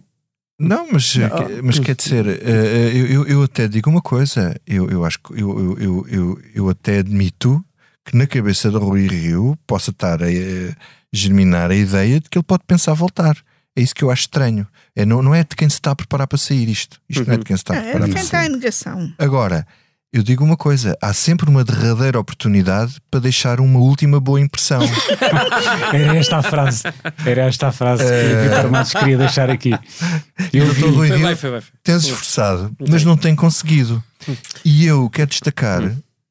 Não, 0.59 0.89
mas, 0.93 1.15
mas 1.63 1.79
quer 1.79 1.97
dizer, 1.97 2.27
eh, 2.27 2.41
eh, 2.45 2.93
eu, 2.95 3.07
eu, 3.07 3.27
eu, 3.27 3.43
até 3.43 3.67
digo 3.67 3.91
uma 3.91 4.03
coisa, 4.03 4.55
eu, 4.67 4.89
eu 4.89 5.05
acho 5.05 5.19
que 5.19 5.33
eu, 5.33 5.77
eu, 5.79 6.07
eu, 6.09 6.43
eu 6.55 6.69
até 6.69 6.99
admito 6.99 7.65
que 8.05 8.17
na 8.17 8.27
cabeça 8.27 8.71
do 8.71 8.79
Rui 8.79 9.07
Rio 9.09 9.59
possa 9.67 9.91
estar 9.91 10.23
a, 10.23 10.27
a 10.27 10.75
germinar 11.13 11.71
a 11.71 11.75
ideia 11.75 12.21
de 12.21 12.29
que 12.29 12.39
ele 12.39 12.45
pode 12.45 12.65
pensar 12.67 12.95
voltar. 12.95 13.37
É 13.75 13.81
isso 13.81 13.95
que 13.95 14.05
eu 14.05 14.11
acho 14.11 14.23
estranho. 14.23 14.67
É, 14.95 15.05
não, 15.05 15.23
não 15.23 15.35
é 15.35 15.43
de 15.43 15.57
quem 15.57 15.69
se 15.69 15.77
está 15.77 15.93
a 15.93 15.97
preparar 15.97 16.27
para 16.27 16.39
sair 16.39 16.69
isto. 16.69 17.01
Isto 17.09 17.21
uhum. 17.21 17.27
não 17.27 17.35
é 17.35 17.39
de 17.39 17.45
quem 17.45 17.57
se 17.57 17.63
está 17.63 17.75
a 17.75 17.81
preparar 17.81 18.03
é 18.03 18.07
de 18.07 18.15
quem 18.15 18.23
está 18.23 18.47
em 18.47 18.49
negação. 18.51 19.15
Agora, 19.19 19.67
Eu 20.13 20.23
digo 20.23 20.45
uma 20.45 20.57
coisa: 20.59 20.97
há 21.01 21.13
sempre 21.15 21.49
uma 21.49 21.65
derradeira 21.65 22.21
oportunidade 22.21 22.97
para 23.11 23.21
deixar 23.21 23.61
uma 23.61 23.79
última 23.79 24.21
boa 24.21 24.39
impressão. 24.39 24.83
Era 25.93 26.17
esta 26.17 26.37
a 26.37 26.43
frase. 26.43 26.83
Era 27.25 27.43
esta 27.43 27.69
a 27.69 27.73
frase 27.73 28.05
que 28.05 28.11
o 28.11 28.43
Vitor 28.43 28.71
Matos 28.71 28.93
queria 28.93 29.17
deixar 29.17 29.49
aqui. 29.49 29.71
Eu 30.53 30.67
vi. 30.67 30.83
Rui 30.83 31.09
Foi 31.09 31.17
Rio 31.17 31.27
bem, 31.27 31.37
foi 31.37 31.51
bem. 31.53 31.63
tem-se 31.83 32.07
esforçado, 32.09 32.71
mas 32.89 33.05
não 33.05 33.17
tem 33.17 33.35
conseguido. 33.35 34.03
E 34.65 34.85
eu 34.87 35.09
quero 35.11 35.31
destacar 35.31 35.83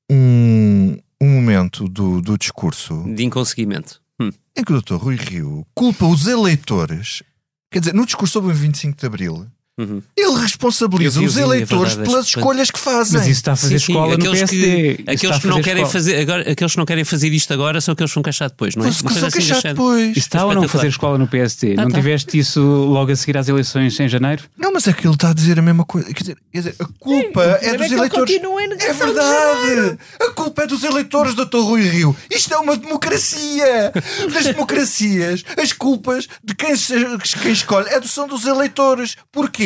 um, 0.09 0.97
um 1.19 1.27
momento 1.29 1.87
do, 1.89 2.21
do 2.21 2.37
discurso 2.37 3.03
De 3.15 3.23
inconseguimento. 3.23 3.99
Hum. 4.19 4.29
em 4.55 4.63
que 4.63 4.71
o 4.71 4.79
Dr. 4.81 4.95
Rui 4.95 5.15
Rio 5.15 5.65
culpa 5.73 6.05
os 6.05 6.27
eleitores. 6.27 7.23
Quer 7.71 7.79
dizer, 7.79 7.93
no 7.95 8.05
discurso 8.05 8.33
sobre 8.33 8.51
o 8.51 8.55
25 8.55 8.99
de 8.99 9.05
Abril, 9.07 9.47
Uhum. 9.79 10.01
ele 10.17 10.35
responsabiliza 10.41 11.19
vi, 11.19 11.25
os 11.25 11.37
é 11.37 11.41
eleitores 11.41 11.93
verdade, 11.93 12.09
pelas 12.09 12.27
escolhas 12.27 12.69
que 12.69 12.77
fazem. 12.79 13.13
Mas 13.13 13.23
isso 13.23 13.31
está 13.39 13.53
a 13.53 13.55
fazer 13.55 13.79
Sim, 13.79 13.85
sim, 13.85 13.91
escola 13.93 14.07
no 14.09 14.13
aqueles 14.15 14.39
PSD. 14.39 14.95
que, 14.95 15.11
aqueles 15.11 15.37
que 15.39 15.47
não 15.47 15.61
querem 15.61 15.83
escola. 15.83 15.91
fazer 15.93 16.17
agora, 16.21 16.51
aqueles 16.51 16.71
que 16.73 16.77
não 16.77 16.85
querem 16.85 17.03
fazer 17.03 17.27
isto 17.33 17.53
agora 17.53 17.81
são 17.81 17.93
aqueles 17.93 18.11
que 18.11 18.15
vão 18.15 18.23
queixar 18.23 18.49
depois, 18.49 18.75
não 18.75 18.83
é? 18.83 18.87
Mas 18.87 18.97
que 18.97 19.03
coisa 19.03 19.27
assim 19.27 19.37
queixar 19.39 19.61
depois. 19.73 20.09
Isso 20.11 20.19
está 20.19 20.45
ou 20.45 20.53
não 20.53 20.67
fazer 20.67 20.87
escola 20.87 21.17
no 21.17 21.27
PSD? 21.27 21.75
Ah, 21.77 21.83
não 21.83 21.89
tá. 21.89 21.97
tiveste 21.97 22.37
isso 22.37 22.61
logo 22.61 23.11
a 23.11 23.15
seguir 23.15 23.37
às 23.37 23.47
eleições 23.47 23.97
em 23.99 24.09
janeiro? 24.09 24.43
Não, 24.57 24.71
mas 24.73 24.87
é 24.87 24.93
que 24.93 25.07
ele 25.07 25.13
está 25.15 25.29
a 25.29 25.33
dizer 25.33 25.57
a 25.57 25.61
mesma 25.61 25.85
coisa. 25.85 26.13
Quer 26.13 26.21
dizer, 26.21 26.37
quer 26.51 26.57
dizer, 26.59 26.75
a 26.79 26.85
culpa 26.99 27.43
é 27.61 27.69
é 27.69 27.77
dos 27.77 27.91
eleitores. 27.91 28.35
É 28.81 28.93
verdade! 28.93 29.97
A 30.19 30.31
culpa 30.31 30.63
é 30.63 30.67
dos 30.67 30.83
eleitores 30.83 31.33
do 31.33 31.45
Dr. 31.45 31.57
Rui 31.59 31.81
Rio. 31.81 32.15
Isto 32.29 32.53
é 32.53 32.57
uma 32.57 32.75
democracia! 32.77 33.91
Das 34.33 34.43
democracias, 34.53 35.43
as 35.57 35.71
culpas 35.73 36.27
de 36.43 36.53
quem, 36.55 36.75
se- 36.75 36.93
quem 37.41 37.51
escolhe 37.51 37.87
é 37.89 37.99
do, 37.99 38.07
são 38.07 38.27
dos 38.27 38.45
eleitores. 38.45 39.15
Porquê? 39.31 39.60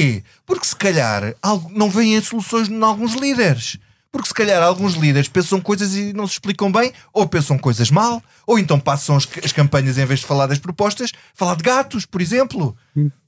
Porque 0.46 0.66
se 0.66 0.76
calhar 0.76 1.36
algo, 1.42 1.70
não 1.74 1.90
vêm 1.90 2.20
soluções 2.22 2.70
em 2.70 2.84
alguns 2.84 3.14
líderes. 3.14 3.78
Porque 4.12 4.30
se 4.30 4.34
calhar 4.34 4.64
alguns 4.64 4.94
líderes 4.94 5.28
pensam 5.28 5.60
coisas 5.60 5.94
e 5.94 6.14
não 6.14 6.26
se 6.26 6.34
explicam 6.34 6.72
bem, 6.72 6.94
ou 7.12 7.28
pensam 7.28 7.58
coisas 7.58 7.92
mal, 7.92 8.24
ou 8.48 8.58
então 8.58 8.80
passam 8.80 9.18
as, 9.18 9.28
as 9.44 9.52
campanhas 9.52 9.98
em 9.98 10.06
vez 10.06 10.22
de 10.22 10.26
falar 10.26 10.48
das 10.48 10.58
propostas, 10.58 11.12
falar 11.34 11.56
de 11.56 11.64
gatos, 11.64 12.06
por 12.06 12.22
exemplo. 12.22 12.76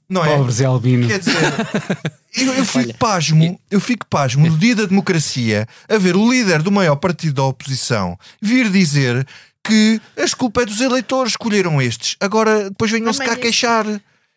Não 0.08 0.24
é? 0.24 0.36
Pobre 0.36 0.52
Zé 0.52 0.64
Albino. 0.64 1.06
Quer 1.06 1.18
dizer, 1.18 1.34
eu, 2.34 2.54
eu 2.54 2.64
fico 2.64 2.94
pasmo, 2.94 3.60
eu 3.70 3.80
fico 3.80 4.06
pasmo 4.06 4.46
no 4.48 4.56
dia 4.56 4.74
da 4.74 4.86
democracia 4.86 5.68
a 5.86 5.98
ver 5.98 6.16
o 6.16 6.30
líder 6.30 6.62
do 6.62 6.72
maior 6.72 6.96
partido 6.96 7.34
da 7.34 7.44
oposição 7.44 8.18
vir 8.40 8.70
dizer 8.70 9.26
que 9.62 10.00
as 10.16 10.32
culpa 10.32 10.62
é 10.62 10.64
dos 10.64 10.80
eleitores, 10.80 11.32
escolheram 11.32 11.82
estes. 11.82 12.16
Agora 12.18 12.70
depois 12.70 12.90
venham-se 12.90 13.22
cá 13.22 13.36
queixar. 13.36 13.84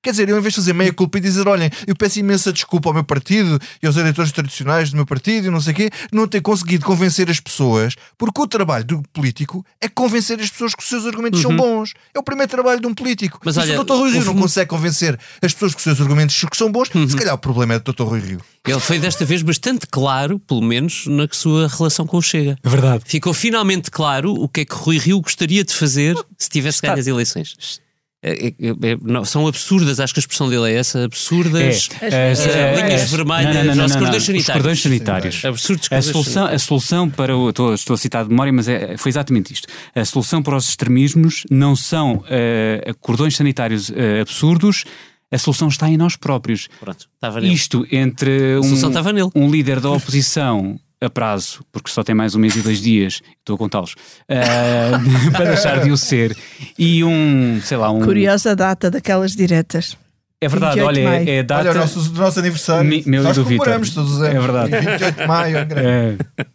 Quer 0.01 0.11
dizer, 0.11 0.29
eu 0.29 0.37
em 0.37 0.41
vez 0.41 0.53
de 0.53 0.59
fazer 0.59 0.73
meia 0.73 0.91
culpa 0.91 1.19
e 1.19 1.21
dizer, 1.21 1.47
olhem, 1.47 1.69
eu 1.85 1.95
peço 1.95 2.19
imensa 2.19 2.51
desculpa 2.51 2.89
ao 2.89 2.93
meu 2.93 3.03
partido 3.03 3.59
e 3.81 3.85
aos 3.85 3.97
eleitores 3.97 4.31
tradicionais 4.31 4.89
do 4.89 4.95
meu 4.95 5.05
partido 5.05 5.47
e 5.47 5.49
não 5.51 5.61
sei 5.61 5.73
o 5.73 5.75
quê, 5.75 5.89
não 6.11 6.27
ter 6.27 6.41
conseguido 6.41 6.85
convencer 6.85 7.29
as 7.29 7.39
pessoas, 7.39 7.95
porque 8.17 8.41
o 8.41 8.47
trabalho 8.47 8.83
do 8.83 9.03
político 9.13 9.63
é 9.79 9.87
convencer 9.87 10.39
as 10.39 10.49
pessoas 10.49 10.73
que 10.73 10.81
os 10.81 10.89
seus 10.89 11.05
argumentos 11.05 11.39
são 11.39 11.55
bons. 11.55 11.93
É 12.15 12.19
o 12.19 12.23
primeiro 12.23 12.49
trabalho 12.49 12.79
de 12.79 12.87
um 12.87 12.95
político. 12.95 13.39
Mas 13.45 13.55
e 13.55 13.59
olha, 13.59 13.75
se 13.75 13.79
o 13.79 13.83
Dr. 13.83 13.93
Rui 13.93 14.11
Rio 14.11 14.25
não 14.25 14.35
consegue 14.35 14.69
convencer 14.69 15.19
as 15.41 15.53
pessoas 15.53 15.73
que 15.73 15.77
os 15.77 15.83
seus 15.83 16.01
argumentos 16.01 16.43
que 16.49 16.57
são 16.57 16.71
bons, 16.71 16.89
se 16.89 17.15
calhar 17.15 17.35
o 17.35 17.37
problema 17.37 17.75
é 17.75 17.79
do 17.79 17.93
Dr. 17.93 18.03
Rui 18.03 18.19
Rio. 18.19 18.41
Ele 18.67 18.79
foi 18.79 18.99
desta 18.99 19.25
vez 19.25 19.41
bastante 19.41 19.87
claro, 19.87 20.39
pelo 20.39 20.61
menos, 20.61 21.05
na 21.07 21.27
sua 21.31 21.67
relação 21.67 22.05
com 22.05 22.17
o 22.17 22.21
Chega. 22.21 22.57
É 22.63 22.69
verdade. 22.69 23.03
Ficou 23.05 23.33
finalmente 23.33 23.89
claro 23.89 24.33
o 24.33 24.47
que 24.47 24.61
é 24.61 24.65
que 24.65 24.75
Rui 24.75 24.97
Rio 24.97 25.19
gostaria 25.21 25.63
de 25.63 25.73
fazer 25.73 26.15
se 26.37 26.49
tivesse 26.49 26.81
ganho 26.81 26.99
as 26.99 27.07
eleições. 27.07 27.80
É- 28.23 28.47
é- 28.49 28.91
é- 28.91 28.97
não, 29.01 29.25
são 29.25 29.47
absurdas, 29.47 29.99
acho 29.99 30.13
que 30.13 30.19
a 30.19 30.21
expressão 30.21 30.47
dele 30.47 30.71
é 30.71 30.75
essa, 30.75 31.03
absurdas 31.03 31.89
É, 31.99 32.31
as, 32.31 32.39
é, 32.45 32.75
linhas 32.75 33.01
é, 33.01 33.05
vermelhas, 33.17 33.55
não, 33.55 33.63
não, 33.63 33.75
não, 33.75 33.85
os 33.85 33.91
cordões 33.93 34.11
não. 34.11 34.17
Os 34.17 34.25
sanitários. 34.25 34.53
cordões 34.53 34.81
sanitários. 34.81 35.45
Absurdos 35.45 35.87
A 35.91 36.01
solução, 36.03 36.45
a 36.45 36.59
solução 36.59 37.09
para 37.09 37.35
o. 37.35 37.49
Estou, 37.49 37.73
estou 37.73 37.93
a 37.95 37.97
citar 37.97 38.23
de 38.23 38.29
memória, 38.29 38.53
mas 38.53 38.67
é, 38.67 38.95
foi 38.95 39.09
exatamente 39.09 39.51
isto. 39.51 39.67
A 39.95 40.05
solução 40.05 40.43
para 40.43 40.55
os 40.55 40.69
extremismos 40.69 41.45
não 41.49 41.75
são 41.75 42.23
eh, 42.29 42.93
cordões 42.99 43.35
sanitários 43.35 43.89
eh, 43.89 44.21
absurdos, 44.21 44.85
a 45.31 45.37
solução 45.37 45.69
está 45.69 45.89
em 45.89 45.97
nós 45.97 46.15
próprios. 46.15 46.67
Pronto. 46.79 47.07
Isto 47.41 47.87
entre 47.91 48.57
um, 48.59 49.45
um 49.45 49.49
líder 49.49 49.79
da 49.79 49.89
oposição 49.89 50.79
a 51.01 51.09
prazo, 51.09 51.65
porque 51.71 51.89
só 51.89 52.03
tem 52.03 52.13
mais 52.13 52.35
um 52.35 52.39
mês 52.39 52.55
e 52.55 52.61
dois 52.61 52.79
dias, 52.79 53.21
estou 53.39 53.55
a 53.55 53.57
contá-los, 53.57 53.95
eh, 54.29 54.91
para 55.33 55.45
deixar 55.45 55.81
de 55.81 55.91
o 55.91 55.97
ser, 55.97 56.37
e 56.77 57.03
um, 57.03 57.59
sei 57.63 57.77
lá, 57.77 57.89
um. 57.91 58.01
Curiosa 58.01 58.55
data 58.55 58.91
daquelas 58.91 59.35
diretas. 59.35 59.97
É 60.43 60.47
verdade, 60.47 60.79
28 60.79 60.87
olha, 60.87 61.29
é, 61.29 61.35
é 61.35 61.39
a 61.39 61.43
data. 61.43 61.69
Olha, 61.69 61.71
o 61.71 61.81
nosso, 61.81 62.13
nosso 62.13 62.39
aniversário. 62.39 62.89
Mi- 62.89 63.03
meu 63.05 63.21
e 63.21 63.23
Nós 63.23 63.37
comemoramos 63.37 63.91
todos 63.91 64.11
os 64.13 64.21
anos. 64.21 64.35
É 64.35 64.39
verdade. 64.39 64.71
28 64.89 65.15
de 65.21 65.27
maio. 65.27 65.57
é 65.57 65.65
grande. 65.65 65.87
É. 65.87 66.45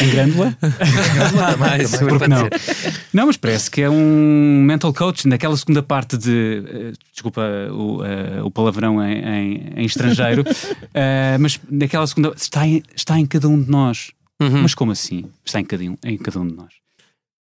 Em 0.00 0.10
Grândola? 0.10 0.56
Ah, 1.68 1.78
isso 1.82 1.98
Por 1.98 2.08
que 2.12 2.18
pode 2.18 2.28
não? 2.30 2.48
Não, 3.12 3.26
mas 3.26 3.36
parece 3.36 3.70
que 3.70 3.82
é 3.82 3.90
um 3.90 4.62
mental 4.62 4.92
coach 4.94 5.26
naquela 5.28 5.56
segunda 5.56 5.82
parte 5.82 6.16
de. 6.16 6.62
eh, 6.66 6.92
desculpa 7.12 7.42
o, 7.72 8.04
eh, 8.04 8.42
o 8.42 8.50
palavrão 8.50 9.02
em, 9.04 9.18
em- 9.18 9.72
em 9.76 9.84
estrangeiro, 9.84 10.44
eh, 10.94 11.36
mas 11.38 11.58
naquela 11.70 12.06
segunda. 12.06 12.32
Está 12.36 12.66
em, 12.66 12.82
está 12.94 13.18
em 13.18 13.26
cada 13.26 13.48
um 13.48 13.60
de 13.62 13.70
nós. 13.70 14.10
Uhum. 14.40 14.62
Mas 14.62 14.74
como 14.74 14.92
assim? 14.92 15.24
Está 15.44 15.60
em 15.60 15.64
cada, 15.64 15.82
um, 15.84 15.96
em 16.04 16.16
cada 16.18 16.40
um 16.40 16.46
de 16.46 16.54
nós. 16.54 16.72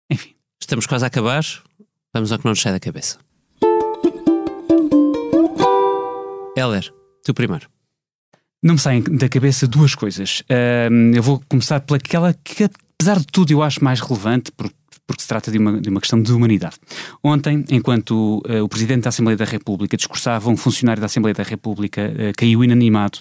Enfim. 0.10 0.32
Estamos 0.62 0.86
quase 0.86 1.04
a 1.06 1.08
acabar. 1.08 1.44
Vamos 2.14 2.32
ao 2.32 2.40
que 2.40 2.46
não 2.46 2.52
nos 2.52 2.62
sai 2.62 2.72
da 2.74 2.80
cabeça. 2.80 3.18
Heller, 6.58 6.92
tu 7.24 7.34
primeiro. 7.34 7.68
Não 8.62 8.74
me 8.74 8.80
saem 8.80 9.02
da 9.02 9.30
cabeça 9.30 9.66
duas 9.66 9.96
coisas. 9.96 10.44
Ahm, 10.50 11.14
eu 11.16 11.24
vou 11.24 11.42
começar 11.48 11.80
pelaquela 11.80 12.34
que, 12.44 12.66
apesar 12.66 13.20
de 13.20 13.28
tudo, 13.28 13.52
eu 13.52 13.64
acho 13.64 13.82
mais 13.84 14.02
relevante, 14.02 14.52
porque, 14.52 14.76
porque 15.08 15.22
se 15.22 15.28
trata 15.28 15.50
de 15.50 15.58
uma, 15.58 15.80
de 15.80 15.90
uma 15.90 16.02
questão 16.02 16.22
de 16.22 16.32
humanidade. 16.34 16.76
Ontem, 17.24 17.64
enquanto 17.70 18.42
eh, 18.48 18.62
o 18.62 18.68
Presidente 18.68 19.04
da 19.04 19.10
Assembleia 19.10 19.38
da 19.38 19.46
República 19.46 19.96
discursava, 19.96 20.50
um 20.50 20.58
funcionário 20.58 21.00
da 21.00 21.06
Assembleia 21.06 21.34
da 21.34 21.44
República 21.44 22.02
eh, 22.02 22.34
caiu 22.36 22.62
inanimado, 22.62 23.20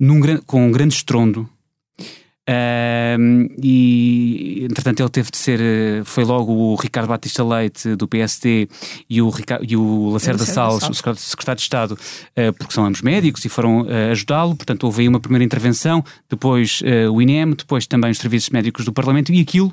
num, 0.00 0.20
com 0.44 0.66
um 0.66 0.72
grande 0.72 0.94
estrondo. 0.94 1.48
E 3.60 4.64
entretanto 4.64 5.00
ele 5.00 5.08
teve 5.10 5.30
de 5.30 5.36
ser 5.36 5.60
eh, 5.60 6.02
foi 6.04 6.24
logo 6.24 6.52
o 6.52 6.74
Ricardo 6.76 7.08
Batista 7.08 7.44
Leite 7.44 7.94
do 7.96 8.08
PSD 8.08 8.68
e 9.08 9.20
o, 9.20 9.28
Rica- 9.28 9.60
e 9.62 9.76
o 9.76 10.10
Lacerda 10.10 10.40
Lacerda 10.40 10.44
Salles, 10.52 10.80
Salles. 10.98 11.20
o 11.22 11.28
secretário 11.30 11.56
de 11.58 11.62
Estado 11.62 11.98
eh, 12.34 12.50
porque 12.52 12.72
são 12.74 12.84
ambos 12.86 13.02
médicos 13.02 13.44
e 13.44 13.48
foram 13.48 13.86
eh, 13.88 14.10
ajudá-lo, 14.12 14.56
portanto 14.56 14.84
houve 14.84 15.02
aí 15.02 15.08
uma 15.08 15.20
primeira 15.20 15.44
intervenção, 15.44 16.04
depois 16.28 16.80
eh, 16.84 17.08
o 17.08 17.20
INEM, 17.20 17.50
depois 17.54 17.86
também 17.86 18.10
os 18.10 18.18
serviços 18.18 18.50
médicos 18.50 18.84
do 18.84 18.92
Parlamento 18.92 19.32
e 19.32 19.40
aquilo 19.40 19.72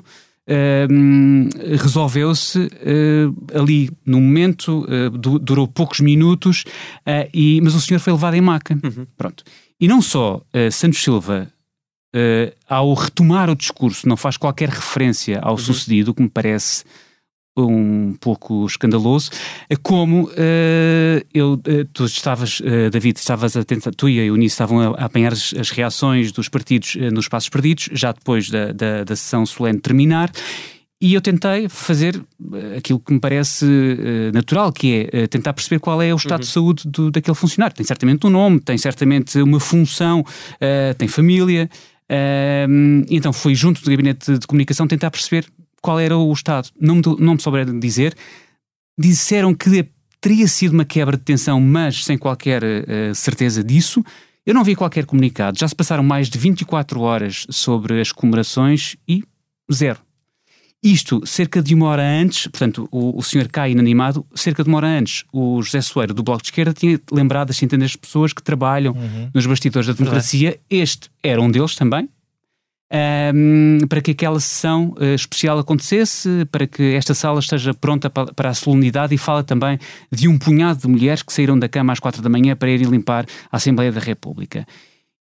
resolveu-se 1.82 2.68
eh, 2.80 3.26
ali 3.58 3.90
no 4.04 4.20
momento, 4.20 4.86
eh, 4.88 5.10
du- 5.10 5.38
durou 5.40 5.66
poucos 5.66 5.98
minutos, 6.00 6.64
eh, 7.04 7.28
e, 7.34 7.60
mas 7.62 7.74
o 7.74 7.80
senhor 7.80 7.98
foi 7.98 8.12
levado 8.12 8.34
em 8.34 8.40
maca. 8.40 8.78
Pronto. 9.16 9.42
E 9.80 9.88
não 9.88 10.00
só 10.00 10.40
Santos 10.72 11.02
Silva 11.02 11.48
eh, 12.16 12.54
ao 12.66 12.94
retomar 12.94 13.50
o 13.50 13.54
discurso, 13.54 14.08
não 14.08 14.16
faz 14.16 14.38
qualquer 14.38 14.70
referência 14.70 15.38
ao 15.42 15.58
sucedido, 15.58 16.12
o 16.12 16.14
que 16.14 16.22
me 16.22 16.30
parece 16.30 16.82
um 17.56 18.14
pouco 18.20 18.66
escandaloso, 18.66 19.30
eh, 19.68 19.76
como 19.76 20.30
eh, 20.36 21.24
eu, 21.32 21.58
tu 21.92 22.04
estavas, 22.04 22.60
eh, 22.62 22.90
David, 22.90 23.18
estavas 23.18 23.56
a 23.56 23.64
tentar, 23.64 23.92
tu 23.92 24.08
e 24.08 24.20
a 24.20 24.24
Eunice 24.24 24.52
estavam 24.52 24.80
a, 24.80 25.00
a 25.00 25.04
apanhar 25.06 25.32
as, 25.32 25.54
as 25.58 25.70
reações 25.70 26.32
dos 26.32 26.48
partidos 26.48 26.96
nos 27.12 27.28
passos 27.28 27.48
perdidos, 27.48 27.88
já 27.92 28.12
depois 28.12 28.50
da, 28.50 28.72
da, 28.72 29.04
da 29.04 29.16
sessão 29.16 29.46
solene 29.46 29.80
terminar, 29.80 30.30
e 31.00 31.12
eu 31.14 31.20
tentei 31.20 31.68
fazer 31.68 32.18
aquilo 32.74 32.98
que 32.98 33.12
me 33.12 33.20
parece 33.20 33.66
natural, 34.32 34.72
que 34.72 35.06
é 35.12 35.26
tentar 35.26 35.52
perceber 35.52 35.78
qual 35.78 36.00
é 36.00 36.10
o 36.10 36.16
estado 36.16 36.40
de 36.40 36.46
saúde 36.46 36.88
do, 36.88 37.10
daquele 37.10 37.34
funcionário. 37.34 37.76
Tem 37.76 37.84
certamente 37.84 38.26
um 38.26 38.30
nome, 38.30 38.60
tem 38.60 38.78
certamente 38.78 39.38
uma 39.42 39.60
função, 39.60 40.24
tem 40.96 41.06
família. 41.06 41.68
Então 43.08 43.32
fui 43.32 43.54
junto 43.54 43.82
do 43.82 43.90
gabinete 43.90 44.38
de 44.38 44.46
comunicação 44.46 44.86
tentar 44.86 45.10
perceber 45.10 45.46
qual 45.82 45.98
era 46.00 46.16
o 46.16 46.32
estado. 46.32 46.68
Não 46.80 46.96
me, 46.96 47.02
não 47.18 47.34
me 47.34 47.40
souberam 47.40 47.78
dizer. 47.78 48.14
Disseram 48.98 49.54
que 49.54 49.88
teria 50.20 50.48
sido 50.48 50.72
uma 50.72 50.84
quebra 50.84 51.16
de 51.16 51.22
tensão, 51.22 51.60
mas 51.60 52.04
sem 52.04 52.16
qualquer 52.16 52.62
eh, 52.64 53.14
certeza 53.14 53.62
disso. 53.62 54.02
Eu 54.44 54.54
não 54.54 54.64
vi 54.64 54.74
qualquer 54.74 55.04
comunicado. 55.04 55.58
Já 55.58 55.68
se 55.68 55.74
passaram 55.74 56.02
mais 56.02 56.28
de 56.28 56.38
24 56.38 57.00
horas 57.00 57.46
sobre 57.50 58.00
as 58.00 58.12
comemorações 58.12 58.96
e 59.06 59.24
zero. 59.72 60.05
Isto, 60.92 61.22
cerca 61.26 61.62
de 61.62 61.74
uma 61.74 61.86
hora 61.86 62.02
antes, 62.02 62.46
portanto, 62.46 62.88
o, 62.92 63.18
o 63.18 63.22
senhor 63.22 63.48
cai 63.48 63.72
inanimado, 63.72 64.24
cerca 64.34 64.62
de 64.62 64.68
uma 64.68 64.76
hora 64.78 64.86
antes, 64.86 65.24
o 65.32 65.60
José 65.62 65.80
Soeiro, 65.80 66.14
do 66.14 66.22
Bloco 66.22 66.42
de 66.42 66.48
Esquerda, 66.48 66.72
tinha 66.72 67.00
lembrado 67.10 67.50
as 67.50 67.56
centenas 67.56 67.90
de 67.92 67.98
pessoas 67.98 68.32
que 68.32 68.42
trabalham 68.42 68.94
nos 69.34 69.46
bastidores 69.46 69.86
da 69.88 69.92
democracia. 69.94 70.58
Este 70.70 71.10
era 71.22 71.40
um 71.40 71.50
deles 71.50 71.74
também. 71.74 72.08
ahm, 72.88 73.78
para 73.88 74.00
que 74.00 74.12
aquela 74.12 74.38
sessão 74.38 74.94
eh, 75.00 75.14
especial 75.14 75.58
acontecesse, 75.58 76.46
para 76.52 76.66
que 76.68 76.94
esta 76.94 77.14
sala 77.14 77.40
esteja 77.40 77.74
pronta 77.74 78.08
pa- 78.08 78.26
para 78.32 78.50
a 78.50 78.54
solenidade 78.54 79.12
e 79.14 79.18
fala 79.18 79.42
também 79.42 79.76
de 80.12 80.28
um 80.28 80.38
punhado 80.38 80.80
de 80.80 80.86
mulheres 80.88 81.20
que 81.22 81.32
saíram 81.32 81.58
da 81.58 81.68
cama 81.68 81.92
às 81.92 81.98
quatro 81.98 82.22
da 82.22 82.28
manhã 82.28 82.54
para 82.54 82.70
irem 82.70 82.86
limpar 82.88 83.26
a 83.50 83.56
Assembleia 83.56 83.90
da 83.90 84.00
República. 84.00 84.64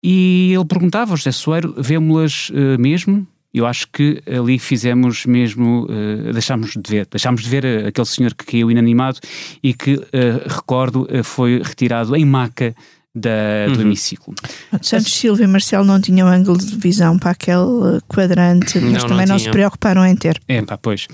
E 0.02 0.52
ele 0.54 0.64
perguntava, 0.64 1.14
José 1.16 1.32
Soeiro, 1.32 1.74
vemos-las 1.76 2.48
uh, 2.48 2.80
mesmo? 2.80 3.26
Eu 3.52 3.66
acho 3.66 3.88
que 3.92 4.22
ali 4.26 4.58
fizemos 4.58 5.26
mesmo, 5.26 5.84
uh, 5.84 6.32
deixámos 6.32 6.72
de 6.72 6.90
ver, 6.90 7.06
deixámos 7.10 7.42
de 7.42 7.48
ver 7.48 7.64
uh, 7.64 7.88
aquele 7.88 8.06
senhor 8.06 8.34
que 8.34 8.44
caiu 8.44 8.70
inanimado 8.70 9.18
e 9.62 9.74
que, 9.74 10.00
recordo, 10.46 11.08
foi 11.24 11.60
retirado 11.62 12.14
em 12.16 12.24
maca 12.24 12.74
da, 13.14 13.66
do 13.66 13.76
uhum. 13.76 13.80
hemiciclo. 13.82 14.34
Santos 14.82 15.12
Silva 15.12 15.42
e 15.42 15.46
Marcelo 15.46 15.84
não 15.84 16.00
tinham 16.00 16.28
ângulo 16.28 16.58
de 16.58 16.76
visão 16.76 17.18
para 17.18 17.32
aquele 17.32 18.00
quadrante, 18.06 18.78
mas 18.78 19.02
não, 19.02 19.08
também 19.08 19.26
não, 19.26 19.34
não 19.34 19.38
se 19.38 19.50
preocuparam 19.50 20.06
em 20.06 20.14
ter. 20.14 20.40
É, 20.46 20.62
pá, 20.62 20.78
pois 20.78 21.08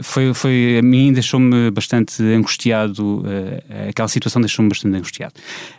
foi, 0.00 0.32
foi 0.32 0.78
a 0.78 0.82
mim 0.82 1.12
deixou-me 1.12 1.70
bastante 1.70 2.22
angustiado, 2.22 3.20
uh, 3.20 3.88
aquela 3.90 4.08
situação 4.08 4.40
deixou-me 4.40 4.68
bastante 4.70 4.96
angustiado. 4.96 5.34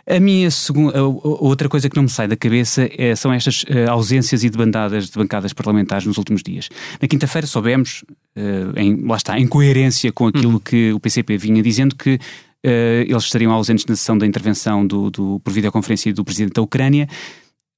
A 0.08 0.20
minha 0.20 0.50
segunda, 0.50 1.02
outra 1.02 1.68
coisa 1.68 1.90
que 1.90 1.96
não 1.96 2.04
me 2.04 2.08
sai 2.08 2.28
da 2.28 2.36
cabeça 2.36 2.88
é, 2.96 3.16
são 3.16 3.32
estas 3.32 3.64
uh, 3.64 3.90
ausências 3.90 4.44
e 4.44 4.50
debandadas 4.50 5.10
de 5.10 5.18
bancadas 5.18 5.52
parlamentares 5.52 6.06
nos 6.06 6.16
últimos 6.16 6.42
dias. 6.42 6.68
Na 7.02 7.08
quinta-feira 7.08 7.46
soubemos, 7.46 8.04
uh, 8.36 8.78
em, 8.78 9.04
lá 9.04 9.16
está, 9.16 9.38
em 9.38 9.48
coerência 9.48 10.12
com 10.12 10.28
aquilo 10.28 10.56
hum. 10.56 10.60
que 10.60 10.92
o 10.92 11.00
PCP 11.00 11.36
vinha 11.36 11.62
dizendo, 11.62 11.96
que 11.96 12.18
eles 12.66 13.24
estariam 13.24 13.52
ausentes 13.52 13.84
na 13.84 13.94
sessão 13.94 14.16
da 14.16 14.26
intervenção 14.26 14.86
do, 14.86 15.10
do, 15.10 15.38
por 15.40 15.52
videoconferência 15.52 16.14
do 16.14 16.24
Presidente 16.24 16.54
da 16.54 16.62
Ucrânia 16.62 17.06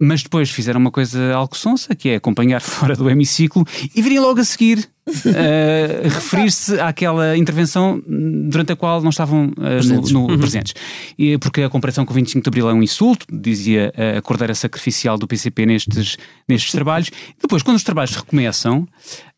mas 0.01 0.23
depois 0.23 0.51
fizeram 0.51 0.81
uma 0.81 0.91
coisa 0.91 1.33
algo 1.33 1.57
sonsa, 1.57 1.95
que 1.95 2.11
é 2.11 2.17
acompanhar 2.17 2.61
fora 2.63 2.95
do 2.95 3.09
hemiciclo 3.09 3.65
e 3.95 4.03
virem 4.03 4.21
logo 4.21 4.41
a 4.41 4.45
seguir 4.45 4.89
uh, 5.09 6.03
referir-se 6.09 6.79
àquela 6.81 7.37
intervenção 7.37 8.03
durante 8.07 8.73
a 8.73 8.77
qual 8.77 9.01
não 9.01 9.11
estavam 9.11 9.47
uh, 9.47 9.55
presentes. 9.55 10.11
No, 10.11 10.27
no, 10.27 10.33
uhum. 10.33 10.39
presentes. 10.39 10.75
E, 11.19 11.39
porque 11.39 11.63
a 11.63 11.71
comparação 11.71 12.05
com 12.05 12.13
o 12.13 12.15
25 12.15 12.43
de 12.43 12.49
Abril 12.49 12.69
é 12.69 12.75
um 12.75 12.83
insulto, 12.83 13.27
dizia 13.33 13.93
a 14.17 14.21
cordeira 14.23 14.55
sacrificial 14.55 15.17
do 15.17 15.27
PCP 15.27 15.67
nestes, 15.67 16.17
nestes 16.49 16.73
trabalhos. 16.73 17.11
Depois, 17.41 17.63
quando 17.63 17.77
os 17.77 17.85
trabalhos 17.85 18.15
recomeçam, 18.15 18.87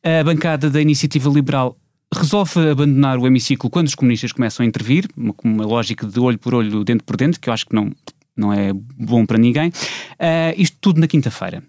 a 0.03 0.25
bancada 0.25 0.69
da 0.69 0.81
Iniciativa 0.81 1.31
Liberal 1.31 1.77
resolve 2.13 2.71
abandonar 2.71 3.19
o 3.19 3.27
hemiciclo 3.27 3.69
quando 3.69 3.87
os 3.87 3.95
comunistas 3.95 4.33
começam 4.33 4.65
a 4.65 4.67
intervir, 4.67 5.07
uma, 5.17 5.35
uma 5.45 5.67
lógica 5.67 6.07
de 6.07 6.19
olho 6.19 6.39
por 6.39 6.55
olho, 6.55 6.83
dente 6.83 7.03
por 7.05 7.17
dente, 7.17 7.39
que 7.39 7.49
eu 7.49 7.53
acho 7.53 7.67
que 7.67 7.75
não 7.75 7.93
não 8.39 8.53
é 8.53 8.72
bom 8.72 9.26
para 9.26 9.39
ninguém. 9.39 9.68
Uh, 9.68 10.55
isto 10.57 10.76
tudo 10.80 11.01
na 11.01 11.07
quinta-feira. 11.07 11.62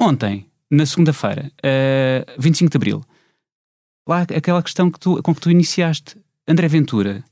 Ontem, 0.00 0.46
na 0.70 0.86
segunda-feira, 0.86 1.52
uh, 1.64 2.30
ah, 2.30 2.34
25 2.38 2.70
de 2.70 2.76
Abril, 2.76 3.04
lá 4.08 4.22
aquela 4.22 4.62
questão 4.62 4.90
que 4.90 4.98
tu, 4.98 5.22
com 5.22 5.34
que 5.34 5.40
tu 5.40 5.50
iniciaste, 5.50 6.16
André 6.48 6.68
Ventura 6.68 7.24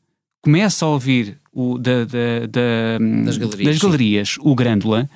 começa 0.43 0.85
a 0.85 0.89
ouvir 0.89 1.39
o, 1.53 1.79
da, 1.79 2.05
da, 2.05 2.47
da, 2.49 3.25
das 3.25 3.37
galerias, 3.37 3.67
das 3.67 3.79
galerias 3.79 4.37
o 4.41 4.55
Grândola, 4.55 5.09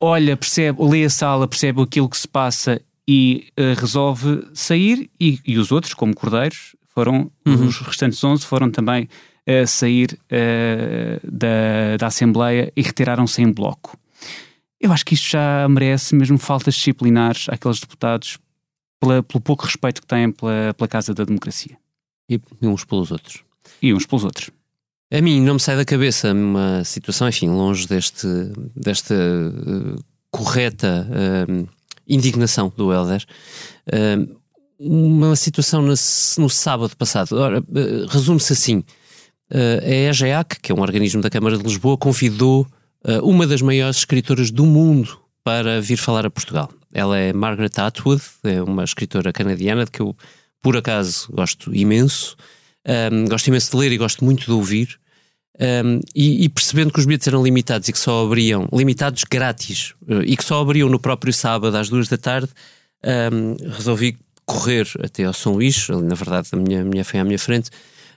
olha, 0.00 0.36
percebe, 0.36 0.82
lê 0.82 1.04
a 1.04 1.10
sala, 1.10 1.46
percebe 1.46 1.82
aquilo 1.82 2.08
que 2.08 2.18
se 2.18 2.26
passa 2.28 2.80
e 3.06 3.48
uh, 3.58 3.78
resolve 3.78 4.46
sair 4.54 5.10
e, 5.18 5.38
e, 5.46 5.58
os 5.58 5.70
outros, 5.70 5.94
como 5.94 6.14
cordeiros, 6.14 6.76
foram, 6.88 7.30
uhum. 7.46 7.66
os 7.66 7.80
restantes 7.80 8.22
11 8.22 8.44
foram 8.44 8.70
também 8.70 9.08
uh, 9.48 9.66
sair 9.66 10.18
uh, 10.30 11.20
da, 11.30 11.96
da 11.98 12.06
Assembleia 12.06 12.72
e 12.76 12.82
retiraram-se 12.82 13.42
em 13.42 13.52
bloco. 13.52 13.98
Eu 14.80 14.92
acho 14.92 15.04
que 15.04 15.14
isto 15.14 15.30
já 15.30 15.68
merece 15.68 16.14
mesmo 16.14 16.38
faltas 16.38 16.74
disciplinares 16.74 17.46
àqueles 17.48 17.80
deputados 17.80 18.38
pela, 18.98 19.22
pelo 19.22 19.40
pouco 19.40 19.64
respeito 19.64 20.00
que 20.00 20.06
têm 20.06 20.30
pela, 20.30 20.74
pela 20.74 20.88
Casa 20.88 21.12
da 21.12 21.24
Democracia. 21.24 21.76
E 22.28 22.40
uns 22.62 22.84
pelos 22.84 23.10
outros. 23.10 23.42
E 23.82 23.92
uns 23.92 24.06
pelos 24.06 24.24
outros. 24.24 24.50
A 25.12 25.20
mim 25.20 25.40
não 25.40 25.54
me 25.54 25.60
sai 25.60 25.76
da 25.76 25.84
cabeça 25.84 26.32
uma 26.32 26.84
situação, 26.84 27.28
enfim, 27.28 27.48
longe 27.48 27.86
deste, 27.88 28.26
desta 28.76 29.14
uh, 29.14 30.02
correta 30.30 31.06
uh, 31.10 31.68
indignação 32.06 32.72
do 32.76 32.92
Helder. 32.92 33.24
Uh, 33.88 34.38
uma 34.78 35.34
situação 35.34 35.82
no, 35.82 35.88
no 35.88 36.48
sábado 36.48 36.96
passado. 36.96 37.36
Ora, 37.36 37.62
resume-se 38.08 38.52
assim: 38.52 38.84
a 39.50 40.10
EGEAC, 40.10 40.60
que 40.60 40.72
é 40.72 40.74
um 40.74 40.80
organismo 40.80 41.20
da 41.20 41.30
Câmara 41.30 41.58
de 41.58 41.64
Lisboa, 41.64 41.98
convidou 41.98 42.66
uma 43.22 43.46
das 43.46 43.62
maiores 43.62 43.98
escritoras 43.98 44.50
do 44.50 44.64
mundo 44.66 45.18
para 45.42 45.80
vir 45.80 45.96
falar 45.96 46.26
a 46.26 46.30
Portugal. 46.30 46.70
Ela 46.92 47.18
é 47.18 47.32
Margaret 47.32 47.70
Atwood, 47.76 48.22
é 48.44 48.62
uma 48.62 48.84
escritora 48.84 49.32
canadiana 49.32 49.84
de 49.84 49.90
que 49.90 50.00
eu, 50.00 50.16
por 50.60 50.76
acaso, 50.76 51.28
gosto 51.32 51.74
imenso. 51.74 52.36
Um, 53.12 53.26
gosto 53.26 53.48
imenso 53.48 53.70
de 53.70 53.76
ler 53.76 53.92
e 53.92 53.98
gosto 53.98 54.24
muito 54.24 54.44
de 54.44 54.52
ouvir. 54.52 54.98
Um, 55.60 56.00
e, 56.14 56.44
e, 56.44 56.48
percebendo 56.48 56.92
que 56.92 56.98
os 56.98 57.04
bilhetes 57.04 57.28
eram 57.28 57.42
limitados 57.42 57.88
e 57.88 57.92
que 57.92 57.98
só 57.98 58.24
abriam, 58.24 58.66
limitados 58.72 59.24
grátis, 59.30 59.92
uh, 60.08 60.22
e 60.24 60.36
que 60.36 60.44
só 60.44 60.60
abriam 60.60 60.88
no 60.88 60.98
próprio 60.98 61.32
sábado 61.32 61.76
às 61.76 61.88
duas 61.88 62.08
da 62.08 62.16
tarde, 62.16 62.48
um, 63.32 63.56
resolvi 63.70 64.16
correr 64.46 64.88
até 65.02 65.24
ao 65.24 65.34
São 65.34 65.52
Luís, 65.52 65.86
na 65.88 66.14
verdade 66.14 66.48
a 66.52 66.56
minha, 66.56 66.82
minha 66.82 67.04
foi 67.04 67.20
à 67.20 67.24
minha 67.24 67.38
frente, 67.38 67.70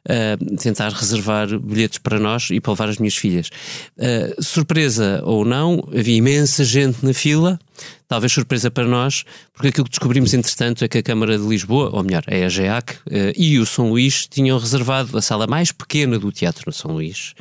uh, 0.10 0.58
tentar 0.58 0.90
reservar 0.90 1.48
bilhetes 1.60 1.98
para 1.98 2.20
nós 2.20 2.50
e 2.52 2.60
para 2.60 2.72
levar 2.72 2.90
as 2.90 2.98
minhas 2.98 3.16
filhas. 3.16 3.50
Uh, 3.98 4.42
surpresa 4.42 5.22
ou 5.24 5.46
não, 5.46 5.88
havia 5.96 6.16
imensa 6.16 6.64
gente 6.64 7.06
na 7.06 7.14
fila, 7.14 7.60
talvez 8.08 8.32
surpresa 8.32 8.70
para 8.70 8.86
nós, 8.86 9.24
porque 9.54 9.70
aquilo 9.70 9.86
que 9.86 9.92
descobrimos 9.92 10.34
entretanto 10.34 10.84
é 10.84 10.88
que 10.88 10.98
a 10.98 11.04
Câmara 11.04 11.38
de 11.38 11.46
Lisboa, 11.46 11.90
ou 11.94 12.04
melhor, 12.04 12.24
é 12.28 12.46
a 12.46 12.50
GEAC 12.50 12.94
uh, 12.94 13.00
e 13.36 13.60
o 13.60 13.66
São 13.66 13.90
Luís 13.90 14.28
tinham 14.28 14.58
reservado 14.58 15.18
a 15.18 15.22
sala 15.22 15.48
mais 15.48 15.72
pequena 15.72 16.20
do 16.20 16.32
Teatro 16.32 16.64
no 16.68 16.74
São 16.74 16.92
Luís. 16.92 17.34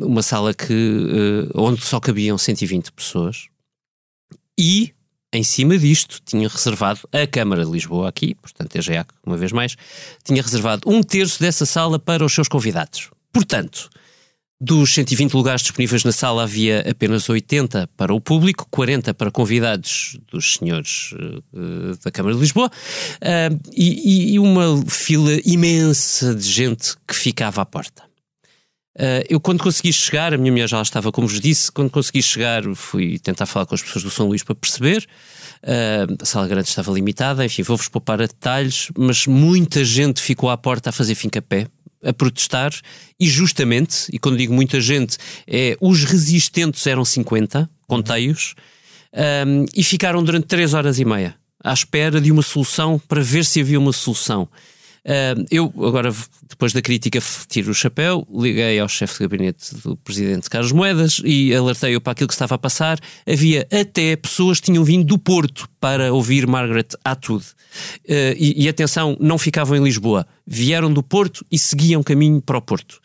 uma 0.00 0.22
sala 0.22 0.52
que, 0.52 1.48
onde 1.54 1.82
só 1.82 1.98
cabiam 1.98 2.36
120 2.36 2.92
pessoas 2.92 3.48
e 4.58 4.92
em 5.32 5.42
cima 5.42 5.76
disto, 5.76 6.20
tinha 6.24 6.48
reservado 6.48 7.00
a 7.12 7.26
Câmara 7.26 7.64
de 7.64 7.70
Lisboa 7.70 8.08
aqui, 8.08 8.34
portanto, 8.34 8.78
a 8.78 8.80
GEAC, 8.80 9.10
uma 9.24 9.36
vez 9.36 9.52
mais, 9.52 9.76
tinha 10.24 10.42
reservado 10.42 10.88
um 10.90 11.02
terço 11.02 11.40
dessa 11.40 11.66
sala 11.66 11.98
para 11.98 12.24
os 12.24 12.32
seus 12.32 12.48
convidados. 12.48 13.10
Portanto, 13.32 13.90
dos 14.60 14.92
120 14.92 15.34
lugares 15.34 15.62
disponíveis 15.62 16.02
na 16.02 16.10
sala 16.10 16.42
havia 16.42 16.80
apenas 16.90 17.28
80 17.28 17.88
para 17.96 18.12
o 18.12 18.20
público, 18.20 18.66
40 18.70 19.14
para 19.14 19.30
convidados 19.30 20.18
dos 20.32 20.54
senhores 20.54 21.12
uh, 21.12 21.96
da 22.02 22.10
Câmara 22.10 22.34
de 22.34 22.40
Lisboa 22.40 22.68
uh, 22.68 23.60
e, 23.72 24.34
e, 24.34 24.38
uma 24.38 24.82
fila 24.88 25.38
imensa 25.44 26.34
de 26.34 26.48
gente 26.48 26.96
que 27.06 27.14
ficava 27.14 27.62
à 27.62 27.66
porta. 27.66 28.07
Uh, 28.96 29.22
eu, 29.28 29.40
quando 29.40 29.62
consegui 29.62 29.92
chegar, 29.92 30.34
a 30.34 30.36
minha 30.36 30.50
mulher 30.50 30.68
já 30.68 30.82
estava, 30.82 31.12
como 31.12 31.28
vos 31.28 31.40
disse, 31.40 31.70
quando 31.70 31.90
consegui 31.90 32.22
chegar, 32.22 32.64
fui 32.74 33.18
tentar 33.18 33.46
falar 33.46 33.64
com 33.64 33.74
as 33.74 33.82
pessoas 33.82 34.02
do 34.02 34.10
São 34.10 34.26
Luís 34.26 34.42
para 34.42 34.54
perceber. 34.54 35.06
Uh, 35.62 36.16
a 36.20 36.24
sala 36.24 36.48
grande 36.48 36.68
estava 36.68 36.92
limitada, 36.92 37.44
enfim, 37.44 37.62
vou-vos 37.62 37.88
poupar 37.88 38.20
a 38.20 38.26
detalhes, 38.26 38.90
mas 38.96 39.26
muita 39.26 39.84
gente 39.84 40.20
ficou 40.20 40.50
à 40.50 40.56
porta 40.56 40.90
a 40.90 40.92
fazer 40.92 41.14
fim-capé, 41.14 41.68
a 42.04 42.12
protestar, 42.12 42.72
e 43.18 43.28
justamente, 43.28 44.06
e 44.12 44.18
quando 44.18 44.36
digo 44.36 44.52
muita 44.52 44.80
gente, 44.80 45.16
é 45.46 45.76
os 45.80 46.04
resistentes 46.04 46.86
eram 46.86 47.04
50, 47.04 47.70
contei-os, 47.86 48.54
um, 49.46 49.64
e 49.74 49.82
ficaram 49.82 50.22
durante 50.22 50.46
3 50.46 50.74
horas 50.74 50.98
e 50.98 51.04
meia 51.04 51.36
à 51.62 51.72
espera 51.72 52.20
de 52.20 52.30
uma 52.30 52.42
solução 52.42 53.00
para 53.08 53.20
ver 53.20 53.44
se 53.44 53.60
havia 53.60 53.78
uma 53.78 53.92
solução. 53.92 54.48
Uh, 55.08 55.46
eu, 55.50 55.72
agora, 55.86 56.14
depois 56.46 56.74
da 56.74 56.82
crítica, 56.82 57.18
tiro 57.48 57.70
o 57.70 57.74
chapéu, 57.74 58.28
liguei 58.30 58.78
ao 58.78 58.86
chefe 58.86 59.14
de 59.14 59.20
gabinete 59.20 59.74
do 59.76 59.96
presidente 59.96 60.50
Carlos 60.50 60.70
Moedas 60.70 61.22
e 61.24 61.54
alertei-o 61.54 61.98
para 61.98 62.12
aquilo 62.12 62.28
que 62.28 62.34
estava 62.34 62.56
a 62.56 62.58
passar. 62.58 63.00
Havia 63.26 63.66
até 63.72 64.16
pessoas 64.16 64.60
que 64.60 64.66
tinham 64.66 64.84
vindo 64.84 65.06
do 65.06 65.18
Porto 65.18 65.66
para 65.80 66.12
ouvir 66.12 66.46
Margaret 66.46 66.88
Atwood. 67.02 67.42
Uh, 68.04 68.36
e, 68.36 68.64
e 68.64 68.68
atenção, 68.68 69.16
não 69.18 69.38
ficavam 69.38 69.74
em 69.78 69.82
Lisboa. 69.82 70.26
Vieram 70.46 70.92
do 70.92 71.02
Porto 71.02 71.42
e 71.50 71.58
seguiam 71.58 72.02
caminho 72.02 72.42
para 72.42 72.58
o 72.58 72.62
Porto. 72.62 73.00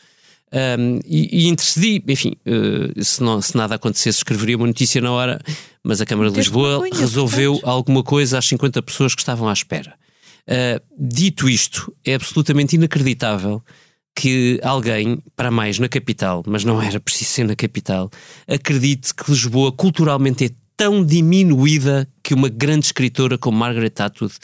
Um, 0.51 0.99
e, 1.05 1.45
e, 1.45 1.47
intercedi, 1.47 2.03
enfim, 2.05 2.35
uh, 2.45 3.01
se, 3.01 3.23
não, 3.23 3.41
se, 3.41 3.55
nada 3.55 3.75
acontecesse, 3.75 4.19
escreveria 4.19 4.57
uma 4.57 4.67
notícia 4.67 5.01
na 5.01 5.11
hora, 5.11 5.41
mas 5.81 6.01
a 6.01 6.05
Câmara 6.05 6.29
de 6.29 6.35
Lisboa 6.35 6.85
resolveu 6.93 7.59
alguma 7.63 8.03
coisa 8.03 8.37
às 8.37 8.45
50 8.45 8.81
pessoas 8.83 9.15
que 9.15 9.21
estavam 9.21 9.47
à 9.47 9.53
espera. 9.53 9.95
Uh, 10.47 10.81
dito 10.97 11.47
isto, 11.49 11.95
é 12.05 12.15
absolutamente 12.15 12.75
inacreditável 12.75 13.63
que 14.15 14.59
alguém, 14.61 15.19
para 15.35 15.49
mais 15.49 15.79
na 15.79 15.89
capital, 15.89 16.43
mas 16.45 16.63
não 16.63 16.81
era 16.81 16.99
preciso 16.99 17.31
ser 17.31 17.43
na 17.45 17.55
capital, 17.55 18.11
acredite 18.47 19.13
que 19.13 19.31
Lisboa 19.31 19.71
culturalmente 19.71 20.45
é 20.45 20.49
tão 20.77 21.03
diminuída 21.03 22.07
que 22.21 22.33
uma 22.33 22.49
grande 22.49 22.85
escritora 22.85 23.37
como 23.37 23.57
Margaret 23.57 23.93
Atwood, 23.97 24.35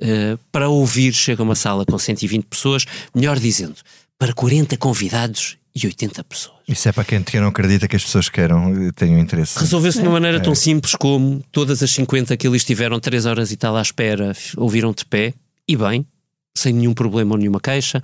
uh, 0.00 0.38
para 0.50 0.68
ouvir, 0.68 1.12
chega 1.12 1.42
a 1.42 1.44
uma 1.44 1.54
sala 1.54 1.84
com 1.84 1.98
120 1.98 2.44
pessoas, 2.44 2.86
melhor 3.14 3.38
dizendo, 3.38 3.76
para 4.18 4.32
40 4.32 4.76
convidados 4.76 5.58
e 5.74 5.86
80 5.86 6.22
pessoas. 6.24 6.56
Isso 6.68 6.88
é 6.88 6.92
para 6.92 7.04
quem, 7.04 7.22
quem 7.22 7.40
não 7.40 7.48
acredita 7.48 7.88
que 7.88 7.96
as 7.96 8.04
pessoas 8.04 8.28
queiram, 8.28 8.92
tenham 8.92 9.18
interesse. 9.18 9.58
Resolveu-se 9.58 9.98
de 9.98 10.04
uma 10.04 10.12
maneira 10.12 10.36
é. 10.36 10.40
tão 10.40 10.54
simples 10.54 10.94
como 10.94 11.42
todas 11.50 11.82
as 11.82 11.90
50 11.90 12.36
que 12.36 12.46
ali 12.46 12.56
estiveram 12.56 13.00
3 13.00 13.26
horas 13.26 13.50
e 13.50 13.56
tal 13.56 13.76
à 13.76 13.82
espera 13.82 14.32
ouviram 14.56 14.92
de 14.92 15.04
pé, 15.04 15.34
e 15.66 15.76
bem, 15.76 16.06
sem 16.56 16.72
nenhum 16.72 16.94
problema 16.94 17.32
ou 17.32 17.38
nenhuma 17.38 17.60
queixa. 17.60 18.02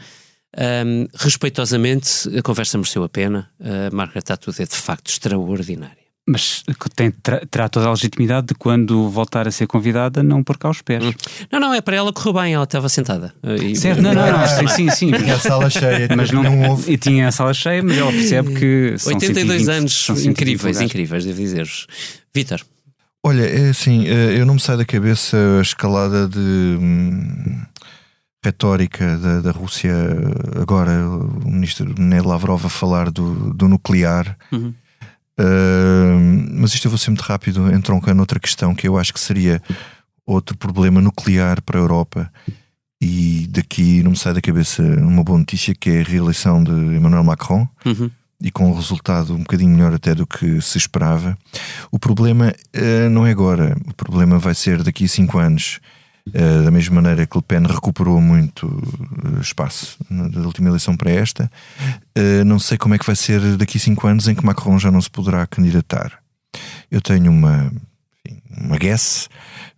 Um, 0.59 1.07
respeitosamente, 1.15 2.29
a 2.37 2.43
conversa 2.43 2.77
mereceu 2.77 3.05
a 3.05 3.09
pena. 3.09 3.49
A 3.61 3.95
Margaret 3.95 4.25
Atwood 4.29 4.61
é 4.61 4.67
de 4.67 4.75
facto 4.75 5.09
extraordinária. 5.09 6.00
Mas 6.31 6.63
tem, 6.95 7.11
terá 7.51 7.69
toda 7.69 7.87
a 7.87 7.91
legitimidade 7.91 8.49
de 8.49 8.55
quando 8.55 9.09
voltar 9.11 9.49
a 9.49 9.51
ser 9.51 9.67
convidada 9.67 10.23
não 10.23 10.45
pôr 10.45 10.57
cá 10.57 10.71
os 10.71 10.81
pés. 10.81 11.05
Hum. 11.05 11.13
Não, 11.51 11.59
não, 11.59 11.75
é 11.75 11.81
para 11.81 11.97
ela 11.97 12.13
correu 12.13 12.35
bem, 12.35 12.55
ela 12.55 12.63
estava 12.63 12.89
sentada. 12.89 13.35
E... 13.61 13.75
Certo, 13.75 14.01
não, 14.01 14.15
não, 14.15 14.31
não, 14.31 14.47
sim, 14.47 14.69
sim, 14.69 14.91
sim. 14.91 15.11
Tinha 15.11 15.35
a 15.35 15.41
sala 15.41 15.69
cheia, 15.69 16.09
mas 16.17 16.31
não, 16.31 16.45
não 16.45 16.71
houve. 16.71 16.93
E 16.93 16.97
tinha 16.97 17.27
a 17.27 17.33
sala 17.33 17.53
cheia, 17.53 17.83
mas 17.83 17.99
ela 17.99 18.13
percebe 18.13 18.55
que. 18.55 18.95
São 18.99 19.13
82 19.15 19.69
anos 19.69 20.09
incríveis, 20.25 20.81
incríveis, 20.81 21.25
devo 21.25 21.41
dizer-vos. 21.41 21.87
Vítor. 22.33 22.61
Olha, 23.25 23.43
é 23.43 23.71
assim, 23.71 24.07
eh, 24.07 24.39
eu 24.39 24.47
não 24.47 24.55
me 24.55 24.61
sai 24.61 24.77
da 24.77 24.85
cabeça 24.85 25.37
a 25.59 25.61
escalada 25.61 26.29
de 26.29 26.39
hum, 26.39 27.61
retórica 28.43 29.19
da, 29.19 29.41
da 29.41 29.51
Rússia. 29.51 29.93
Agora, 30.59 30.93
o 31.09 31.51
ministro 31.51 31.93
Ned 31.99 32.27
Lavrov 32.27 32.65
a 32.65 32.71
falar 32.71 33.11
do, 33.11 33.53
do 33.53 33.67
nuclear. 33.67 34.37
Uhum 34.53 34.73
mas 36.53 36.75
isto 36.75 36.87
eu 36.87 36.91
vou 36.91 36.99
ser 36.99 37.11
muito 37.11 37.23
rápido, 37.23 37.73
entroncando 37.73 38.21
outra 38.21 38.39
questão 38.39 38.75
que 38.75 38.87
eu 38.87 38.99
acho 38.99 39.13
que 39.13 39.21
seria 39.21 39.63
outro 40.27 40.57
problema 40.57 41.01
nuclear 41.01 41.63
para 41.63 41.79
a 41.79 41.83
Europa. 41.83 42.31
E 43.01 43.47
daqui 43.49 44.03
não 44.03 44.11
me 44.11 44.17
sai 44.17 44.35
da 44.35 44.43
cabeça 44.43 44.83
uma 44.83 45.25
boa 45.25 45.39
notícia 45.39 45.75
que 45.75 45.89
é 45.89 46.01
a 46.01 46.05
reeleição 46.05 46.63
de 46.63 46.71
Emmanuel 46.71 47.25
Macron. 47.25 47.67
Uhum. 47.85 48.11
E 48.43 48.51
com 48.51 48.71
um 48.71 48.75
resultado 48.75 49.35
um 49.35 49.41
bocadinho 49.41 49.71
melhor 49.71 49.93
até 49.93 50.15
do 50.15 50.27
que 50.27 50.61
se 50.61 50.79
esperava. 50.79 51.37
O 51.91 51.99
problema 51.99 52.53
uh, 52.75 53.11
não 53.11 53.27
é 53.27 53.31
agora, 53.31 53.77
o 53.87 53.95
problema 53.95 54.39
vai 54.39 54.55
ser 54.55 54.83
daqui 54.83 55.05
a 55.05 55.09
cinco 55.09 55.39
anos. 55.39 55.79
Uh, 56.29 56.65
da 56.65 56.71
mesma 56.71 57.01
maneira 57.01 57.27
que 57.27 57.37
Le 57.37 57.43
Pen 57.43 57.63
recuperou 57.67 58.21
muito 58.21 58.67
uh, 58.67 59.41
espaço 59.41 59.97
da 60.09 60.41
última 60.43 60.69
eleição 60.69 60.97
para 60.97 61.11
esta, 61.11 61.51
uh, 62.17 62.45
não 62.45 62.59
sei 62.59 62.77
como 62.77 62.95
é 62.95 62.99
que 62.99 63.07
vai 63.07 63.17
ser 63.17 63.57
daqui 63.57 63.79
a 63.79 63.81
cinco 63.81 64.07
anos 64.07 64.29
em 64.29 64.35
que 64.35 64.45
Macron 64.45 64.79
já 64.79 64.91
não 64.91 65.01
se 65.01 65.11
poderá 65.11 65.47
candidatar. 65.47 66.19
Eu 66.91 67.01
tenho 67.01 67.31
uma, 67.33 67.73
enfim, 68.27 68.43
uma 68.59 68.77
guess 68.77 69.29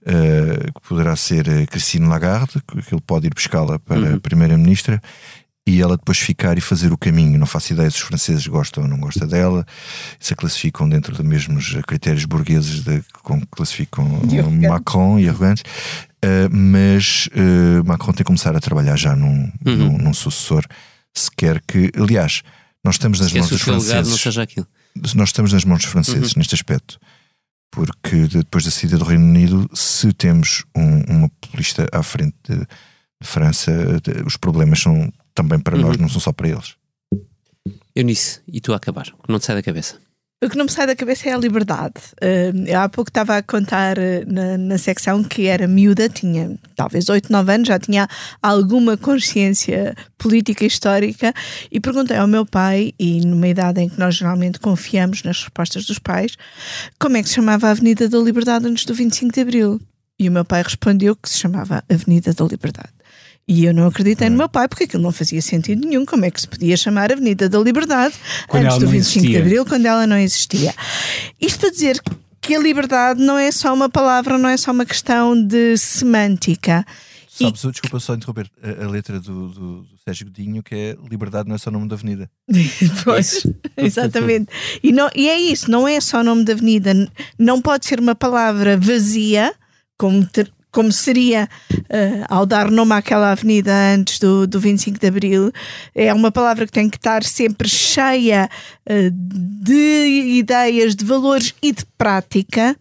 que 0.05 0.89
poderá 0.89 1.15
ser 1.15 1.45
Christine 1.69 2.09
Lagarde, 2.09 2.61
que 2.67 2.93
ele 2.93 3.03
pode 3.07 3.29
ir 3.29 3.33
buscá-la 3.33 3.79
para 3.79 4.01
uhum. 4.01 4.19
primeira-ministra 4.19 5.01
e 5.67 5.81
ela 5.81 5.97
depois 5.97 6.19
ficar 6.19 6.59
e 6.59 6.61
fazer 6.61 6.93
o 6.93 6.99
caminho. 6.99 7.39
Não 7.39 7.47
faço 7.47 7.73
ideia 7.73 7.91
se 7.91 7.97
os 7.97 8.03
franceses 8.03 8.47
gostam 8.47 8.83
ou 8.83 8.89
não 8.89 8.99
gostam 8.99 9.29
dela, 9.29 9.65
se 10.19 10.33
a 10.33 10.37
classificam 10.37 10.89
dentro 10.89 11.15
dos 11.15 11.25
mesmos 11.25 11.77
critérios 11.87 12.25
burgueses 12.25 12.83
de, 12.83 13.03
com 13.23 13.41
que 13.41 13.47
classificam 13.47 14.05
Macron 14.69 15.19
e 15.19 15.29
arrogantes. 15.29 15.63
Uh, 16.25 16.49
mas 16.55 17.29
uh, 17.29 17.85
Macron 17.85 18.13
tem 18.13 18.19
que 18.19 18.25
começar 18.25 18.55
a 18.55 18.61
trabalhar 18.61 18.97
já 18.97 19.17
num, 19.17 19.51
uhum. 19.67 19.77
num, 19.77 19.99
num, 19.99 20.15
sucessor, 20.15 20.65
se 21.13 21.29
quer 21.37 21.61
que, 21.61 21.91
aliás, 21.97 22.43
nós 22.85 22.95
estamos 22.95 23.19
nas 23.19 23.33
mãos 23.33 23.51
dos 23.51 23.63
franceses. 23.63 24.09
Não 24.09 24.19
seja 24.19 24.43
aquilo. 24.43 24.67
Nós 25.15 25.31
estamos 25.31 25.53
nas 25.53 25.65
mãos 25.65 25.81
dos 25.81 25.91
franceses 25.91 26.33
uhum. 26.33 26.39
neste 26.39 26.55
aspecto, 26.55 27.01
porque 27.73 28.29
depois 28.29 28.65
da 28.65 28.71
saída 28.71 28.99
do 28.99 29.05
Reino 29.05 29.25
Unido, 29.25 29.69
se 29.75 30.13
temos 30.13 30.65
um, 30.77 31.01
uma 31.09 31.29
populista 31.41 31.89
à 31.91 32.03
frente 32.05 32.37
de, 32.49 32.57
de 32.57 32.67
França, 33.29 33.73
de, 34.01 34.23
os 34.25 34.37
problemas 34.37 34.79
são 34.79 35.13
também 35.35 35.59
para 35.59 35.77
uhum. 35.77 35.83
nós, 35.83 35.97
não 35.97 36.09
são 36.09 36.21
só 36.21 36.33
para 36.33 36.51
eles. 36.51 36.77
Eunice, 37.97 38.41
e 38.47 38.61
tu 38.61 38.73
a 38.73 38.77
acabar, 38.77 39.07
que 39.07 39.29
não 39.29 39.41
te 39.41 39.47
sai 39.47 39.57
da 39.57 39.63
cabeça. 39.63 39.99
O 40.43 40.51
que 40.51 40.59
não 40.59 40.65
me 40.65 40.73
sai 40.73 40.89
da 40.89 40.97
cabeça 40.97 41.29
é 41.29 41.33
a 41.33 41.39
liberdade. 41.39 41.95
Uh, 42.21 42.67
eu 42.67 42.81
há 42.81 42.89
pouco 42.89 43.11
estava 43.11 43.37
a 43.37 43.43
contar 43.43 43.97
uh, 43.97 44.03
na, 44.27 44.59
na 44.59 44.77
secção 44.77 45.23
que 45.23 45.47
era 45.47 45.69
miúda, 45.69 46.09
tinha 46.09 46.59
talvez 46.75 47.09
8, 47.09 47.31
9 47.31 47.53
anos, 47.53 47.69
já 47.69 47.79
tinha 47.79 48.09
alguma 48.43 48.97
consciência 48.97 49.95
política 50.19 50.65
e 50.65 50.67
histórica, 50.67 51.33
e 51.71 51.79
perguntei 51.79 52.17
ao 52.17 52.27
meu 52.27 52.45
pai, 52.45 52.93
e 52.99 53.25
numa 53.25 53.47
idade 53.47 53.83
em 53.83 53.89
que 53.89 54.01
nós 54.01 54.17
geralmente 54.17 54.59
confiamos 54.59 55.23
nas 55.23 55.45
respostas 55.45 55.87
dos 55.87 56.01
pais, 56.01 56.37
como 56.99 57.17
é 57.17 57.23
que 57.23 57.29
se 57.29 57.37
chamava 57.37 57.69
a 57.69 57.71
Avenida 57.71 58.09
da 58.09 58.19
Liberdade 58.19 58.67
antes 58.67 58.85
do 58.85 58.95
25 58.95 59.33
de 59.33 59.41
Abril. 59.41 59.81
E 60.19 60.29
o 60.29 60.33
meu 60.33 60.45
pai 60.45 60.63
respondeu 60.63 61.15
que 61.15 61.31
se 61.31 61.39
chamava 61.39 61.85
Avenida 61.89 62.33
da 62.33 62.45
Liberdade. 62.45 62.91
E 63.47 63.65
eu 63.65 63.75
não 63.75 63.87
acreditei 63.87 64.29
no 64.31 64.37
meu 64.37 64.49
pai 64.49 64.69
porque 64.69 64.85
aquilo 64.85 65.03
não 65.03 65.13
fazia 65.13 65.43
sentido 65.43 65.87
nenhum. 65.87 66.07
Como 66.07 66.25
é 66.25 66.31
que 66.31 66.41
se 66.41 66.49
podia 66.49 66.77
chamar 66.77 67.13
Avenida 67.13 67.49
da 67.49 67.59
Liberdade 67.59 68.15
quando 68.49 68.67
antes 68.67 68.79
do 68.79 68.87
25 68.87 69.27
de 69.27 69.37
Abril, 69.37 69.67
quando 69.67 69.87
ela 69.87 70.07
não 70.07 70.17
existia? 70.17 70.73
Isto 71.41 71.61
para 71.61 71.71
dizer 71.71 72.01
que 72.41 72.55
a 72.57 72.59
liberdade 72.59 73.21
não 73.21 73.39
é 73.39 73.51
só 73.53 73.73
uma 73.73 73.89
palavra, 73.89 74.37
não 74.37 74.49
é 74.49 74.57
só 74.57 74.73
uma 74.73 74.85
questão 74.85 75.41
de 75.41 75.77
semântica. 75.77 76.85
Sabes, 77.29 77.65
e... 77.65 77.71
desculpa 77.71 77.99
só 77.99 78.15
interromper 78.15 78.51
a, 78.63 78.85
a 78.85 78.89
letra 78.89 79.19
do, 79.19 79.49
do, 79.49 79.83
do, 79.83 79.99
Sérgio 80.05 80.27
Godinho, 80.27 80.63
que 80.63 80.75
é 80.75 80.97
Liberdade 81.09 81.49
não 81.49 81.55
é 81.55 81.59
só 81.59 81.71
nome 81.71 81.89
da 81.89 81.95
avenida. 81.95 82.29
pois, 83.05 83.47
exatamente. 83.77 84.49
E, 84.83 84.93
não, 84.93 85.09
e 85.15 85.29
é 85.29 85.39
isso, 85.39 85.71
não 85.71 85.87
é 85.87 86.01
só 86.01 86.23
nome 86.23 86.45
da 86.45 86.53
avenida. 86.53 86.93
Não 87.39 87.63
pode 87.63 87.87
ser 87.87 88.01
uma 88.01 88.15
palavra 88.15 88.77
vazia, 88.77 89.55
como 89.97 90.27
ter, 90.27 90.53
como 90.73 90.91
seria 90.91 91.49
uh, 91.71 92.25
ao 92.29 92.47
dar 92.47 92.71
nome 92.71 92.95
àquela 92.95 93.31
avenida 93.31 93.71
antes 93.95 94.19
do, 94.19 94.47
do 94.47 94.59
25 94.59 94.99
de 94.99 95.07
Abril, 95.07 95.53
é 95.95 96.13
uma 96.13 96.33
palavra 96.33 96.65
que 96.65 96.73
tem 96.73 96.89
que 96.89 96.97
estar 96.97 97.23
sempre 97.23 97.69
cheia 97.69 98.49
uh, 98.89 99.11
de 99.11 100.39
ideias, 100.39 100.97
de 100.97 101.05
valores 101.05 101.55
e 101.63 101.73
de 101.73 101.85
prática. 101.99 102.75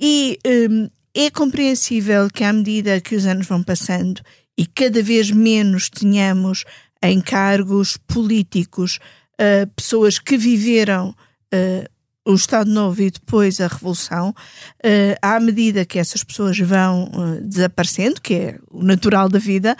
E 0.00 0.38
um, 0.70 0.88
eh, 1.14 1.26
é 1.26 1.30
compreensível 1.30 2.28
que, 2.32 2.44
à 2.44 2.52
medida 2.52 3.00
que 3.00 3.16
os 3.16 3.26
anos 3.26 3.48
vão 3.48 3.64
passando 3.64 4.20
e 4.56 4.64
cada 4.64 5.02
vez 5.02 5.32
menos 5.32 5.90
tenhamos 5.90 6.64
em 7.02 7.20
cargos 7.20 7.96
políticos 7.96 9.00
uh, 9.40 9.66
pessoas 9.74 10.20
que 10.20 10.36
viveram 10.36 11.14
o 12.28 12.34
Estado 12.34 12.70
Novo 12.70 13.00
e 13.00 13.10
depois 13.10 13.58
a 13.58 13.66
Revolução, 13.66 14.30
uh, 14.30 15.16
à 15.22 15.40
medida 15.40 15.84
que 15.84 15.98
essas 15.98 16.22
pessoas 16.22 16.58
vão 16.58 17.04
uh, 17.04 17.40
desaparecendo, 17.40 18.20
que 18.20 18.34
é 18.34 18.58
o 18.70 18.82
natural 18.82 19.30
da 19.30 19.38
vida, 19.38 19.74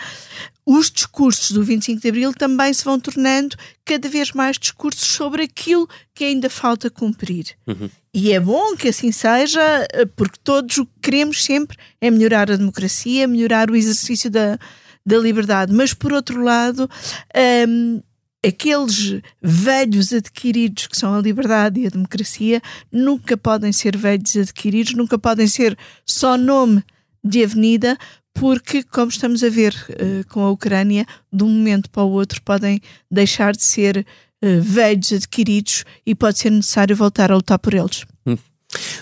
os 0.64 0.90
discursos 0.90 1.51
do 1.51 1.62
25 1.62 2.01
de 2.01 2.09
Abril 2.09 2.32
também 2.32 2.72
se 2.72 2.84
vão 2.84 2.99
tornando 2.99 3.55
cada 3.84 4.09
vez 4.09 4.32
mais 4.32 4.59
discursos 4.59 5.07
sobre 5.07 5.42
aquilo 5.42 5.88
que 6.14 6.24
ainda 6.24 6.49
falta 6.49 6.90
cumprir. 6.90 7.46
Uhum. 7.66 7.88
E 8.12 8.32
é 8.32 8.40
bom 8.40 8.76
que 8.76 8.88
assim 8.88 9.12
seja, 9.12 9.61
eh, 9.92 10.05
porque 10.05 10.38
todos 10.44 10.76
o 10.76 10.84
que 10.84 10.92
queremos 11.03 11.42
sempre 11.42 11.76
é 12.01 12.11
melhorar 12.11 12.51
a 12.51 12.57
democracia, 12.57 13.26
melhorar 13.26 13.70
o 13.70 13.76
exercício 13.76 14.30
da, 14.30 14.59
da 15.07 15.16
liberdade. 15.16 15.72
Mas, 15.72 15.94
por 15.94 16.12
outro 16.12 16.42
lado, 16.42 16.84
um, 16.84 17.38
ehm, 17.40 18.03
aqueles 18.47 19.20
velhos 19.43 20.12
adquiridos 20.12 20.86
que 20.86 20.97
são 20.97 21.14
a 21.14 21.20
liberdade 21.20 21.80
e 21.80 21.86
a 21.86 21.91
democracia 21.91 22.62
nunca 22.91 23.36
podem 23.36 23.72
ser 23.72 23.97
velhos 23.97 24.36
adquiridos, 24.36 24.95
nunca 24.95 25.18
podem 25.18 25.47
ser 25.47 25.76
só 26.07 26.36
nome 26.36 26.82
de 27.22 27.43
avenida, 27.43 27.99
porque, 28.32 28.84
como 28.84 29.09
estamos 29.09 29.43
a 29.43 29.49
ver 29.49 29.74
uh, 29.91 30.26
com 30.28 30.41
a 30.41 30.51
Ucrânia, 30.51 31.05
de 31.32 31.43
um 31.43 31.49
momento 31.49 31.91
para 31.91 32.05
o 32.05 32.11
outro 32.11 32.41
podem 32.43 32.80
deixar 33.11 33.53
de 33.53 33.62
ser 33.62 34.07
uh, 34.43 34.62
velhos 34.62 35.12
adquiridos 35.12 35.84
e 36.07 36.14
pode 36.14 36.39
ser 36.39 36.51
necessário 36.51 36.95
voltar 36.95 37.32
a 37.32 37.36
lutar 37.36 37.59
por 37.59 37.74
eles. 37.74 38.07
Hum. 38.24 38.39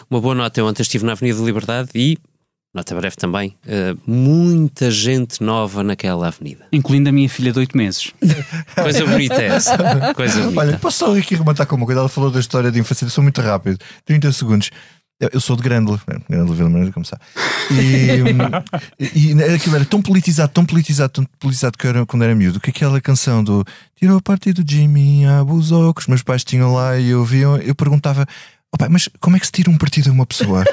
Uma 0.09 0.20
boa 0.20 0.34
nota. 0.34 0.61
Eu 0.61 0.66
ontem 0.66 0.82
estive 0.82 1.05
na 1.05 1.12
Avenida 1.12 1.39
da 1.39 1.45
Liberdade 1.45 1.91
e 1.95 2.16
nota 2.77 2.95
breve 2.95 3.16
também, 3.16 3.57
uh, 3.64 3.99
muita 4.07 4.91
gente 4.91 5.43
nova 5.43 5.83
naquela 5.83 6.29
avenida. 6.29 6.66
Incluindo 6.70 7.09
a 7.09 7.12
minha 7.12 7.29
filha 7.29 7.51
de 7.51 7.59
8 7.59 7.77
meses. 7.77 8.12
Coisa 8.77 9.07
bonita 9.07 9.41
é 9.41 9.47
essa. 9.47 9.79
Coisa 10.14 10.43
bonita. 10.43 10.61
Olha, 10.61 10.79
posso 10.79 10.99
só 10.99 11.18
aqui 11.18 11.35
rematar 11.35 11.66
com 11.66 11.77
uma 11.77 11.87
coisa? 11.87 12.03
Ela 12.03 12.09
falou 12.09 12.31
da 12.31 12.39
história 12.39 12.70
de 12.70 12.79
infância, 12.79 13.07
eu 13.07 13.11
sou 13.11 13.22
muito 13.22 13.41
rápido, 13.41 13.79
30 14.05 14.31
segundos. 14.33 14.70
Eu 15.18 15.41
sou 15.41 15.57
de 15.57 15.62
Grândola, 15.62 15.99
Grândola 16.29 16.55
Vila 16.55 16.68
Maneira, 16.68 16.93
como 16.93 17.07
sabe. 17.07 17.22
E, 19.01 19.33
e, 19.33 19.43
aquilo 19.55 19.77
era 19.77 19.85
tão 19.85 20.03
politizado, 20.03 20.53
tão 20.53 20.64
politizado, 20.64 21.11
tão 21.11 21.24
politizado 21.39 21.79
que 21.79 21.87
eu 21.87 21.91
era, 21.91 22.07
quando 22.07 22.22
era 22.22 22.35
miúdo, 22.35 22.61
que 22.61 22.68
aquela 22.68 23.01
canção 23.01 23.43
do 23.43 23.64
Tirou 23.99 24.18
a 24.18 24.20
parte 24.20 24.53
do 24.53 24.62
Jimmy, 24.70 25.24
abusou, 25.24 25.95
que 25.95 26.03
os 26.03 26.07
meus 26.07 26.22
pais 26.22 26.45
tinham 26.45 26.74
lá 26.74 26.99
e 26.99 27.14
ouviam, 27.14 27.57
eu 27.57 27.74
perguntava 27.74 28.27
Oh, 28.75 28.79
pai, 28.79 28.89
mas 28.89 29.09
como 29.21 29.37
é 29.37 29.41
que 29.41 29.47
se 29.47 29.53
tira 29.53 29.71
um 29.71 29.79
partido 29.79 30.11
a 30.11 30.12
uma 30.12 30.27
pessoa? 30.27 30.64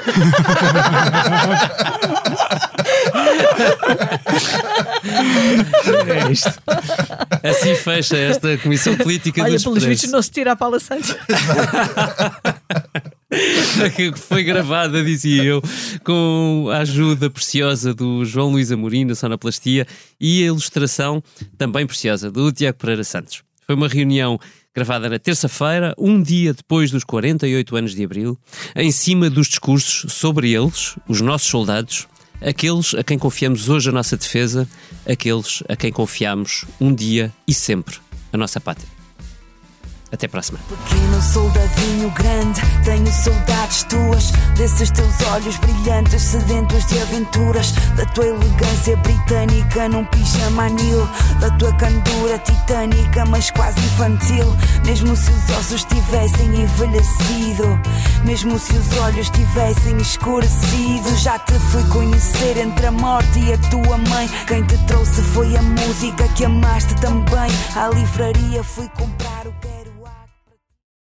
é 6.06 6.32
isto. 6.32 6.52
Assim 7.42 7.74
fecha 7.76 8.16
esta 8.16 8.58
Comissão 8.58 8.96
Política 8.96 9.42
Olha, 9.42 9.58
pelos 9.60 9.84
vistos 9.84 10.10
não 10.10 10.22
se 10.22 10.30
tira 10.30 10.52
a 10.52 10.56
Paula 10.56 10.80
Santos. 10.80 11.14
que 13.96 14.12
foi 14.18 14.44
gravada, 14.44 15.02
dizia 15.02 15.42
eu, 15.42 15.62
com 16.04 16.68
a 16.72 16.78
ajuda 16.78 17.30
preciosa 17.30 17.94
do 17.94 18.24
João 18.24 18.50
Luís 18.50 18.70
Amorim, 18.70 19.06
da 19.06 19.14
Sonoplastia, 19.14 19.86
e 20.20 20.42
a 20.42 20.46
ilustração 20.46 21.22
também 21.56 21.86
preciosa 21.86 22.30
do 22.30 22.52
Tiago 22.52 22.78
Pereira 22.78 23.04
Santos. 23.04 23.42
Foi 23.66 23.74
uma 23.74 23.88
reunião 23.88 24.38
gravada 24.74 25.08
na 25.08 25.18
terça-feira, 25.18 25.94
um 25.96 26.20
dia 26.20 26.52
depois 26.52 26.90
dos 26.90 27.04
48 27.04 27.76
anos 27.76 27.94
de 27.94 28.04
Abril, 28.04 28.36
em 28.74 28.90
cima 28.90 29.30
dos 29.30 29.46
discursos 29.46 30.12
sobre 30.12 30.52
eles, 30.52 30.96
os 31.08 31.20
nossos 31.20 31.48
soldados, 31.48 32.08
aqueles 32.40 32.92
a 32.94 33.04
quem 33.04 33.16
confiamos 33.16 33.68
hoje 33.68 33.88
a 33.88 33.92
nossa 33.92 34.16
defesa, 34.16 34.68
aqueles 35.08 35.62
a 35.68 35.76
quem 35.76 35.92
confiamos 35.92 36.64
um 36.80 36.92
dia 36.92 37.32
e 37.46 37.54
sempre 37.54 37.96
a 38.32 38.36
nossa 38.36 38.60
pátria. 38.60 38.93
Até 40.14 40.28
para 40.28 40.38
a 40.38 40.42
semana. 40.44 40.64
Pequeno 40.68 41.20
soldadinho 41.20 42.08
grande, 42.12 42.60
tenho 42.84 43.12
saudades 43.12 43.82
tuas, 43.82 44.30
desses 44.56 44.88
teus 44.92 45.20
olhos 45.32 45.56
brilhantes, 45.56 46.22
sedentos 46.22 46.86
de 46.86 47.00
aventuras, 47.00 47.72
da 47.96 48.06
tua 48.06 48.24
elegância 48.24 48.96
britânica 48.98 49.88
num 49.88 50.04
pijama 50.04 50.66
anil, 50.66 51.08
da 51.40 51.50
tua 51.58 51.72
candura 51.74 52.38
titânica, 52.38 53.26
mas 53.26 53.50
quase 53.50 53.80
infantil. 53.80 54.56
Mesmo 54.86 55.16
se 55.16 55.32
os 55.32 55.50
ossos 55.58 55.82
tivessem 55.82 56.62
envelhecido, 56.62 57.80
mesmo 58.24 58.56
se 58.56 58.72
os 58.72 58.96
olhos 58.98 59.28
tivessem 59.30 59.96
escurecido, 59.96 61.16
já 61.16 61.40
te 61.40 61.54
fui 61.72 61.82
conhecer 61.88 62.56
entre 62.58 62.86
a 62.86 62.92
morte 62.92 63.40
e 63.40 63.52
a 63.52 63.58
tua 63.58 63.98
mãe. 63.98 64.28
Quem 64.46 64.62
te 64.62 64.78
trouxe 64.86 65.20
foi 65.22 65.56
a 65.56 65.62
música 65.62 66.28
que 66.36 66.44
amaste 66.44 66.94
também. 67.00 67.50
À 67.74 67.88
livraria 67.88 68.62
fui 68.62 68.88
comprar 68.90 69.48
o 69.48 69.52
quero. 69.60 70.03